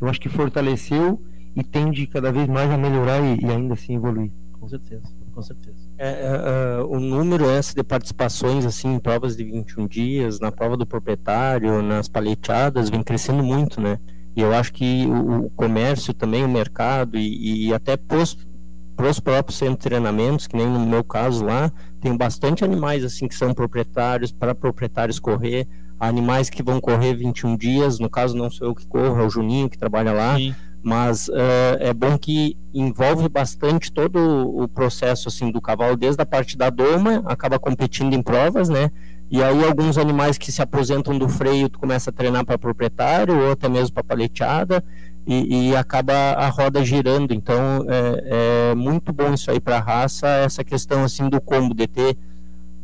[0.00, 1.20] eu acho que fortaleceu
[1.56, 4.30] e tende cada vez mais a melhorar e, e ainda assim evoluir.
[4.52, 5.02] Com certeza,
[5.40, 5.76] com certeza.
[5.98, 10.52] É, é, é o número essa de participações assim em provas de 21 dias, na
[10.52, 13.98] prova do proprietário, nas paleteadas, vem crescendo muito, né?
[14.36, 19.20] E eu acho que o, o comércio também, o mercado e, e até para os
[19.20, 23.34] próprios centros de treinamentos, que nem no meu caso lá, tem bastante animais assim que
[23.34, 25.66] são proprietários, para proprietários correr,
[25.98, 29.30] animais que vão correr 21 dias, no caso não sou eu que corro, é o
[29.30, 30.54] Juninho que trabalha lá, Sim.
[30.82, 36.26] Mas uh, é bom que envolve bastante todo o processo assim do cavalo, desde a
[36.26, 38.90] parte da doma, acaba competindo em provas, né?
[39.30, 43.38] E aí alguns animais que se aposentam do freio, tu começa a treinar para proprietário
[43.38, 44.82] ou até mesmo para paleteada
[45.24, 47.32] e, e, acaba a roda girando.
[47.32, 51.74] Então é, é muito bom isso aí para a raça, essa questão assim do combo
[51.74, 52.16] de ter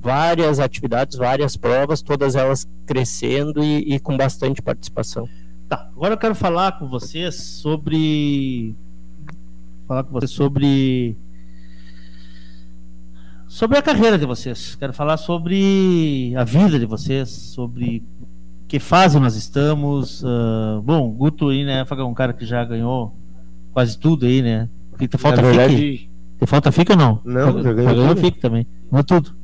[0.00, 5.28] várias atividades, várias provas, todas elas crescendo e, e com bastante participação.
[5.68, 8.74] Tá, agora eu quero falar com vocês sobre
[9.88, 11.16] falar com vocês sobre
[13.48, 14.76] sobre a carreira de vocês.
[14.76, 18.04] Quero falar sobre a vida de vocês, sobre
[18.68, 20.22] que fase nós estamos.
[20.22, 21.84] Uh, bom, Guto aí, né?
[21.84, 23.12] Foi um cara que já ganhou
[23.72, 24.68] quase tudo aí, né?
[24.90, 25.76] Porque falta verdade...
[25.76, 26.10] FIC.
[26.38, 27.20] Te falta FIC ou não?
[27.24, 28.66] Não, já ganhou, ganhou FIC também.
[28.92, 29.34] Não tudo.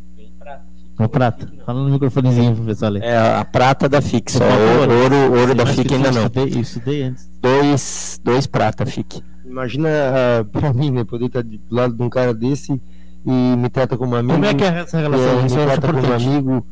[0.99, 1.51] No prata.
[1.65, 2.97] Falando no microfonezinho pro pessoal.
[2.97, 6.27] É a prata da FIC, só ouro, ouro, ouro da FIC ainda não.
[6.27, 7.31] Estudei, estudei antes.
[7.41, 9.23] Dois, dois prata FIC.
[9.45, 11.05] Imagina uh, pra mim, né?
[11.05, 12.81] Poder estar do lado de um cara desse
[13.25, 14.35] e me trata como amigo.
[14.35, 15.41] Como é que é essa relação?
[15.41, 16.67] É, me trata como amigo.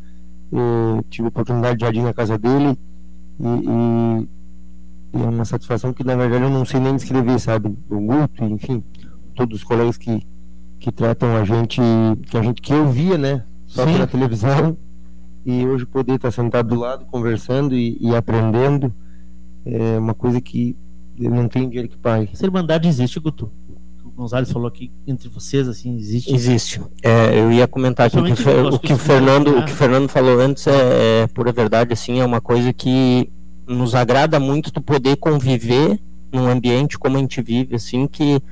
[0.53, 2.77] Eu tive a oportunidade de ir na casa dele
[3.39, 4.29] e, e,
[5.19, 7.69] e, é uma satisfação que na verdade eu não sei nem descrever, sabe?
[7.89, 8.83] O Guto, enfim,
[9.35, 10.27] todos os colegas que,
[10.81, 11.81] que tratam a gente,
[12.27, 13.45] que a gente que eu via, né?
[13.71, 13.93] Só Sim.
[13.93, 14.77] pela televisão
[15.47, 18.93] e hoje poder estar sentado do lado conversando e, e aprendendo
[19.65, 20.77] é uma coisa que
[21.17, 22.31] eu não tenho dinheiro que pague.
[22.33, 23.51] Essa irmandade existe, Guto?
[24.17, 28.79] Gonzalez falou aqui entre vocês assim existe existe é, eu ia comentar aqui que, o
[28.79, 29.61] que o Fernando né?
[29.61, 33.31] o que o Fernando falou antes é, é, pura verdade assim é uma coisa que
[33.67, 35.99] nos agrada muito tu poder conviver
[36.31, 38.43] num ambiente como a gente vive assim que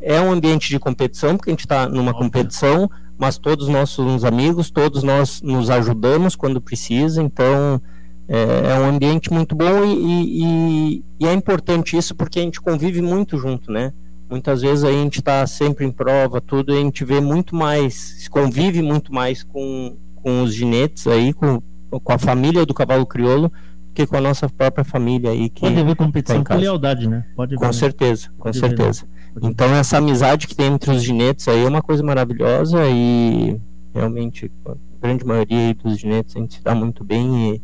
[0.00, 2.24] é um ambiente de competição porque a gente está numa Óbvio.
[2.24, 2.90] competição
[3.20, 7.80] mas todos nós somos amigos todos nós nos ajudamos quando precisa então
[8.26, 12.60] é, é um ambiente muito bom e, e, e é importante isso porque a gente
[12.60, 13.92] convive muito junto né?
[14.30, 18.28] Muitas vezes a gente está sempre em prova, tudo, e a gente vê muito mais,
[18.28, 21.60] convive muito mais com, com os ginetes aí, com,
[21.90, 23.50] com a família do cavalo crioulo,
[23.94, 25.48] que com a nossa própria família aí.
[25.48, 27.24] Que Pode haver competição tá com lealdade, né?
[27.34, 29.06] Pode com certeza, com Pode certeza.
[29.34, 33.60] Ver, então essa amizade que tem entre os ginetes aí é uma coisa maravilhosa e
[33.94, 37.62] realmente a grande maioria dos ginetes a gente se dá muito bem e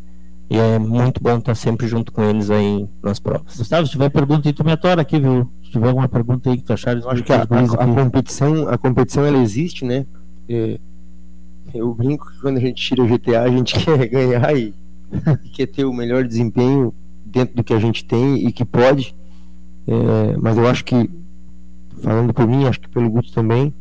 [0.49, 3.57] e é muito bom estar sempre junto com eles aí nas provas.
[3.57, 5.51] Gustavo, se tiver pergunta aí, tu me atora aqui, viu?
[5.65, 7.05] Se tiver alguma pergunta aí que tu achares.
[7.05, 10.07] Acho que a, a, a, competição, a competição ela existe, né?
[10.49, 10.79] É,
[11.75, 14.73] eu brinco que quando a gente tira o GTA, a gente quer ganhar e,
[15.45, 16.93] e quer ter o melhor desempenho
[17.25, 19.15] dentro do que a gente tem e que pode.
[19.87, 21.11] É, mas eu acho que,
[22.03, 23.73] falando por mim, acho que pelo Guto também,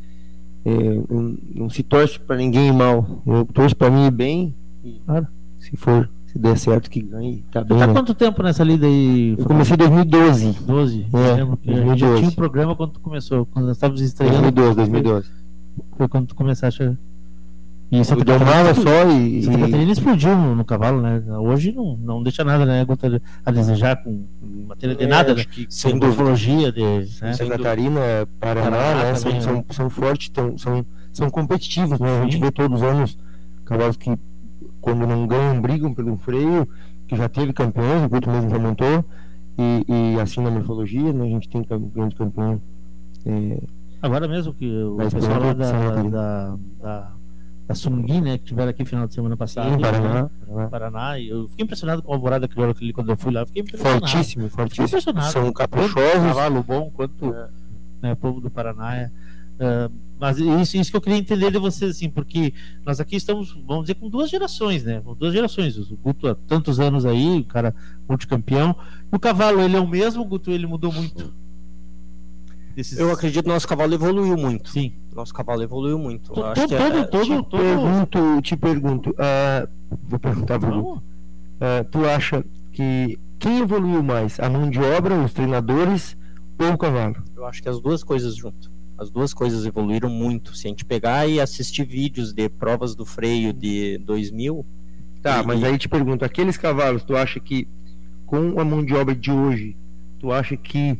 [0.65, 0.71] é,
[1.09, 3.21] não, não, se torce para ninguém mal.
[3.25, 4.53] Eu torço para mim bem.
[4.83, 5.27] E, claro.
[5.59, 7.79] Se for se der certo que ganhe, tá bem.
[7.79, 7.93] Tá né?
[7.93, 9.35] quanto tempo nessa lida aí?
[9.37, 10.51] Eu comecei em 2012.
[10.67, 11.07] 12?
[11.13, 11.99] É, eu lembro que 2012.
[11.99, 14.51] já tinha um programa quando tu começou, quando nós estávamos estreando.
[14.51, 15.29] 2012, 2012.
[15.97, 16.83] Foi quando tu começaste
[18.01, 19.43] e Santa Catarina só e.
[19.43, 21.23] Santa Catarina explodiu no, no, cavalo, né?
[21.39, 22.85] Hoje não, não deixa nada, né?
[23.45, 24.25] A desejar com
[24.67, 25.43] matéria de é, nada, né?
[25.69, 26.81] sem morfologia de.
[26.81, 27.33] Né?
[27.33, 27.99] Santa Catarina,
[28.39, 29.13] Paraná, Paraná né?
[29.13, 29.63] Também, são, né?
[29.67, 32.19] são, são fortes, tão, são, são competitivos, né?
[32.19, 33.17] A gente vê todos os anos
[33.65, 34.17] cavalos que
[34.85, 36.67] quando não ganham, brigam pelo freio,
[37.07, 39.03] que já teve campeões, o Guto mesmo já montou,
[39.57, 42.61] e, e assim na morfologia, né, a gente tem grande campeão.
[43.25, 43.57] É,
[44.01, 47.11] Agora mesmo que o pessoal lá da, da, da,
[47.67, 49.71] da Sungui, né, que tiveram aqui final de semana passada.
[49.71, 50.69] Sim, Paraná, né, Paraná.
[50.69, 53.41] Paraná, e eu fiquei impressionado com a alvorada crioulo ali quando eu fui lá.
[53.41, 53.99] eu Fiquei impressionado.
[53.99, 54.87] Fortíssimo, Fiquei fortíssimo.
[54.87, 55.31] impressionado.
[55.31, 55.95] São caprichosos.
[55.95, 57.33] Cavalo bom, quanto
[58.01, 59.11] né, o povo do Paraná é.
[59.59, 59.89] é,
[60.19, 62.53] mas isso, isso que eu queria entender de vocês, assim, porque
[62.85, 65.01] nós aqui estamos, vamos dizer, com duas gerações, né?
[65.03, 65.75] Com duas gerações.
[65.77, 67.75] O Guto há tantos anos aí, o cara
[68.07, 68.75] multicampeão.
[69.11, 71.33] O cavalo, ele é o mesmo, o Guto, ele mudou muito.
[72.75, 74.69] Desses- Eu acredito que nosso cavalo evoluiu muito.
[74.69, 74.91] Sim.
[75.15, 76.31] Nosso cavalo evoluiu muito.
[76.31, 79.67] Eu To- acho to- que é- todo- é- todo- te todo- pergunto, te pergunto, ah,
[80.09, 80.81] vou perguntar pro.
[80.81, 81.03] Guto.
[81.61, 86.17] Ah, tu acha que quem evoluiu mais, a mão de obra, os treinadores
[86.59, 87.15] ou o cavalo?
[87.35, 88.69] Eu acho que as duas coisas junto.
[88.97, 90.55] As duas coisas evoluíram muito.
[90.55, 94.65] Se a gente pegar e assistir vídeos de provas do freio de 2000,
[95.21, 97.67] Tá, E- mas aí te pergunto, aqueles cavalos, tu acha que
[98.27, 99.75] com a mão de obra de hoje,
[100.19, 100.95] tu acha que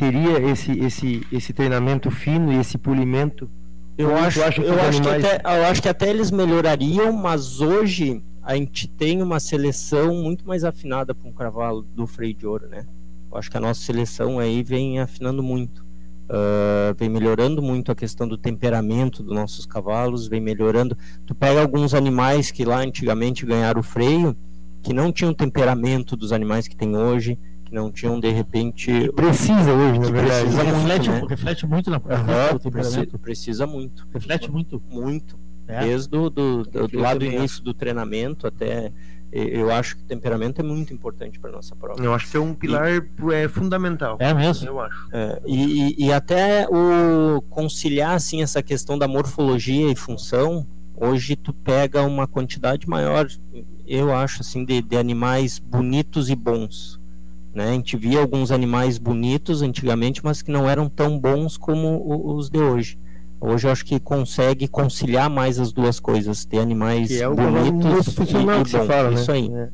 [0.00, 3.50] teria esse esse esse treinamento fino e esse polimento?
[3.98, 7.12] eu tu acho, que eu, acho que animais- até, eu acho que até eles melhorariam,
[7.12, 12.32] mas hoje a gente tem uma seleção muito mais afinada para um cavalo do freio
[12.32, 12.86] de ouro, né?
[13.30, 15.84] Eu acho que a nossa seleção aí vem afinando muito.
[16.32, 20.96] Ah, vem melhorando muito a questão do temperamento dos nossos cavalos, vem melhorando.
[21.26, 24.36] Tu pega alguns animais que lá antigamente ganharam o freio,
[24.82, 27.36] que não tinham o temperamento dos animais que tem hoje,
[27.70, 29.10] que não tinham de repente.
[29.12, 30.42] Precisa hoje, na verdade.
[30.42, 31.26] Precisa muito, reflete, né?
[31.28, 33.18] reflete muito na o precisa, temperamento.
[33.18, 34.08] precisa muito.
[34.12, 34.82] Reflete muito.
[34.90, 35.38] Muito.
[35.68, 35.84] É.
[35.84, 38.92] Desde do, do, do, lá do início do treinamento até.
[39.32, 42.02] e- Eu acho que o temperamento é muito importante para nossa prova.
[42.04, 42.88] Eu acho que é um pilar
[43.32, 44.16] é, fundamental.
[44.18, 44.66] É mesmo?
[44.66, 45.08] Eu acho.
[45.12, 50.66] É, e, e- e até o conciliar assim essa questão da morfologia e função
[50.96, 53.26] hoje tu pega uma quantidade maior
[53.86, 56.99] eu acho assim de, de animais bonitos e bons
[57.54, 62.36] né a gente via alguns animais bonitos antigamente mas que não eram tão bons como
[62.36, 62.98] os de hoje
[63.40, 67.34] hoje eu acho que consegue conciliar mais as duas coisas ter animais Que é o
[67.34, 68.70] bonitos e, e que bons.
[68.86, 69.14] fala, né?
[69.20, 69.68] isso aí É.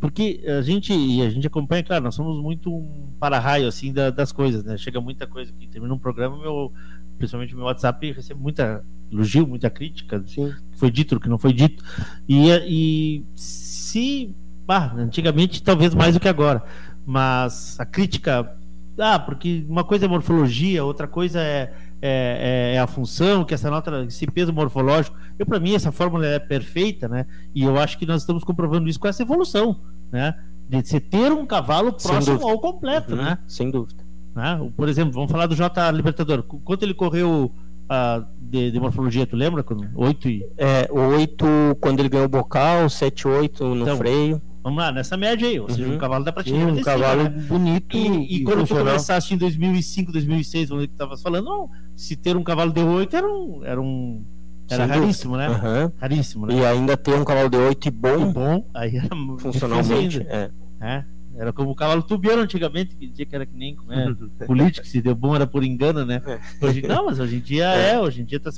[0.00, 4.10] Porque a gente, e a gente acompanha, claro, nós somos muito um para-raio assim da-
[4.10, 4.76] das coisas, né?
[4.76, 6.70] Chega muita coisa que termina um programa, meu,
[7.16, 10.52] principalmente o meu WhatsApp recebe muita elogio, muita crítica, Sim.
[10.72, 11.82] que foi dito, o que não foi dito.
[12.28, 14.34] E, e se,
[14.66, 16.62] bah, antigamente talvez mais do que agora,
[17.06, 18.50] mas a crítica,
[18.98, 23.70] ah, porque uma coisa é morfologia, outra coisa é, é, é a função, que essa
[23.70, 25.16] nota, esse peso morfológico.
[25.38, 27.26] Eu, para mim, essa fórmula é perfeita, né?
[27.54, 29.76] E eu acho que nós estamos comprovando isso com essa evolução,
[30.12, 30.34] né?
[30.68, 33.38] De você ter um cavalo próximo ao completo, Uhum, né?
[33.46, 34.02] sem dúvida
[34.34, 34.58] né?
[34.76, 36.42] Por exemplo, vamos falar do J Libertador.
[36.42, 37.52] Qu- Quanto ele correu
[37.88, 39.62] ah, de, de morfologia, tu lembra?
[39.62, 40.44] Quando- Oito e.
[40.56, 41.46] É, o 8
[41.80, 44.42] quando ele ganhou o bocal, 7, 8 no Então, freio.
[44.64, 45.94] Vamos lá, nessa média aí, ou seja, Uhum.
[45.96, 47.28] um cavalo da Sim, prateleira um de cima, cavalo né?
[47.46, 48.86] bonito E, e quando tu funcional.
[48.86, 52.72] começaste em 2005, 2006, vamos ver que tu estavas falando, não, se ter um cavalo
[52.72, 53.60] de 8 era um.
[53.62, 54.24] Era, um,
[54.70, 55.48] era raríssimo, né?
[55.48, 55.92] Aham.
[55.98, 56.54] Raríssimo, né?
[56.54, 59.08] E ainda ter um cavalo de 8 e bom, bom, aí era
[59.38, 60.18] funcionalmente.
[60.20, 60.42] difícil É.
[60.44, 61.04] ainda, é.
[61.36, 64.14] Era como o cavalo tubiano antigamente, que dizia que era que nem né,
[64.46, 66.22] político, se deu bom era por engano, né?
[66.24, 66.38] É.
[66.64, 68.50] Hoje, não, mas hoje em dia é, hoje em dia tá,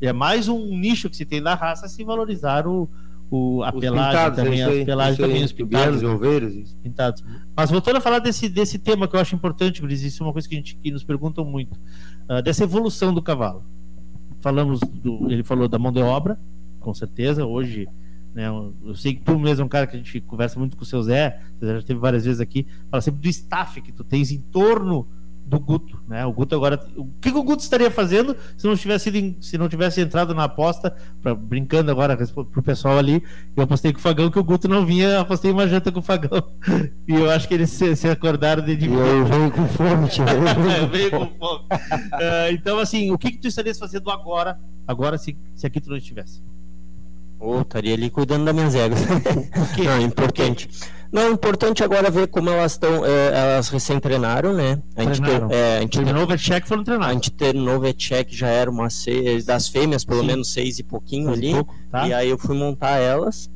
[0.00, 2.88] é mais um nicho que se tem na raça se valorizar o,
[3.32, 6.00] o, a Os pelagem pintados, é também, as aí, pelagens isso aí, também, os tubianos,
[6.00, 6.14] pintados.
[6.14, 6.76] oveiros, isso.
[6.82, 7.24] pintados.
[7.56, 10.34] Mas voltando a falar desse, desse tema que eu acho importante, Gris, isso é uma
[10.34, 11.80] coisa que, a gente, que nos perguntam muito,
[12.28, 13.64] ah, dessa evolução do cavalo.
[14.42, 16.38] Falamos, do, ele falou da mão de obra,
[16.78, 17.88] com certeza, hoje,
[18.34, 20.82] né, eu sei que tu mesmo é um cara que a gente conversa muito com
[20.82, 24.04] o seu Zé, você já teve várias vezes aqui, fala sempre do staff que tu
[24.04, 25.08] tens em torno
[25.44, 26.24] do Guto, né?
[26.24, 29.68] O Guto agora, o que, o Guto estaria fazendo se não tivesse ido se não
[29.68, 33.22] tivesse entrado na aposta, pra, brincando agora pro pessoal ali,
[33.56, 36.02] eu apostei com o Fagão que o Guto não vinha, apostei uma janta com o
[36.02, 36.42] Fagão.
[37.06, 40.24] E eu acho que eles se, se acordaram de eu venho com fome, tio.
[40.24, 41.64] Eu eu veio com fome.
[41.70, 45.90] Ah, então, assim, o que, que tu estarias fazendo agora, agora se, se aqui tu
[45.90, 46.42] não estivesse?
[47.42, 49.00] Ou estaria ali cuidando das minhas egos.
[49.84, 50.68] Não, é importante.
[51.10, 53.04] Não, é importante agora ver como elas estão.
[53.04, 54.80] é, elas recém treinaram, né?
[54.96, 55.48] A gente, Treinaram.
[55.50, 57.12] é, a gente Terminou o vet-check foram a treinar.
[57.12, 60.26] gente terminou o vet-check já era uma seis, das fêmeas, pelo Sim.
[60.26, 61.52] menos seis e pouquinho Faz ali.
[61.52, 62.08] pouco, tá?
[62.08, 63.50] E aí eu fui montar elas.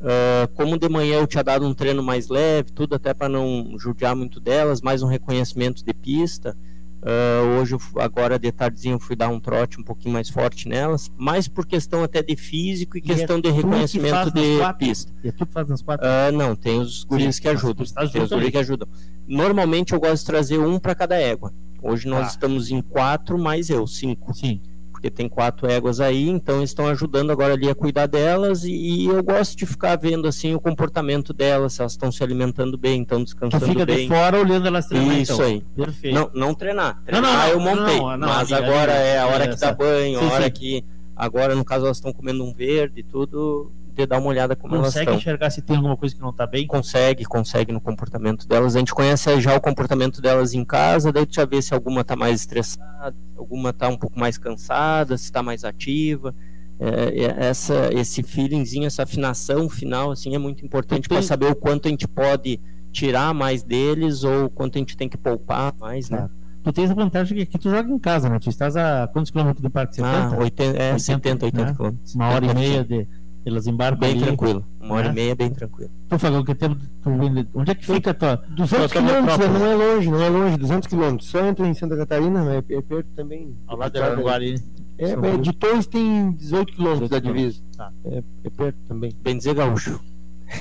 [0.00, 3.74] Ah, como de manhã eu tinha dado um treino mais leve, tudo até para não
[3.78, 6.56] judiar muito delas, mais um reconhecimento de pista.
[7.04, 11.48] Ah, hoje, agora de tardezinho, fui dar um trote um pouquinho mais forte nelas, mais
[11.48, 14.78] por questão até de físico e, E questão é de reconhecimento de quatro?
[14.86, 15.12] pista.
[15.24, 16.06] E é tu que faz nas quatro?
[16.06, 17.84] Ah, não, tem os guris Sim, que ajudam.
[18.12, 18.88] Tem os guris que ajudam.
[19.26, 21.52] Normalmente eu gosto de trazer um para cada égua.
[21.82, 22.28] Hoje nós Tá.
[22.28, 24.32] estamos em quatro, mais eu, cinco.
[24.32, 24.60] Sim.
[25.02, 28.72] Porque tem quatro éguas aí, então eles estão ajudando agora ali a cuidar delas e,
[28.72, 32.78] e, eu gosto de ficar vendo assim o comportamento delas, se elas estão se alimentando
[32.78, 34.06] bem, estão descansando tu fica bem.
[34.06, 35.44] de fora olhando elas treinar, Isso então.
[35.44, 35.64] aí.
[35.74, 36.14] Perfeito.
[36.14, 37.02] Não, não treinar.
[37.04, 39.54] Treinar não, não, eu montei, não, não, mas ali, agora ali, é a hora que
[39.54, 39.66] essa.
[39.66, 40.50] dá banho, Sim, a hora sim.
[40.52, 40.84] que
[41.16, 44.74] agora no caso elas estão comendo um verde e tudo, de dar uma olhada como
[44.74, 45.18] elas Consegue estão.
[45.18, 46.66] enxergar se tem alguma coisa que não tá bem?
[46.66, 48.74] Consegue, consegue no comportamento delas.
[48.74, 52.02] A gente conhece já o comportamento delas em casa, daí tu já vê se alguma
[52.02, 56.34] tá mais estressada, se alguma tá um pouco mais cansada, se tá mais ativa.
[56.80, 61.54] É, é, essa, esse feelingzinho, essa afinação final, assim, é muito importante para saber o
[61.54, 62.58] quanto a gente pode
[62.90, 66.28] tirar mais deles ou o quanto a gente tem que poupar mais, né?
[66.62, 68.38] Tu tens a vantagem que aqui tu joga em casa, né?
[68.38, 69.96] Tu estás a quantos quilômetros do parque?
[69.96, 70.16] 70?
[70.16, 71.74] Ah, 80, é, 70, 80 né?
[71.74, 72.14] quilômetros.
[72.14, 73.08] Uma hora e meia de
[73.44, 74.64] elas embarcam Bem ali, tranquilo.
[74.80, 75.10] Uma hora né?
[75.10, 75.90] e meia, bem tranquilo.
[76.08, 77.10] Tu, Fagão, que tempo tu
[77.54, 79.48] Onde é que fica a tua 200 tua- tua quilômetros, né?
[79.58, 81.28] não é longe, não é longe, 200 quilômetros.
[81.30, 83.56] Só entra em Santa Catarina, mas é é perto também.
[83.66, 83.96] Ao lado.
[84.98, 85.38] É, São é, Paulo.
[85.42, 87.62] de Torres tem 18 quilômetros da 18 divisa.
[87.76, 87.92] Tá.
[88.04, 89.12] É, é perto também.
[89.22, 89.98] Bem dizer gaúcho.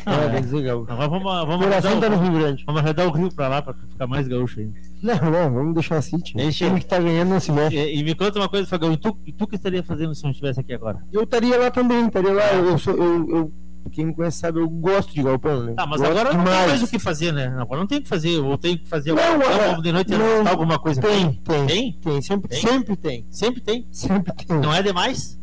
[0.06, 0.30] Ah, é, é.
[0.30, 0.92] bem dizer gaúcho.
[0.92, 2.64] Agora vamos, vamos, coração tá o- no Rio Grande.
[2.66, 4.74] vamos arredar o rio pra lá pra ficar mais gaúcho ainda.
[5.02, 6.34] Não, não, vamos deixar a City.
[6.38, 7.76] O time que tá ganhando não se mexe.
[7.76, 10.24] E, e me conta uma coisa, Fagão, e tu, e tu que estaria fazendo se
[10.24, 11.00] não estivesse aqui agora?
[11.12, 12.52] Eu estaria lá também, estaria lá.
[12.54, 13.54] Eu, sou, eu, eu-
[13.92, 15.74] quem me conhece sabe, eu gosto de galpão, né?
[15.74, 16.70] Tá, mas Gosto agora não tem demais.
[16.70, 17.48] mais o que fazer, né?
[17.60, 20.12] Agora não tem o que fazer, ou tem que fazer Não, alguma coisa de noite
[20.12, 21.02] não, alguma coisa.
[21.02, 21.66] Tem, tem.
[21.66, 21.92] Tem?
[22.00, 22.60] Tem, sempre Tem?
[22.62, 23.26] sempre tem.
[23.32, 23.88] Sempre tem.
[23.92, 24.58] Sempre tem.
[24.60, 25.41] Não é demais?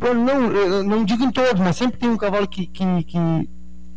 [0.00, 3.48] Não, não digo em todos, mas sempre tem um cavalo que, que, que,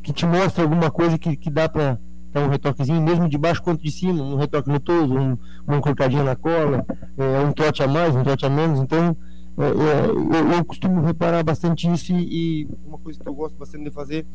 [0.03, 1.97] que te mostra alguma coisa que, que dá pra
[2.31, 5.81] dar um retoquezinho, mesmo de baixo quanto de cima, um retoque no toso, um, uma
[5.81, 6.85] cortadinha na cola,
[7.17, 8.79] é, um trote a mais, um trote a menos.
[8.79, 9.15] Então,
[9.57, 13.57] é, é, eu, eu costumo reparar bastante isso e, e uma coisa que eu gosto
[13.57, 14.25] bastante de fazer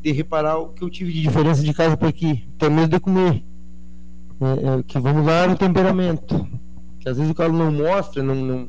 [0.00, 3.00] de reparar o que eu tive de diferença de casa para aqui, até mesmo de
[3.00, 3.42] comer.
[4.40, 6.46] É, é, que vamos lá no temperamento.
[7.00, 8.68] Que às vezes o cavalo não mostra, não, não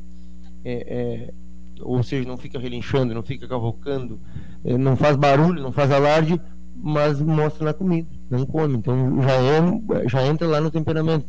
[0.64, 1.34] é, é,
[1.82, 4.18] ou seja, não fica relinchando, não fica cavocando,
[4.64, 6.40] é, não faz barulho, não faz alarde,
[6.82, 8.76] mas mostra na comida, não come.
[8.76, 11.26] Então já, é, já entra lá no temperamento.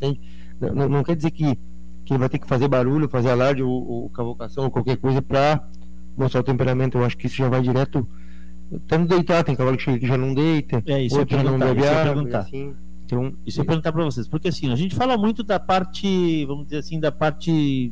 [0.60, 1.58] Não, não- quer dizer que,
[2.06, 5.64] que vai ter que fazer barulho, fazer alarde ou, ou cavocação ou qualquer coisa para
[6.18, 6.98] mostrar o temperamento.
[6.98, 8.08] Eu acho que isso já vai direto.
[8.88, 11.90] Tanto deitar, tem cavalo que já não deita, É, isso outro já não bebe isso
[11.90, 12.40] eu água, e perguntar.
[12.40, 12.74] assim.
[13.04, 16.46] Então, Isso eu ia perguntar pra vocês, porque assim, a gente fala muito da parte,
[16.46, 17.92] vamos dizer assim, da parte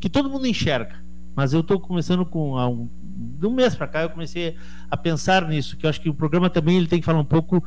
[0.00, 0.94] que todo mundo enxerga,
[1.38, 2.88] mas eu tô começando com há um,
[3.38, 4.56] de um mês pra cá eu comecei
[4.90, 7.24] a pensar nisso, que eu acho que o programa também ele tem que falar um
[7.24, 7.62] pouco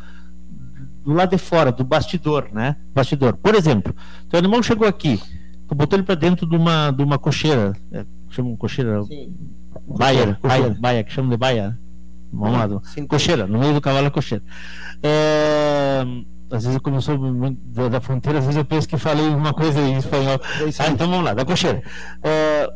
[1.06, 2.76] do lado de fora, do bastidor, né?
[2.94, 3.38] Bastidor.
[3.38, 3.96] Por exemplo,
[4.30, 5.22] teu animal chegou aqui,
[5.70, 9.34] tu botou ele pra dentro de uma, de uma cocheira, é, chama cocheira, Sim.
[9.88, 11.80] baia, baia, baia, que chama de baia.
[12.34, 14.44] Vamos lá, do- cocheira, no meio do cavalo é cocheira.
[15.02, 16.02] É,
[16.52, 19.80] às vezes, eu muito da, da fronteira, às vezes eu penso que falei uma coisa
[19.80, 20.40] em espanhol.
[20.78, 21.82] Ah, então vamos lá, da cocheira.
[22.22, 22.70] É,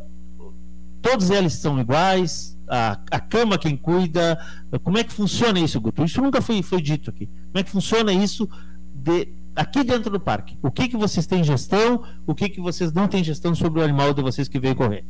[1.06, 4.36] todos eles são iguais, a, a cama quem cuida.
[4.82, 6.04] Como é que funciona isso, Guto?
[6.04, 7.26] Isso nunca foi, foi dito aqui.
[7.26, 8.48] Como é que funciona isso
[8.92, 10.58] de, aqui dentro do parque?
[10.60, 12.02] O que, que vocês têm gestão?
[12.26, 15.04] O que, que vocês não têm gestão sobre o animal de vocês que veio correr?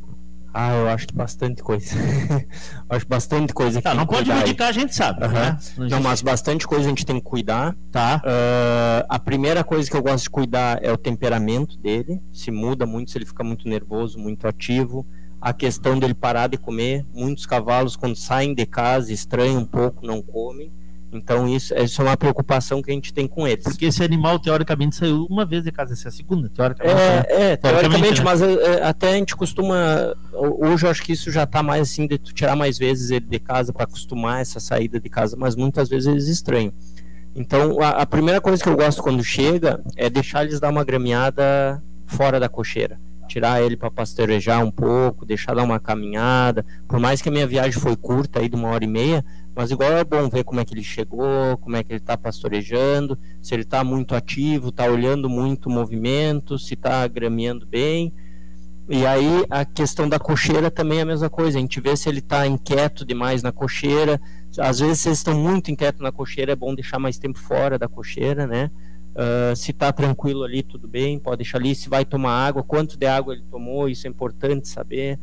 [0.53, 1.95] Ah, eu acho que bastante coisa.
[2.89, 3.81] acho bastante coisa.
[3.81, 5.23] Tá, não pode indicar, a gente sabe.
[5.23, 5.33] Aham.
[5.77, 5.87] Né?
[5.89, 7.75] Não, mas bastante coisa a gente tem que cuidar.
[7.91, 8.21] Tá.
[8.23, 12.21] Ah, a primeira coisa que eu gosto de cuidar é o temperamento dele.
[12.31, 15.05] Se muda muito, se ele fica muito nervoso, muito ativo.
[15.41, 17.05] A questão dele parar de comer.
[17.13, 20.71] Muitos cavalos, quando saem de casa, estranham um pouco, não comem.
[21.11, 23.63] Então, isso, isso é uma preocupação que a gente tem com eles.
[23.63, 26.95] Porque esse animal, teoricamente, saiu uma vez de casa, essa é a segunda, teoricamente.
[26.95, 27.23] né?
[27.27, 28.23] É, é, teoricamente, né?
[28.23, 30.13] mas é, é, até a gente costuma.
[30.33, 33.25] Hoje eu acho que isso já tá mais assim, de tu tirar mais vezes ele
[33.25, 36.73] de casa para acostumar essa saída de casa, mas muitas vezes eles estranham.
[37.33, 40.83] Então, a, a primeira coisa que eu gosto quando chega é deixar eles dar uma
[40.83, 42.99] grameada fora da cocheira.
[43.27, 46.65] Tirar ele para pastorejar um pouco, deixar dar uma caminhada.
[46.87, 49.23] Por mais que a minha viagem foi curta, aí de uma hora e meia,
[49.55, 52.17] mas igual é bom ver como é que ele chegou, como é que ele está
[52.17, 58.13] pastorejando, se ele está muito ativo, está olhando muito o movimento, se está grameando bem.
[58.89, 61.57] E aí a questão da cocheira também é a mesma coisa.
[61.57, 64.19] A gente vê se ele está inquieto demais na cocheira.
[64.57, 67.77] Às vezes, se eles estão muito inquietos na cocheira, é bom deixar mais tempo fora
[67.77, 68.71] da cocheira, né?
[69.17, 71.73] Ah, se está tranquilo ali, tudo bem, pode deixar ali.
[71.73, 75.19] Se vai tomar água, quanto de água ele tomou, isso é importante saber.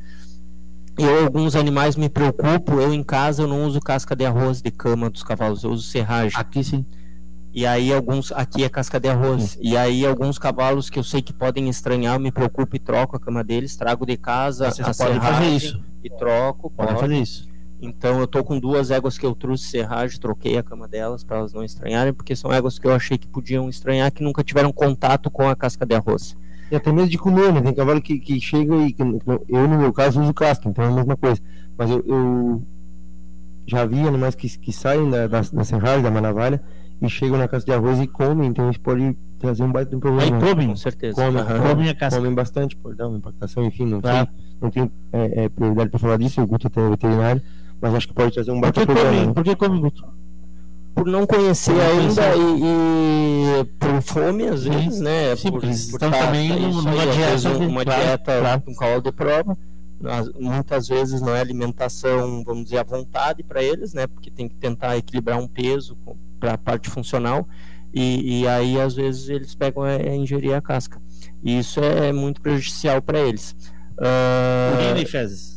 [0.99, 2.74] Eu, alguns animais me preocupam.
[2.80, 5.84] Eu, em casa, eu não uso casca de arroz de cama dos cavalos, eu uso
[5.84, 6.36] serragem.
[6.38, 6.84] Aqui sim.
[7.53, 9.57] E aí alguns aqui é casca de arroz.
[9.61, 13.16] E aí alguns cavalos que eu sei que podem estranhar, eu me preocupo e troco
[13.16, 15.84] a cama deles, trago de casa Vocês a podem fazer serragem isso.
[16.03, 16.68] e troco.
[16.70, 17.01] Podem pode.
[17.07, 17.53] fazer isso.
[17.81, 21.39] Então eu tô com duas éguas que eu trouxe serragem, troquei a cama delas para
[21.39, 24.72] elas não estranharem, porque são éguas que eu achei que podiam estranhar que nunca tiveram
[24.72, 26.37] contato com a casca de arroz.
[26.70, 27.61] E até mesmo de comer, né?
[27.61, 28.95] Tem cavalo que, que chega e.
[29.49, 31.41] Eu, no meu caso, uso casca, então é a mesma coisa.
[31.77, 32.62] Mas eu, eu
[33.66, 36.62] já vi animais que, que saem da, da, da serragem, da manavalha,
[37.03, 39.97] e chegam na casa de arroz e comem, então isso pode trazer um baita de
[39.97, 40.37] um problema.
[40.37, 41.22] Aí comem, Com certeza.
[41.22, 41.68] Comem, Aham.
[41.68, 42.18] Comem a casca.
[42.18, 44.25] comem bastante, pode dar uma impactação, enfim, não Tá.
[44.27, 47.43] sei, não tenho é, é, prioridade para falar disso, o Guto até é veterinário,
[47.85, 49.11] mas acho que pode trazer um Por baita que problema.
[49.11, 49.26] comem?
[49.26, 49.32] né?
[49.35, 50.05] Por que comem, Guto?
[50.95, 54.70] Por não conhecer Por não ainda e, e por fome, às Sim.
[54.70, 55.37] vezes, né?
[55.37, 58.41] Sim, por, porque eles por estão tá- também isso numa aí, dieta uma claro, dieta
[58.41, 58.61] claro.
[58.62, 59.59] com cavalo de prova.
[60.41, 64.07] Muitas vezes não é alimentação, vamos dizer, à vontade para eles, né?
[64.07, 65.95] Porque tem que tentar equilibrar um peso
[66.41, 67.47] para a parte funcional.
[67.93, 70.99] E, e aí, às vezes, eles pegam é, é ingerir a casca.
[71.43, 73.55] E isso é muito prejudicial para eles.
[74.01, 75.53] Ah, Urina e fezes.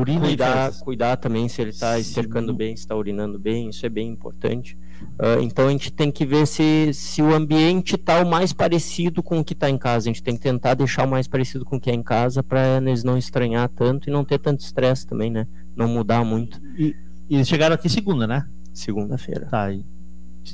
[0.00, 3.88] Urina cuidar, cuidar também se ele está estercando bem, se está urinando bem, isso é
[3.88, 4.78] bem importante.
[5.18, 9.22] Ah, então a gente tem que ver se, se o ambiente está o mais parecido
[9.22, 10.08] com o que está em casa.
[10.08, 12.42] A gente tem que tentar deixar o mais parecido com o que é em casa
[12.42, 15.46] para eles não estranhar tanto e não ter tanto estresse também, né?
[15.76, 16.60] Não mudar muito.
[16.76, 16.94] E,
[17.28, 18.44] e eles chegaram aqui segunda, né?
[18.72, 19.46] Segunda-feira.
[19.46, 19.72] Tá.
[19.72, 19.84] E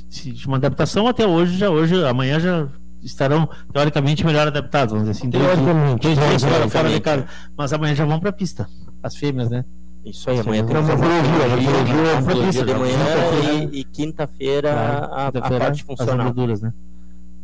[0.09, 2.67] se se uma adaptação até hoje, já hoje, amanhã já
[3.01, 5.29] estarão teoricamente melhor adaptados, vamos dizer assim.
[5.29, 7.25] Dois- Teoricamente, dois dias fora, de teoricamente, casa.
[7.57, 8.67] Mas amanhã já vão pra pista.
[9.05, 9.63] As fêmeas, né?
[10.03, 15.87] Isso aí, amanhã tem morfologia, de manhã e, e quinta-feira a, a quinta-feira, parte as
[15.87, 16.25] funcional.
[16.27, 16.73] gorduras, né?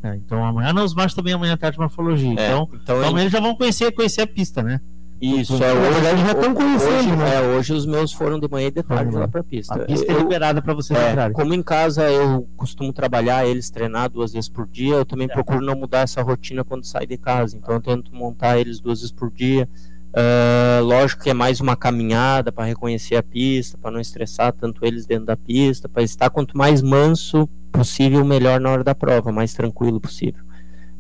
[0.04, 2.30] É, então amanhã não, os machos também amanhã à tarde morfologia.
[2.40, 4.82] É, então, então então a amanhã já vão conhecer, conhecer a pista, né?
[5.22, 7.36] Isso, Na é hoje, verdade, já estão conhecendo, hoje, né?
[7.36, 9.76] é, hoje os meus foram de manhã e de tarde lá pra pista.
[9.76, 11.34] A pista é Eu- liberada para vocês é, entrarem.
[11.36, 15.62] como em casa eu costumo trabalhar, eles treinar duas vezes por dia, eu também procuro
[15.64, 17.56] não mudar essa rotina quando saio de casa.
[17.56, 19.70] Então eu tento montar eles duas vezes por dia.
[20.14, 24.86] Ah, lógico que é mais uma caminhada para reconhecer a pista, para não estressar tanto
[24.86, 29.32] eles dentro da pista, para estar quanto mais manso possível, melhor na hora da prova,
[29.32, 30.44] mais tranquilo possível.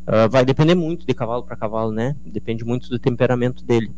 [0.08, 2.16] Ah, vai depender muito de cavalo para cavalo, né?
[2.26, 3.94] Depende muito do temperamento dele.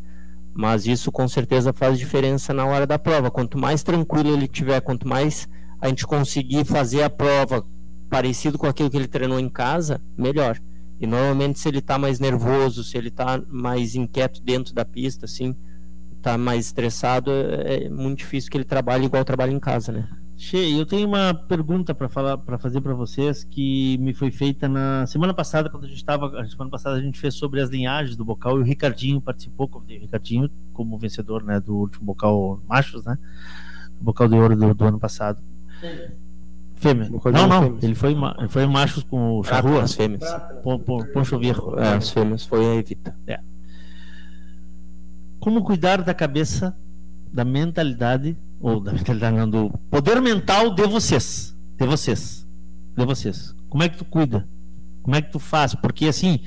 [0.53, 3.31] Mas isso com certeza faz diferença na hora da prova.
[3.31, 5.47] Quanto mais tranquilo ele tiver, quanto mais
[5.81, 7.65] a gente conseguir fazer a prova
[8.09, 10.59] parecido com aquilo que ele treinou em casa, melhor.
[11.03, 15.25] E normalmente se ele tá mais nervoso, se ele tá mais inquieto dentro da pista,
[15.25, 15.53] assim,
[16.21, 20.07] tá mais estressado, é é muito difícil que ele trabalhe igual trabalha em casa, né?
[20.37, 24.69] Che, eu tenho uma pergunta para falar, para fazer para vocês que me foi feita
[24.69, 27.69] na semana passada quando a gente estava, a semana passada a gente fez sobre as
[27.69, 32.05] linhagens do bocal e o Ricardinho participou, como o Ricardinho como vencedor, né, do último
[32.05, 33.17] bocal machos, né,
[33.99, 35.41] bocal de ouro do, do ano passado.
[36.83, 37.09] Fêmea.
[37.31, 39.81] Não, não, ele foi ma- ele foi machos com o Prata charrua.
[39.81, 40.23] nas fêmeas.
[40.63, 41.75] Pon- pon- Poncho Viejo.
[41.79, 43.15] É, as fêmeas foi a Evita.
[43.25, 43.39] É.
[45.39, 46.75] Como cuidar da cabeça,
[47.31, 51.55] da mentalidade, ou da mentalidade não, do poder mental de vocês.
[51.77, 52.47] De vocês.
[52.97, 53.53] De vocês.
[53.69, 54.47] Como é que tu cuida?
[55.01, 55.75] Como é que tu faz?
[55.75, 56.39] Porque assim,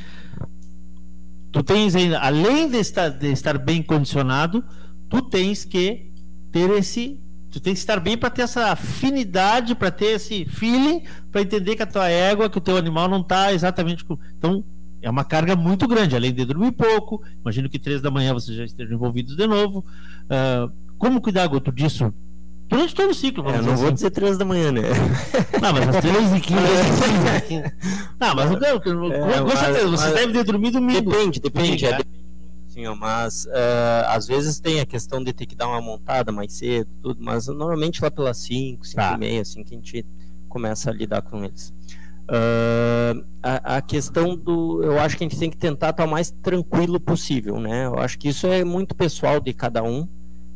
[1.53, 4.65] tu tens ainda, além de estar, de estar bem condicionado,
[5.09, 6.13] tu tens que
[6.51, 7.21] ter esse.
[7.57, 11.75] Tu tens que estar bem para ter essa afinidade, para ter esse feeling, para entender
[11.75, 14.19] que a tua égua, que o teu animal não está exatamente com.
[14.37, 14.63] Então,
[15.01, 17.23] é uma carga muito grande, além de dormir pouco.
[17.41, 19.83] Imagino que três da manhã vocês já estejam envolvidos de novo.
[20.29, 22.13] Ah, como cuidar, Guto, disso?
[22.69, 23.95] Durante todo o ciclo, vamos É, eu não dizer vou assim.
[23.95, 24.83] dizer três da manhã, né?
[25.63, 27.73] Não, mas às três e quinze.
[28.21, 31.11] Não, mas quero, com É, com certeza, você mas- deve ter dormido domingo.
[31.11, 31.87] Depende, depende.
[31.87, 31.97] É, né?
[31.99, 32.26] depende
[32.99, 36.89] mas ah, às vezes tem a questão de ter que dar uma montada mais cedo,
[37.03, 39.15] tudo, mas normalmente lá pelas 5, 5 Tá.
[39.15, 40.07] e meia, assim que a gente
[40.49, 41.73] começa a lidar com eles.
[42.29, 44.83] Ah, a, a questão do.
[44.83, 47.87] Eu acho que a gente tem que tentar estar o mais tranquilo possível, né?
[47.87, 50.09] Eu acho que isso é muito pessoal de cada um.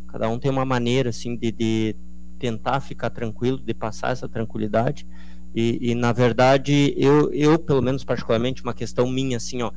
[0.09, 1.97] Cada um tem uma maneira, assim, de, de
[2.39, 5.07] tentar ficar tranquilo, de passar essa tranquilidade.
[5.55, 9.71] E, e, na verdade, eu, eu, pelo menos particularmente, uma questão minha, assim, ó,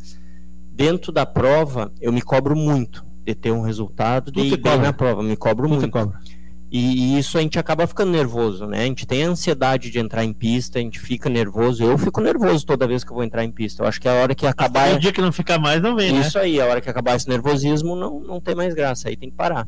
[0.73, 4.79] dentro da prova, eu me cobro muito de ter um resultado, de Tu ir bem
[4.79, 6.13] na prova, me cobro Tu muito.
[6.71, 8.79] E, e isso a gente acaba ficando nervoso, né?
[8.79, 11.83] A gente tem a ansiedade de entrar em pista, a gente fica nervoso.
[11.83, 13.83] Eu fico nervoso toda vez que eu vou entrar em pista.
[13.83, 14.85] Eu acho que a hora que acabar.
[14.85, 16.21] Até o dia que não ficar mais, não vem, né?
[16.21, 19.29] Isso aí, a hora que acabar esse nervosismo, não, não tem mais graça, aí tem
[19.29, 19.67] que parar.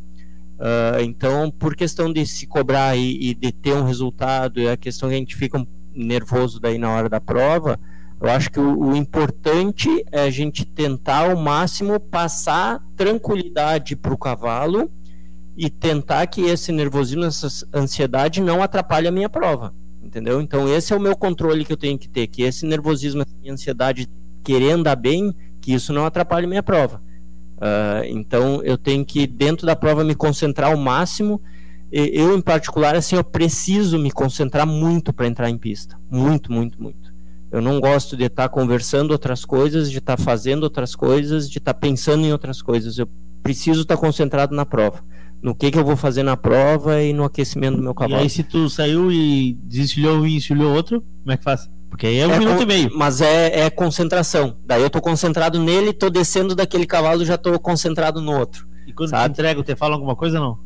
[0.60, 4.78] Ah, então, por questão de se cobrar e, e de ter um resultado, é a
[4.78, 7.80] questão que a gente fica nervoso daí na hora da prova,
[8.26, 14.14] eu acho que o, o importante é a gente tentar ao máximo passar tranquilidade para
[14.14, 14.90] o cavalo
[15.56, 20.42] e tentar que esse nervosismo, essa ansiedade não atrapalhe a minha prova, entendeu?
[20.42, 23.52] Então esse é o meu controle que eu tenho que ter, que esse nervosismo, essa
[23.52, 24.10] ansiedade
[24.44, 27.02] querer andar bem, que isso não atrapalhe minha prova.
[27.62, 31.42] Ah, então eu tenho que dentro da prova me concentrar ao máximo.
[31.92, 36.82] Eu em particular assim eu preciso me concentrar muito para entrar em pista, muito, muito,
[36.82, 37.15] muito.
[37.56, 41.50] Eu não gosto de estar tá conversando outras coisas, de estar tá fazendo outras coisas,
[41.50, 42.98] de estar tá pensando em outras coisas.
[42.98, 43.08] Eu
[43.42, 45.02] preciso estar tá concentrado na prova.
[45.42, 48.20] No que, que eu vou fazer na prova e no aquecimento do meu cavalo.
[48.20, 51.70] E aí, se tu saiu e desencilhou e encilhou outro, como é que faz?
[51.90, 52.92] Porque aí é um é minuto e meio.
[52.94, 54.58] Mas é, é concentração.
[54.66, 58.68] Daí eu tô concentrado nele, tô descendo daquele cavalo, já tô concentrado no outro.
[58.86, 59.30] E quando sabe?
[59.30, 60.60] te entrega, te fala alguma coisa não?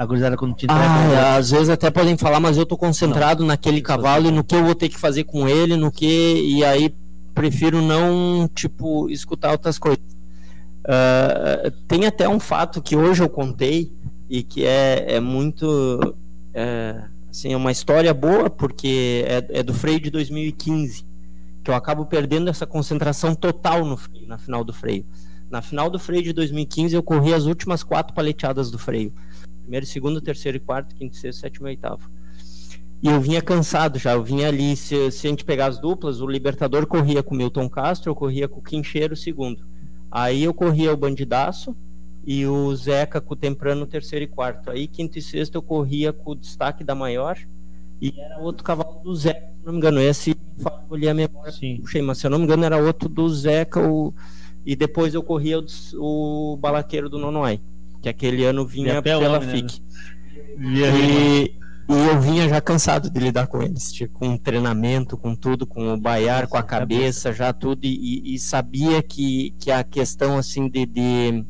[0.00, 0.82] A gurizada quando te entrega.
[0.82, 3.48] Ah, às vezes até podem falar, mas eu tô concentrado não.
[3.48, 6.06] naquele cavalo e no que eu vou ter que fazer com ele, no que.
[6.06, 6.94] E aí
[7.34, 10.02] prefiro não, tipo, escutar outras coisas.
[10.86, 13.92] Uh, tem até um fato que hoje eu contei
[14.26, 16.16] e que é, é muito.
[16.54, 21.04] É, assim, é uma história boa, porque é, é do freio de 2015,
[21.62, 25.04] que eu acabo perdendo essa concentração total no freio, na final do freio.
[25.50, 29.12] Na final do freio de 2015, eu corri as últimas quatro paleteadas do freio
[29.70, 32.10] primeiro, segundo, terceiro e quarto, quinto, sexto, sétimo e oitavo.
[33.00, 36.20] E eu vinha cansado já, eu vinha ali, se, se a gente pegar as duplas,
[36.20, 39.64] o Libertador corria com o Milton Castro, eu corria com o Quincheiro, segundo.
[40.10, 41.76] Aí eu corria o Bandidaço
[42.26, 44.72] e o Zeca com o Temprano, terceiro e quarto.
[44.72, 47.38] Aí quinto e sexto eu corria com o destaque da maior
[48.02, 50.00] e era outro cavalo do Zeca, se não me engano.
[50.00, 50.36] Esse
[50.90, 51.76] eu li a memória, Sim.
[51.76, 54.12] puxei, mas se eu não me engano era outro do Zeca, o...
[54.66, 55.64] e depois eu corria o,
[56.52, 57.60] o Balaqueiro do Nonoai
[58.00, 59.82] que aquele ano vinha pela homem, FIC.
[59.82, 59.90] Né?
[60.58, 61.56] E,
[61.88, 65.92] e, eu vinha já cansado de lidar com eles, tipo, com treinamento, com tudo, com
[65.92, 70.68] o baiar, com a cabeça, já tudo, e, e, sabia que, que a questão assim
[70.68, 71.44] de, de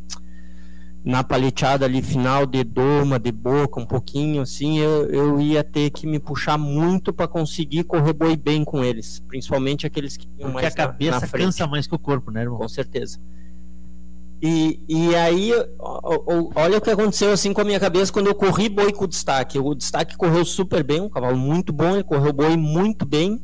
[1.05, 5.91] na paleteada ali final de doma, de boca, um pouquinho assim, eu, eu ia ter
[5.91, 10.53] que me puxar muito para conseguir correr boi bem com eles, principalmente aqueles que iam
[10.53, 12.59] mais a cabeça na, na cansa mais que o corpo, né, irmão?
[12.59, 13.19] Com certeza.
[14.43, 18.71] E, e aí, olha o que aconteceu assim com a minha cabeça quando eu corri
[18.71, 19.59] boi com o destaque.
[19.59, 23.43] O destaque correu super bem, um cavalo muito bom, ele correu boi muito bem.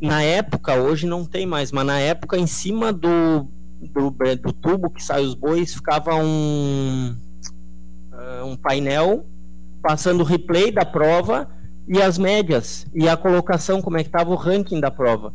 [0.00, 3.46] Na época, hoje não tem mais, mas na época, em cima do,
[3.80, 7.16] do, do tubo que sai os bois, ficava um,
[8.12, 9.24] uh, um painel
[9.80, 11.48] passando o replay da prova
[11.86, 15.32] e as médias e a colocação, como é que estava o ranking da prova.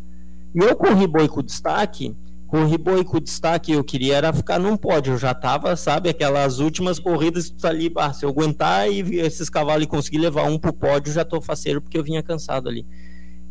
[0.54, 2.14] E eu corri boi com destaque
[2.50, 6.60] corri boi com destaque, eu queria era ficar num pódio, eu já tava, sabe, aquelas
[6.60, 10.58] últimas corridas tá ali, ah, se eu aguentar e esses cavalos e conseguir levar um
[10.58, 12.88] pro pódio, já tô faceiro porque eu vinha cansado ali.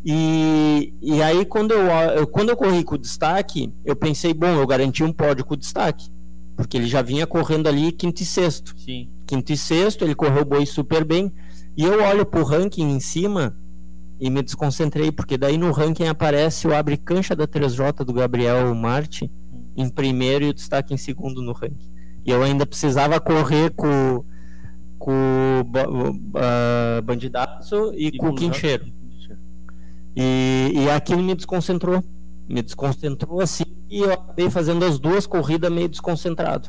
[0.04, 4.66] E, e aí quando eu, eu, quando eu corri com destaque, eu pensei, bom, eu
[4.66, 6.10] garanti um pódio com destaque,
[6.56, 8.74] porque ele já vinha correndo ali quinto e sexto.
[8.76, 9.08] Sim.
[9.26, 11.32] Quinto e sexto, ele correu boi super bem.
[11.76, 13.56] E eu olho pro ranking em cima,
[14.20, 18.74] e me desconcentrei, porque daí no ranking aparece o abre cancha da 3J do Gabriel
[18.74, 19.30] Marte
[19.76, 21.90] em primeiro e o destaque em segundo no ranking.
[22.24, 24.24] E eu ainda precisava correr com
[24.98, 28.86] com uh, Bandidaço e, e com o Quincheiro.
[30.16, 32.02] E, e aquilo me desconcentrou.
[32.48, 36.68] Me desconcentrou assim e eu acabei fazendo as duas corridas meio desconcentrado.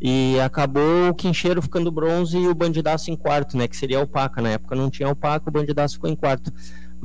[0.00, 3.66] E acabou o Quincheiro ficando bronze e o Bandidaço em quarto, né?
[3.66, 4.42] Que seria o Paca.
[4.42, 6.52] Na época não tinha o Paca, o Bandidaço ficou em quarto.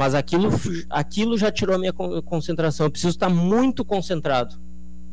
[0.01, 0.49] Mas aquilo,
[0.89, 2.87] aquilo já tirou a minha concentração.
[2.87, 4.55] Eu preciso estar muito concentrado.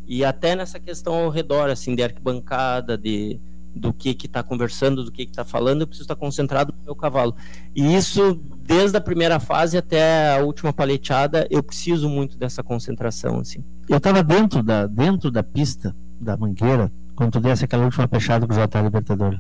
[0.07, 3.39] E até nessa questão ao redor, assim, de arquibancada, de,
[3.77, 6.83] do que que está conversando, do que que está falando, eu preciso estar concentrado no
[6.87, 7.37] meu cavalo.
[7.77, 13.41] E isso, desde a primeira fase até a última paleteada, eu preciso muito dessa concentração,
[13.41, 13.63] assim.
[13.87, 18.47] Eu estava dentro da, dentro da pista da Mangueira, quando tu desse aquela última fechada
[18.47, 19.39] com o JR Libertador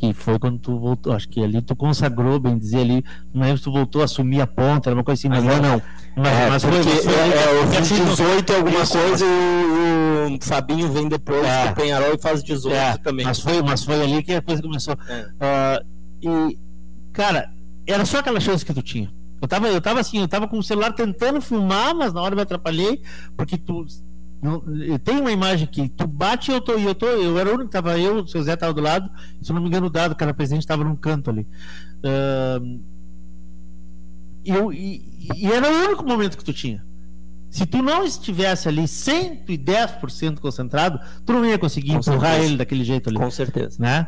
[0.00, 3.04] que foi quando tu voltou, acho que ali tu consagrou, bem dizer ali,
[3.34, 5.60] não lembro se tu voltou a assumir a ponta, era uma coisa assim, mas, mas
[5.60, 5.82] não, não.
[6.16, 10.36] Mas, é, mas foi, foi, é, é, eu fiz 18 alguma isso, coisa e o,
[10.36, 13.26] o, Fabinho vem depois é, do Penharol e faz 18 é, também.
[13.26, 14.94] Mas foi, mas foi ali que a coisa começou.
[14.94, 15.84] Uh,
[16.22, 16.58] e,
[17.12, 17.50] cara,
[17.86, 19.12] era só aquela chance que tu tinha.
[19.42, 22.32] Eu tava, eu tava assim, eu tava com o celular tentando filmar, mas na hora
[22.32, 23.02] eu me atrapalhei,
[23.36, 23.84] porque tu
[24.42, 24.62] não,
[24.98, 27.66] tem uma imagem que tu bate e eu tô, eu tô, eu era o único
[27.66, 29.10] que tava, eu, o seu Zé tava do lado,
[29.42, 31.46] se eu não me engano, o dado, que era presente, estava num canto ali.
[32.02, 32.80] Uh,
[34.44, 35.02] eu, e,
[35.36, 36.82] e, era o único momento que tu tinha.
[37.50, 42.46] Se tu não estivesse ali 110% concentrado, tu não ia conseguir Com empurrar certeza.
[42.46, 43.18] ele daquele jeito ali.
[43.18, 43.76] Com certeza.
[43.78, 44.06] Né?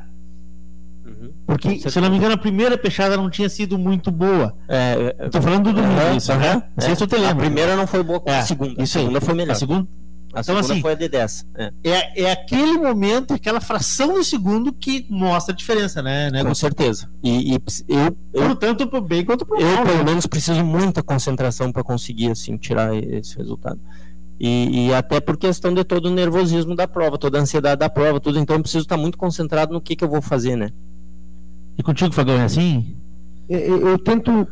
[1.05, 1.33] Uhum.
[1.45, 4.57] Porque, se eu não me engano, a primeira peixada não tinha sido muito boa.
[4.69, 6.63] É, é Tô falando do domingo, é, isso, né?
[6.77, 7.17] Não sei se te.
[7.17, 8.83] A primeira não foi boa com é, a segunda.
[8.83, 9.53] Isso a segunda foi melhor.
[9.53, 9.89] A segunda,
[10.33, 11.47] a então, assim, foi a de 10.
[11.55, 11.73] É.
[11.85, 12.23] é.
[12.23, 16.31] É, aquele momento, aquela fração de segundo que mostra a diferença, né?
[16.31, 17.09] né Com certeza.
[17.23, 19.71] E, e eu, eu, tanto pro bem quanto pro mal.
[19.71, 20.05] Eu, pelo né?
[20.05, 23.79] menos, preciso muita concentração para conseguir, assim, tirar esse resultado.
[24.41, 27.91] E, e, até por questão de todo o nervosismo da prova, toda a ansiedade da
[27.91, 28.39] prova, tudo.
[28.39, 30.71] Então, eu preciso estar muito concentrado no que, que eu vou fazer, né?
[31.77, 32.97] E contigo, Fagão, é assim?
[33.49, 34.49] Eu, eu, eu tento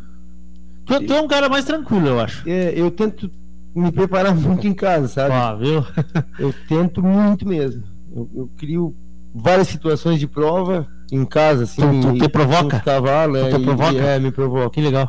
[0.90, 2.48] Tu, tu é um cara mais tranquilo, eu acho.
[2.48, 3.30] É, eu tento
[3.74, 5.34] me preparar muito em casa, sabe?
[5.34, 5.84] Ó, viu?
[6.38, 7.82] eu tento muito mesmo.
[8.14, 8.94] Eu, eu crio
[9.34, 11.82] várias situações de prova em casa, assim.
[11.82, 12.78] Tu- tu te provoca?
[12.78, 13.98] com Cavalo, Tu é, te e- provoca?
[13.98, 14.70] É, me provoca.
[14.70, 15.08] Que legal.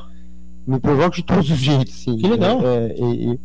[0.68, 2.18] Me provoca de todos os jeitos, sim.
[2.18, 2.60] Que legal.
[2.66, 3.40] É, é, e- e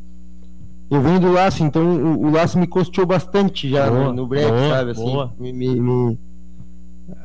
[0.91, 4.27] eu venho do laço, então o, o laço me costeou bastante já Boa, no, no
[4.27, 4.91] break, boa, sabe?
[4.93, 5.33] Assim, boa.
[5.39, 6.19] Me, me- me-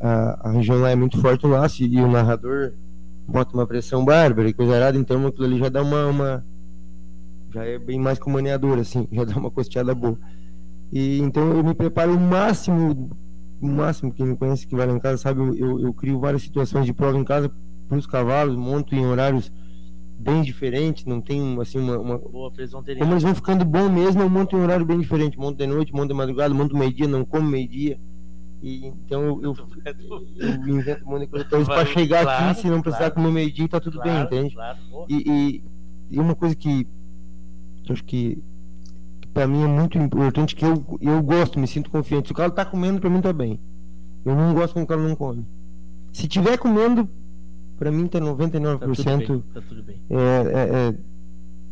[0.01, 2.71] a, a região lá é muito forte no laço e, o narrador
[3.27, 6.45] bota uma pressão bárbara e coisa arada, então aquilo ali já dá uma, uma-
[7.53, 10.17] já é bem mais que um maneador, assim, já dá uma costeada boa.
[10.91, 13.09] E então eu me preparo o máximo,
[13.61, 16.19] o máximo, quem me conhece que vai lá em casa sabe, eu, eu, eu crio
[16.19, 17.51] várias situações de prova em casa
[17.87, 19.51] para os cavalos, monto em horários
[20.19, 23.01] bem diferentes, não tem assim uma, uma- Boa, eles terem.
[23.01, 25.67] como eles vão ficando bom mesmo, eu monto em um horário bem diferente, monto de
[25.67, 27.99] noite, monto de madrugada, monto meio-dia, não como meio-dia.
[28.61, 29.55] E então eu, eu,
[30.39, 33.15] eu invento um monte de coisa eles pra chegar Claro, aqui, se não precisar claro.
[33.15, 34.55] comer meio-dia, tá tudo Claro, bem, entende?
[35.09, 35.63] E, e,
[36.11, 36.87] e uma coisa que
[37.89, 38.41] acho que,
[39.21, 42.27] que para mim é muito importante, que eu, eu gosto, me sinto confiante.
[42.27, 43.59] Se o cara tá comendo, pra mim tá bem.
[44.25, 45.45] Eu não gosto quando o cara não come.
[46.13, 47.07] Se tiver comendo,
[47.77, 50.01] pra mim tá 99% Tá tudo bem, tá tudo bem.
[50.09, 50.95] é, é- é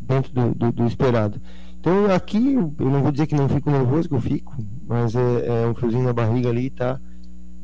[0.01, 1.39] dentro do, do- do esperado.
[1.79, 4.55] Então aqui eu não vou dizer que não fico nervoso, que eu fico,
[4.87, 6.99] mas é, é um friozinho na barriga ali, tá?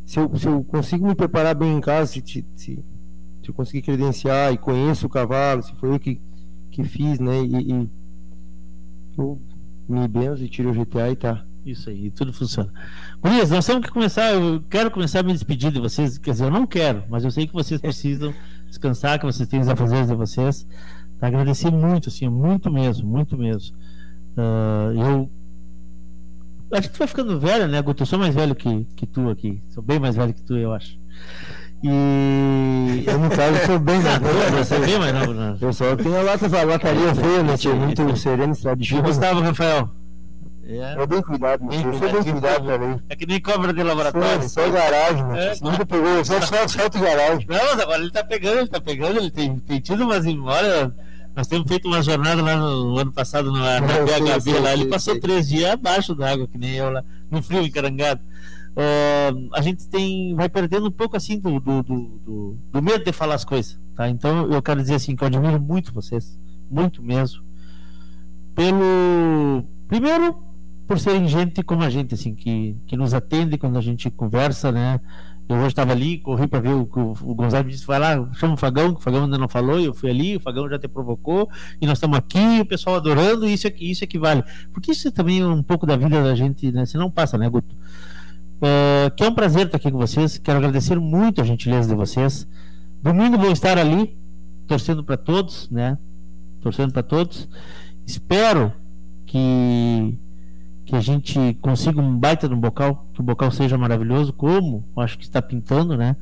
[0.06, 2.76] Se eu, se eu consigo me preparar bem em casa, se, se, se,
[3.42, 6.22] se eu conseguir credenciar e conheço o cavalo, se foi eu que,
[6.70, 7.42] que fiz, né?
[7.44, 7.90] E, e
[9.18, 9.42] eu
[9.88, 11.46] me benzo e tiro o GTA e tá.
[11.66, 12.72] Isso aí, tudo funciona.
[13.20, 14.34] Gurias, nós temos que começar.
[14.34, 16.18] Eu quero começar a me despedir de vocês.
[16.20, 18.32] Quer dizer, eu não quero, mas eu sei que vocês precisam
[18.70, 20.68] descansar, que vocês têm os afazeres de vocês.
[21.20, 23.76] Tá, agradecer muito, assim, muito mesmo, muito mesmo.
[24.38, 25.30] Ah, eu.
[26.72, 28.04] Acho que tu vai ficando velho, né, Guto?
[28.04, 29.62] Eu sou mais velho que, que tu aqui.
[29.70, 31.00] Sou bem mais velho que tu, eu acho.
[31.88, 33.04] E.
[33.06, 35.58] Eu, no caso, sou bem mais novo, Você é bem mais novo, né?
[35.62, 37.58] Eu só tenho a lata, a lataria feia, né?
[37.58, 39.02] Tinha muito sereno, estrada de E.
[39.02, 39.90] Gustavo Rafael?
[40.68, 41.94] É bem cuidado, meu filho.
[41.94, 43.00] Eu sou bem cuidado também.
[43.08, 44.42] É que nem cobra de laboratório.
[44.50, 45.28] Só, só garagem, É.
[45.28, 45.56] né?
[45.62, 47.46] Nunca pegou, só e garagem.
[47.48, 50.26] Não, mas agora ele tá pegando, ele tá pegando, ele tem, tem tido umas.
[50.26, 50.92] Olha,
[51.36, 54.74] nós temos feito uma jornada lá no, no ano passado na, na Eu PHB lá,
[54.74, 58.22] ele passou três dias abaixo d'água, que nem eu lá, no frio encarangado.
[58.78, 61.96] Ah, a gente tem, vai perdendo um pouco assim do, do, do,
[62.26, 64.10] do- do medo de falar as coisas, tá?
[64.10, 66.38] Então eu quero dizer assim que eu admiro muito vocês,
[66.70, 67.42] muito mesmo,
[68.54, 70.36] pelo primeiro
[70.88, 74.72] por serem gente como a gente, assim, que, que nos atende quando a gente conversa,
[74.72, 75.00] né?
[75.50, 78.54] Eu hoje estava ali, corri para ver o que o, Gonzalo disse, vai lá, chama
[78.54, 80.78] o Fagão, que o Fagão ainda não falou, e eu fui ali, o Fagão já
[80.78, 81.50] te provocou,
[81.82, 84.44] e nós estamos aqui, o pessoal adorando, isso aqui, isso é que vale.
[84.74, 86.86] Porque isso também é um pouco da vida da gente, né?
[86.86, 87.76] Se não passa, né, Guto?
[88.66, 91.94] Ah, que é um prazer estar aqui com vocês, quero agradecer muito a gentileza de
[91.94, 92.48] vocês.
[93.00, 94.18] Domingo vou estar ali,
[94.66, 96.00] torcendo para todos, né?
[96.62, 97.48] Torcendo para todos.
[98.08, 98.74] Espero
[99.28, 100.18] que
[100.86, 105.18] que a gente consiga um baita no bocal, que o bocal seja maravilhoso, como acho
[105.18, 106.16] que está pintando, né?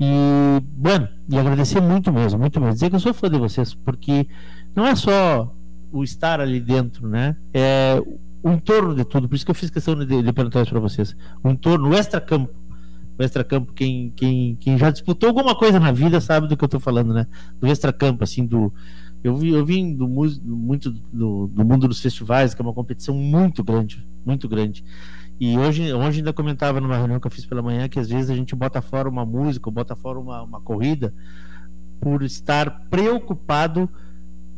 [0.00, 2.74] E, bueno, e agradecer muito mesmo, muito mesmo.
[2.74, 4.26] Dizer que eu sou fã de vocês, porque
[4.74, 5.54] não é só
[5.92, 7.36] o estar ali dentro, né?
[7.54, 8.02] É
[8.42, 9.28] o entorno de tudo.
[9.28, 11.16] Por isso que eu fiz questão de, de perguntar isso para vocês.
[11.42, 12.52] O entorno, o extra-campo.
[13.18, 16.66] O extra-campo, quem, quem, quem já disputou alguma coisa na vida sabe do que eu
[16.66, 17.26] estou falando, né?
[17.60, 18.72] Do extra-campo, assim, do,
[19.22, 23.62] eu, eu vim do, muito do, do mundo dos festivais, que é uma competição muito
[23.62, 24.84] grande, muito grande.
[25.38, 28.30] E hoje, hoje ainda comentava numa reunião que eu fiz pela manhã que às vezes
[28.30, 31.14] a gente bota fora uma música, bota fora uma, uma corrida,
[32.00, 33.88] por estar preocupado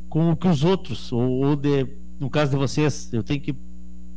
[0.09, 1.86] com o que os outros, ou, ou de,
[2.19, 3.55] no caso de vocês, eu tenho que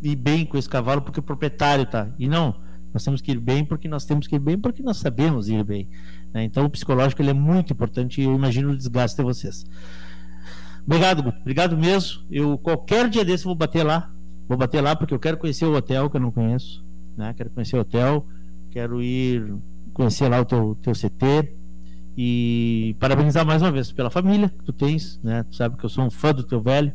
[0.02, 2.10] ir bem com esse cavalo porque o proprietário tá.
[2.18, 2.56] E não,
[2.94, 5.64] nós temos que ir bem porque nós temos que ir bem porque nós sabemos ir
[5.64, 5.88] bem.
[6.34, 6.44] né?
[6.44, 9.65] Então o psicológico ele é muito importante e eu imagino o desgaste de vocês.
[10.86, 11.38] Obrigado, Guto.
[11.41, 12.22] Obrigado mesmo.
[12.32, 14.11] Eu qualquer dia desse eu vou bater lá.
[14.48, 16.84] Vou bater lá porque eu quero conhecer o hotel que eu não conheço.
[17.18, 17.34] Né?
[17.36, 18.26] Quero conhecer o hotel.
[18.72, 19.53] Quero ir
[19.94, 21.53] conhecer lá o teu, teu CT.
[22.18, 25.19] E parabenizar mais uma vez pela família que tu tens.
[25.22, 25.44] Né?
[25.44, 26.94] Tu sabe que eu sou um fã do teu velho,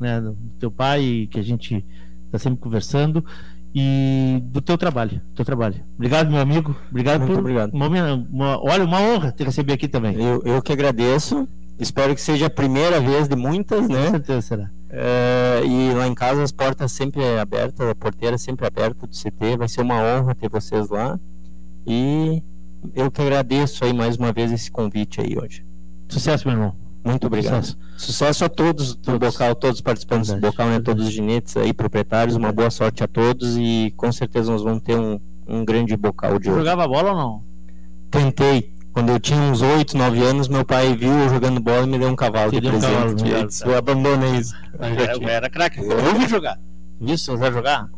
[0.00, 0.20] né?
[0.20, 1.86] do teu pai, que a gente
[2.30, 3.24] está sempre conversando.
[3.72, 5.76] E do teu trabalho, teu trabalho.
[5.94, 6.74] Obrigado, meu amigo.
[6.90, 7.72] Obrigado Muito por obrigado.
[7.72, 7.86] Uma,
[8.30, 10.16] uma- olha, uma honra te receber aqui também.
[10.20, 11.46] Eu, eu que agradeço.
[11.78, 14.06] Espero que seja a primeira vez de muitas, né?
[14.06, 14.70] Com certeza será.
[14.90, 19.56] É, e lá em casa as portas sempre abertas, a porteira sempre aberta do CT.
[19.56, 21.18] Vai ser uma honra ter vocês lá.
[21.86, 22.42] E
[22.94, 25.64] eu que agradeço aí mais uma vez esse convite aí hoje.
[26.08, 26.74] Sucesso, meu irmão.
[27.04, 27.62] Muito obrigado.
[27.64, 27.78] Sucesso.
[27.96, 30.80] Sucesso, a todos do bocal, todos os participantes do bocal, né?
[30.80, 34.82] Todos os ginetes aí, proprietários, uma boa sorte a todos e com certeza nós vamos
[34.82, 35.18] ter um,
[35.48, 36.58] um grande bocal de hoje.
[36.58, 37.42] jogava bola ou não?
[38.10, 41.86] Tentei, Quando eu tinha uns 8, 9 anos, meu pai viu eu jogando bola e
[41.86, 43.20] me deu um cavalo Te de deu um cavalo, presente.
[43.20, 43.40] obrigado.
[43.42, 44.54] Eu disse, eu abandonei isso.
[45.22, 46.58] Eu era craque, eu ouvi jogar.
[47.00, 47.88] Viu, você vai jogar?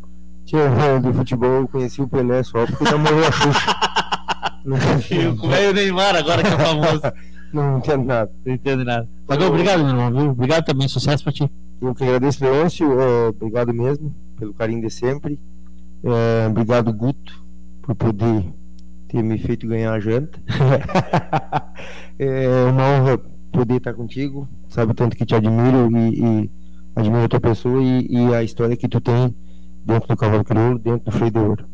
[0.45, 3.75] Tinha um de futebol, eu conheci o Pelé só porque namorou a Xuxa.
[4.65, 7.01] Não E o Neymar, agora que é famoso.
[7.53, 8.31] Não entendo nada.
[8.43, 9.07] Não entendo nada.
[9.27, 10.31] Pagou, obrigado, meu irmão, viu?
[10.31, 11.49] Obrigado também, sucesso pra ti.
[11.79, 12.99] Eu que agradeço, Leôncio.
[12.99, 15.39] é, obrigado mesmo pelo carinho de sempre.
[16.03, 17.45] É, obrigado, Guto,
[17.81, 18.43] por poder
[19.07, 20.41] ter me feito ganhar a janta.
[22.17, 23.17] é uma honra
[23.51, 24.49] poder estar contigo.
[24.67, 26.51] Sabe tanto que te admiro e, e
[26.95, 29.35] admiro a tua pessoa e, e a história que tu tem
[29.85, 31.65] dentro do Cavalo Crioulo, dentro do Freio de Ouro.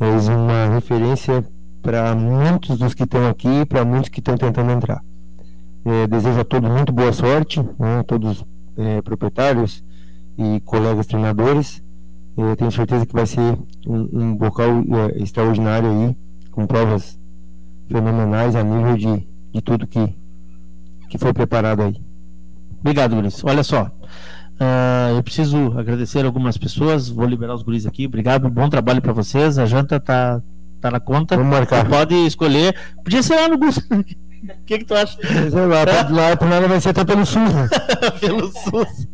[0.00, 1.44] És uma referência
[1.82, 5.02] para muitos dos que estão aqui, para muitos que estão tentando entrar.
[5.84, 8.44] É, desejo a todos muito boa sorte, né, todos
[8.76, 9.82] é, proprietários
[10.36, 11.82] e colegas treinadores.
[12.36, 16.16] Eu tenho certeza que vai ser um, um bocal é, extraordinário aí,
[16.50, 17.18] com provas
[17.88, 20.14] fenomenais a nível de, de tudo que,
[21.08, 21.96] que foi preparado aí.
[22.80, 23.42] Obrigado, Guris.
[23.44, 23.90] Olha só.
[24.58, 27.08] ah, eu preciso agradecer algumas pessoas.
[27.08, 28.06] Vou liberar os guris aqui.
[28.06, 29.58] Obrigado, bom trabalho pra vocês.
[29.58, 30.42] A janta tá,
[30.80, 31.36] tá na conta.
[31.36, 31.84] Vamos marcar.
[31.84, 32.74] Você pode escolher.
[33.02, 33.82] Podia ser lá no Gusto.
[34.42, 35.18] O que, que tu acha?
[35.22, 37.52] Sei lá, tá- lá por nada vai ser até pelo SUS.
[37.52, 37.68] Né?
[38.20, 39.08] Pelo SUS.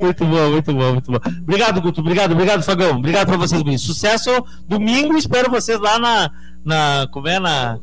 [0.00, 1.18] Muito bom, muito bom, muito bom.
[1.42, 2.00] Obrigado, Guto.
[2.00, 2.96] Obrigado, obrigado, Fagão.
[2.98, 3.80] Obrigado pra vocês, guris.
[3.82, 4.30] Sucesso
[4.68, 5.16] domingo.
[5.16, 6.30] Espero vocês lá na.
[6.64, 7.38] na como é?
[7.38, 7.78] Na,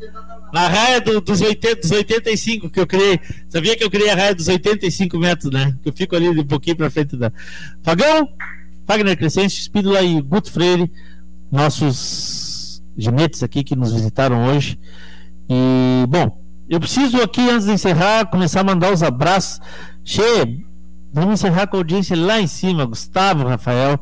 [0.52, 3.20] na raia do- dos, 80, dos 85 que eu criei.
[3.48, 5.74] Sabia que eu criei a raia dos 85 metros, né?
[5.82, 7.32] Que eu fico ali um pouquinho pra frente da.
[7.82, 8.28] Fagão,
[8.86, 10.92] Fagner Crescente, Espídola e Guto Freire,
[11.52, 14.78] nossos ginetes aqui que nos visitaram hoje.
[15.50, 19.60] E, bom, eu preciso aqui, antes de encerrar, começar a mandar os abraços.
[20.04, 20.22] Che,
[21.12, 24.00] vamos encerrar com a audiência lá em cima, Gustavo, Rafael.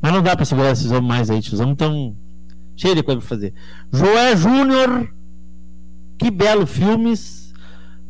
[0.00, 2.16] Mas não dá pra segurar esses homens mais aí, esses homens estão
[2.76, 3.54] de coisa pra fazer.
[3.92, 5.08] Joé Júnior,
[6.18, 7.40] que belo filmes.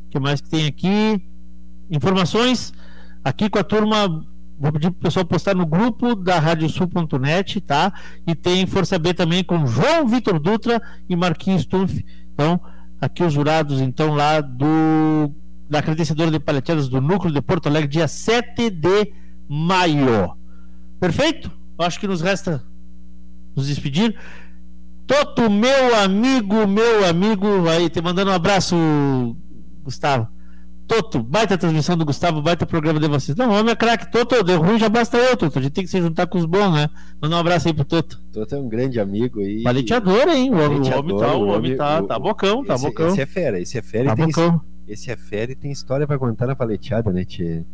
[0.09, 1.25] O que mais que tem aqui?
[1.89, 2.73] Informações.
[3.23, 4.27] Aqui com a turma
[4.59, 7.93] Vou pedir pro pessoal postar no grupo da radiosul.net, tá?
[8.27, 12.05] E tem Força B também com João Vitor Dutra e Marquinhos Stumpf.
[12.33, 12.61] Então,
[13.01, 15.33] aqui os jurados, então, lá do
[15.69, 19.13] da credenciadora de paleteadas do Núcleo de Porto Alegre, dia 7 de
[19.49, 20.37] maio.
[21.01, 21.51] Perfeito?
[21.79, 22.63] Acho que nos resta
[23.57, 24.17] nos despedir.
[25.07, 28.77] Toto, meu amigo, meu amigo, aí, te mandando um abraço,
[29.83, 30.29] Gustavo.
[30.87, 33.37] Toto, baita transmissão do Gustavo, baita programa de vocês.
[33.37, 35.59] Não, homem é craque, Toto, deu ruim, já basta eu, Toto.
[35.59, 36.91] A gente tem que se juntar com os bons, né?
[37.23, 38.21] Manda um abraço aí pro Toto.
[38.33, 39.63] Toto é um grande amigo aí.
[39.63, 40.51] Paleteador, hein?
[40.51, 43.09] O homem, o homem Paleteador, tá, o homem tá, o- tá bocão, tá esse, bocão.
[43.09, 44.61] Esse é fera, esse é fera Tá e tem, bocão.
[44.87, 47.65] esse é fera e tem história pra contar na paleteada, né, tchê?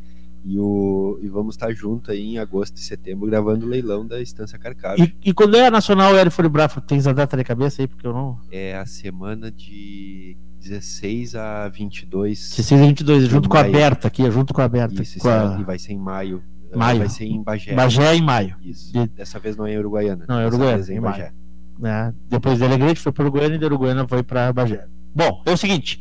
[0.43, 4.23] E, o, e vamos estar junto aí em agosto e setembro gravando o leilão da
[4.23, 4.99] Estância Carcava.
[5.03, 7.87] E, e quando é a Nacional Aerofone Brafo, tens a data de cabeça aí?
[7.89, 8.39] Porque eu não.
[8.51, 12.39] É a semana de 16 a 22.
[12.51, 13.75] 16 a 22, de junto com a maio.
[13.75, 15.03] aberta aqui, é junto com a aberta.
[15.03, 16.43] Isso, com esse a- e vai ser em maio.
[16.75, 16.99] Maio.
[17.01, 17.75] Vai ser em Bagé.
[17.75, 18.55] Bagé em maio.
[18.63, 18.93] Isso.
[18.93, 20.25] De- Dessa vez não é em Uruguaiana.
[20.29, 21.13] Não, é Uruguaiana, é em em maio.
[21.17, 21.33] Bagé.
[21.81, 22.15] né?
[22.29, 24.87] Depois de Alegrete foi para Uruguaiana e de Uruguaiana foi para Bagé.
[25.15, 26.01] Bom, é o seguinte.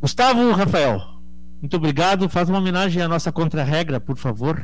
[0.00, 1.00] Gustavo Rafael,
[1.60, 2.28] muito obrigado.
[2.28, 4.60] Faz uma homenagem à nossa contra-regra, por favor.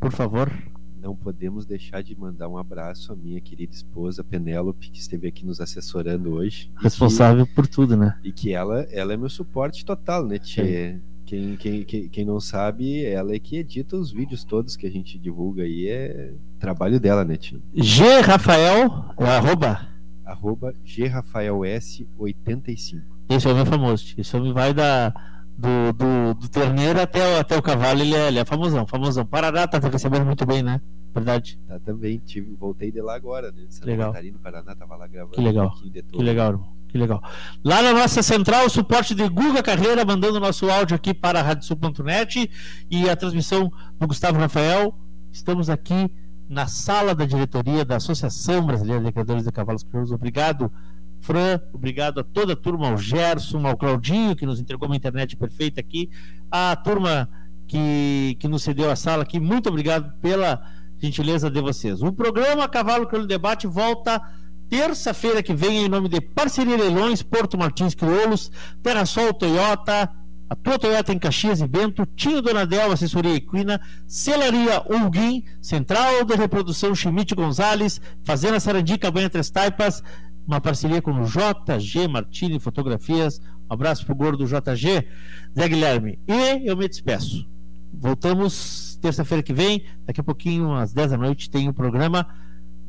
[0.00, 0.50] Por favor.
[1.00, 5.46] Não podemos deixar de mandar um abraço à minha querida esposa Penélope, que esteve aqui
[5.46, 6.70] nos assessorando hoje.
[6.74, 8.18] E que- Responsável por tudo, né?
[8.24, 10.98] E que ela, ela é meu suporte total, né, Tchê?
[11.24, 14.90] Quem, quem, quem, quem não sabe, ela é que edita os vídeos todos que a
[14.90, 15.86] gente divulga aí.
[15.86, 17.58] É trabalho dela, né, Tchê?
[17.74, 19.86] G Rafael, é arroba.
[20.24, 23.02] Arroba GRafaelS85.
[23.30, 24.14] Esse é o meu famoso.
[24.16, 25.12] Esse homem vai da,
[25.58, 29.26] do, do, do terneiro até, o- até o cavalo, ele é, ele é famosão, famosão.
[29.26, 30.80] Paraná tá recebendo muito bem, né?
[31.12, 31.58] Verdade.
[31.66, 33.64] Tá também, tive, voltei de lá agora, né?
[33.68, 34.12] Santa Legal.
[34.12, 35.74] Catarina, Paraná, tava lá gravando Que legal.
[35.84, 36.78] um Que legal, irmão.
[36.88, 37.22] Que legal.
[37.64, 41.42] Lá na nossa central, o suporte de Guga Carreira, mandando nosso áudio aqui para a
[41.42, 42.50] radiosul.net
[42.90, 44.94] e a transmissão do Gustavo Rafael.
[45.30, 46.10] Estamos aqui
[46.48, 50.12] na sala da diretoria da Associação Brasileira de Criadores de Cavalos Crioulos.
[50.12, 50.72] Obrigado,
[51.20, 51.60] Fran.
[51.72, 55.80] Obrigado a toda a turma, ao Gerson, ao Claudinho, que nos entregou uma internet perfeita
[55.80, 56.10] aqui.
[56.50, 57.28] A turma
[57.66, 59.38] que, que nos cedeu a sala aqui.
[59.38, 60.60] Muito obrigado pela
[60.98, 62.02] gentileza de vocês.
[62.02, 64.20] O programa Cavalo Crioulo Debate volta
[64.68, 68.50] terça-feira que vem em nome de Parceria Leilões, Porto Martins Crioulos,
[68.82, 70.10] Terrasol Toyota,
[70.50, 76.34] a tua Toyota em Caxias e Bento, Tinho Donadel, Assessoria Equina, Celaria Ulguim, Central de
[76.34, 80.02] Reprodução Chimite Gonzalez, Fazenda Sarandi, Cabanha Três Taipas,
[80.48, 83.38] uma parceria com o JG Martini Fotografias.
[83.70, 85.06] Um abraço pro gordo JG,
[85.54, 86.18] Zé Guilherme.
[86.26, 87.46] E eu me despeço.
[87.92, 92.26] Voltamos terça-feira que vem, daqui a pouquinho, às 10 da noite, tem o programa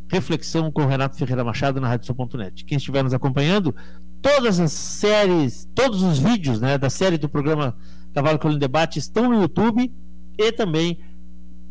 [0.08, 2.64] Reflexão com Renato Ferreira Machado na Radiosul.net.
[2.64, 3.76] Quem estiver nos acompanhando,
[4.22, 7.76] todas as séries, todos os vídeos né, da série do programa
[8.14, 9.94] Cavalo Colino Debate estão no YouTube
[10.38, 11.00] e também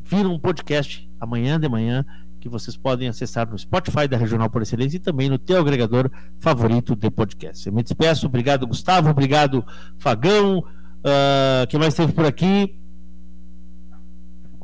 [0.04, 2.04] viram um podcast amanhã de manhã
[2.38, 6.10] que vocês podem acessar no Spotify da Regional por Excelência e também no teu agregador
[6.38, 7.66] favorito de podcast.
[7.66, 9.64] Eu me despeço, obrigado Gustavo, obrigado
[9.98, 10.64] Fagão,
[11.04, 12.74] ah, quem mais esteve por aqui?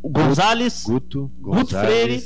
[0.02, 1.70] O Gonzales, Guto, Guto.
[1.78, 2.22] Freire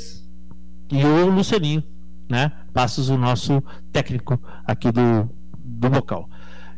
[0.91, 1.83] e o Lucianinho,
[2.29, 2.51] né?
[2.73, 3.63] Passos o nosso
[3.93, 6.29] técnico aqui do, do local.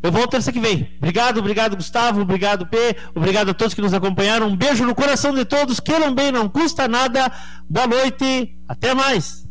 [0.03, 0.89] Eu volto terça que vem.
[0.97, 2.21] Obrigado, obrigado, Gustavo.
[2.21, 2.95] Obrigado, P.
[3.13, 4.47] Obrigado a todos que nos acompanharam.
[4.47, 5.79] Um beijo no coração de todos.
[5.79, 7.31] Queiram bem, não custa nada.
[7.69, 8.55] Boa noite.
[8.67, 9.41] Até mais.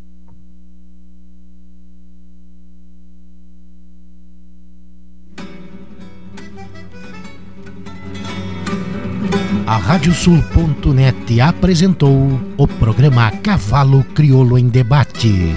[9.66, 15.55] A Radiosul.net apresentou o programa Cavalo Crioulo em Debate.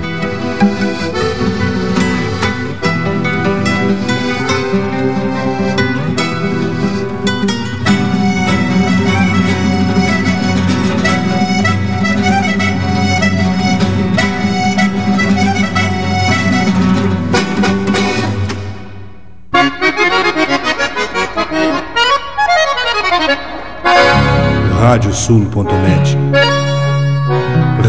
[24.93, 26.15] Radiosul.net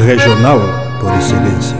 [0.06, 0.58] Regional
[0.98, 1.76] por excelência.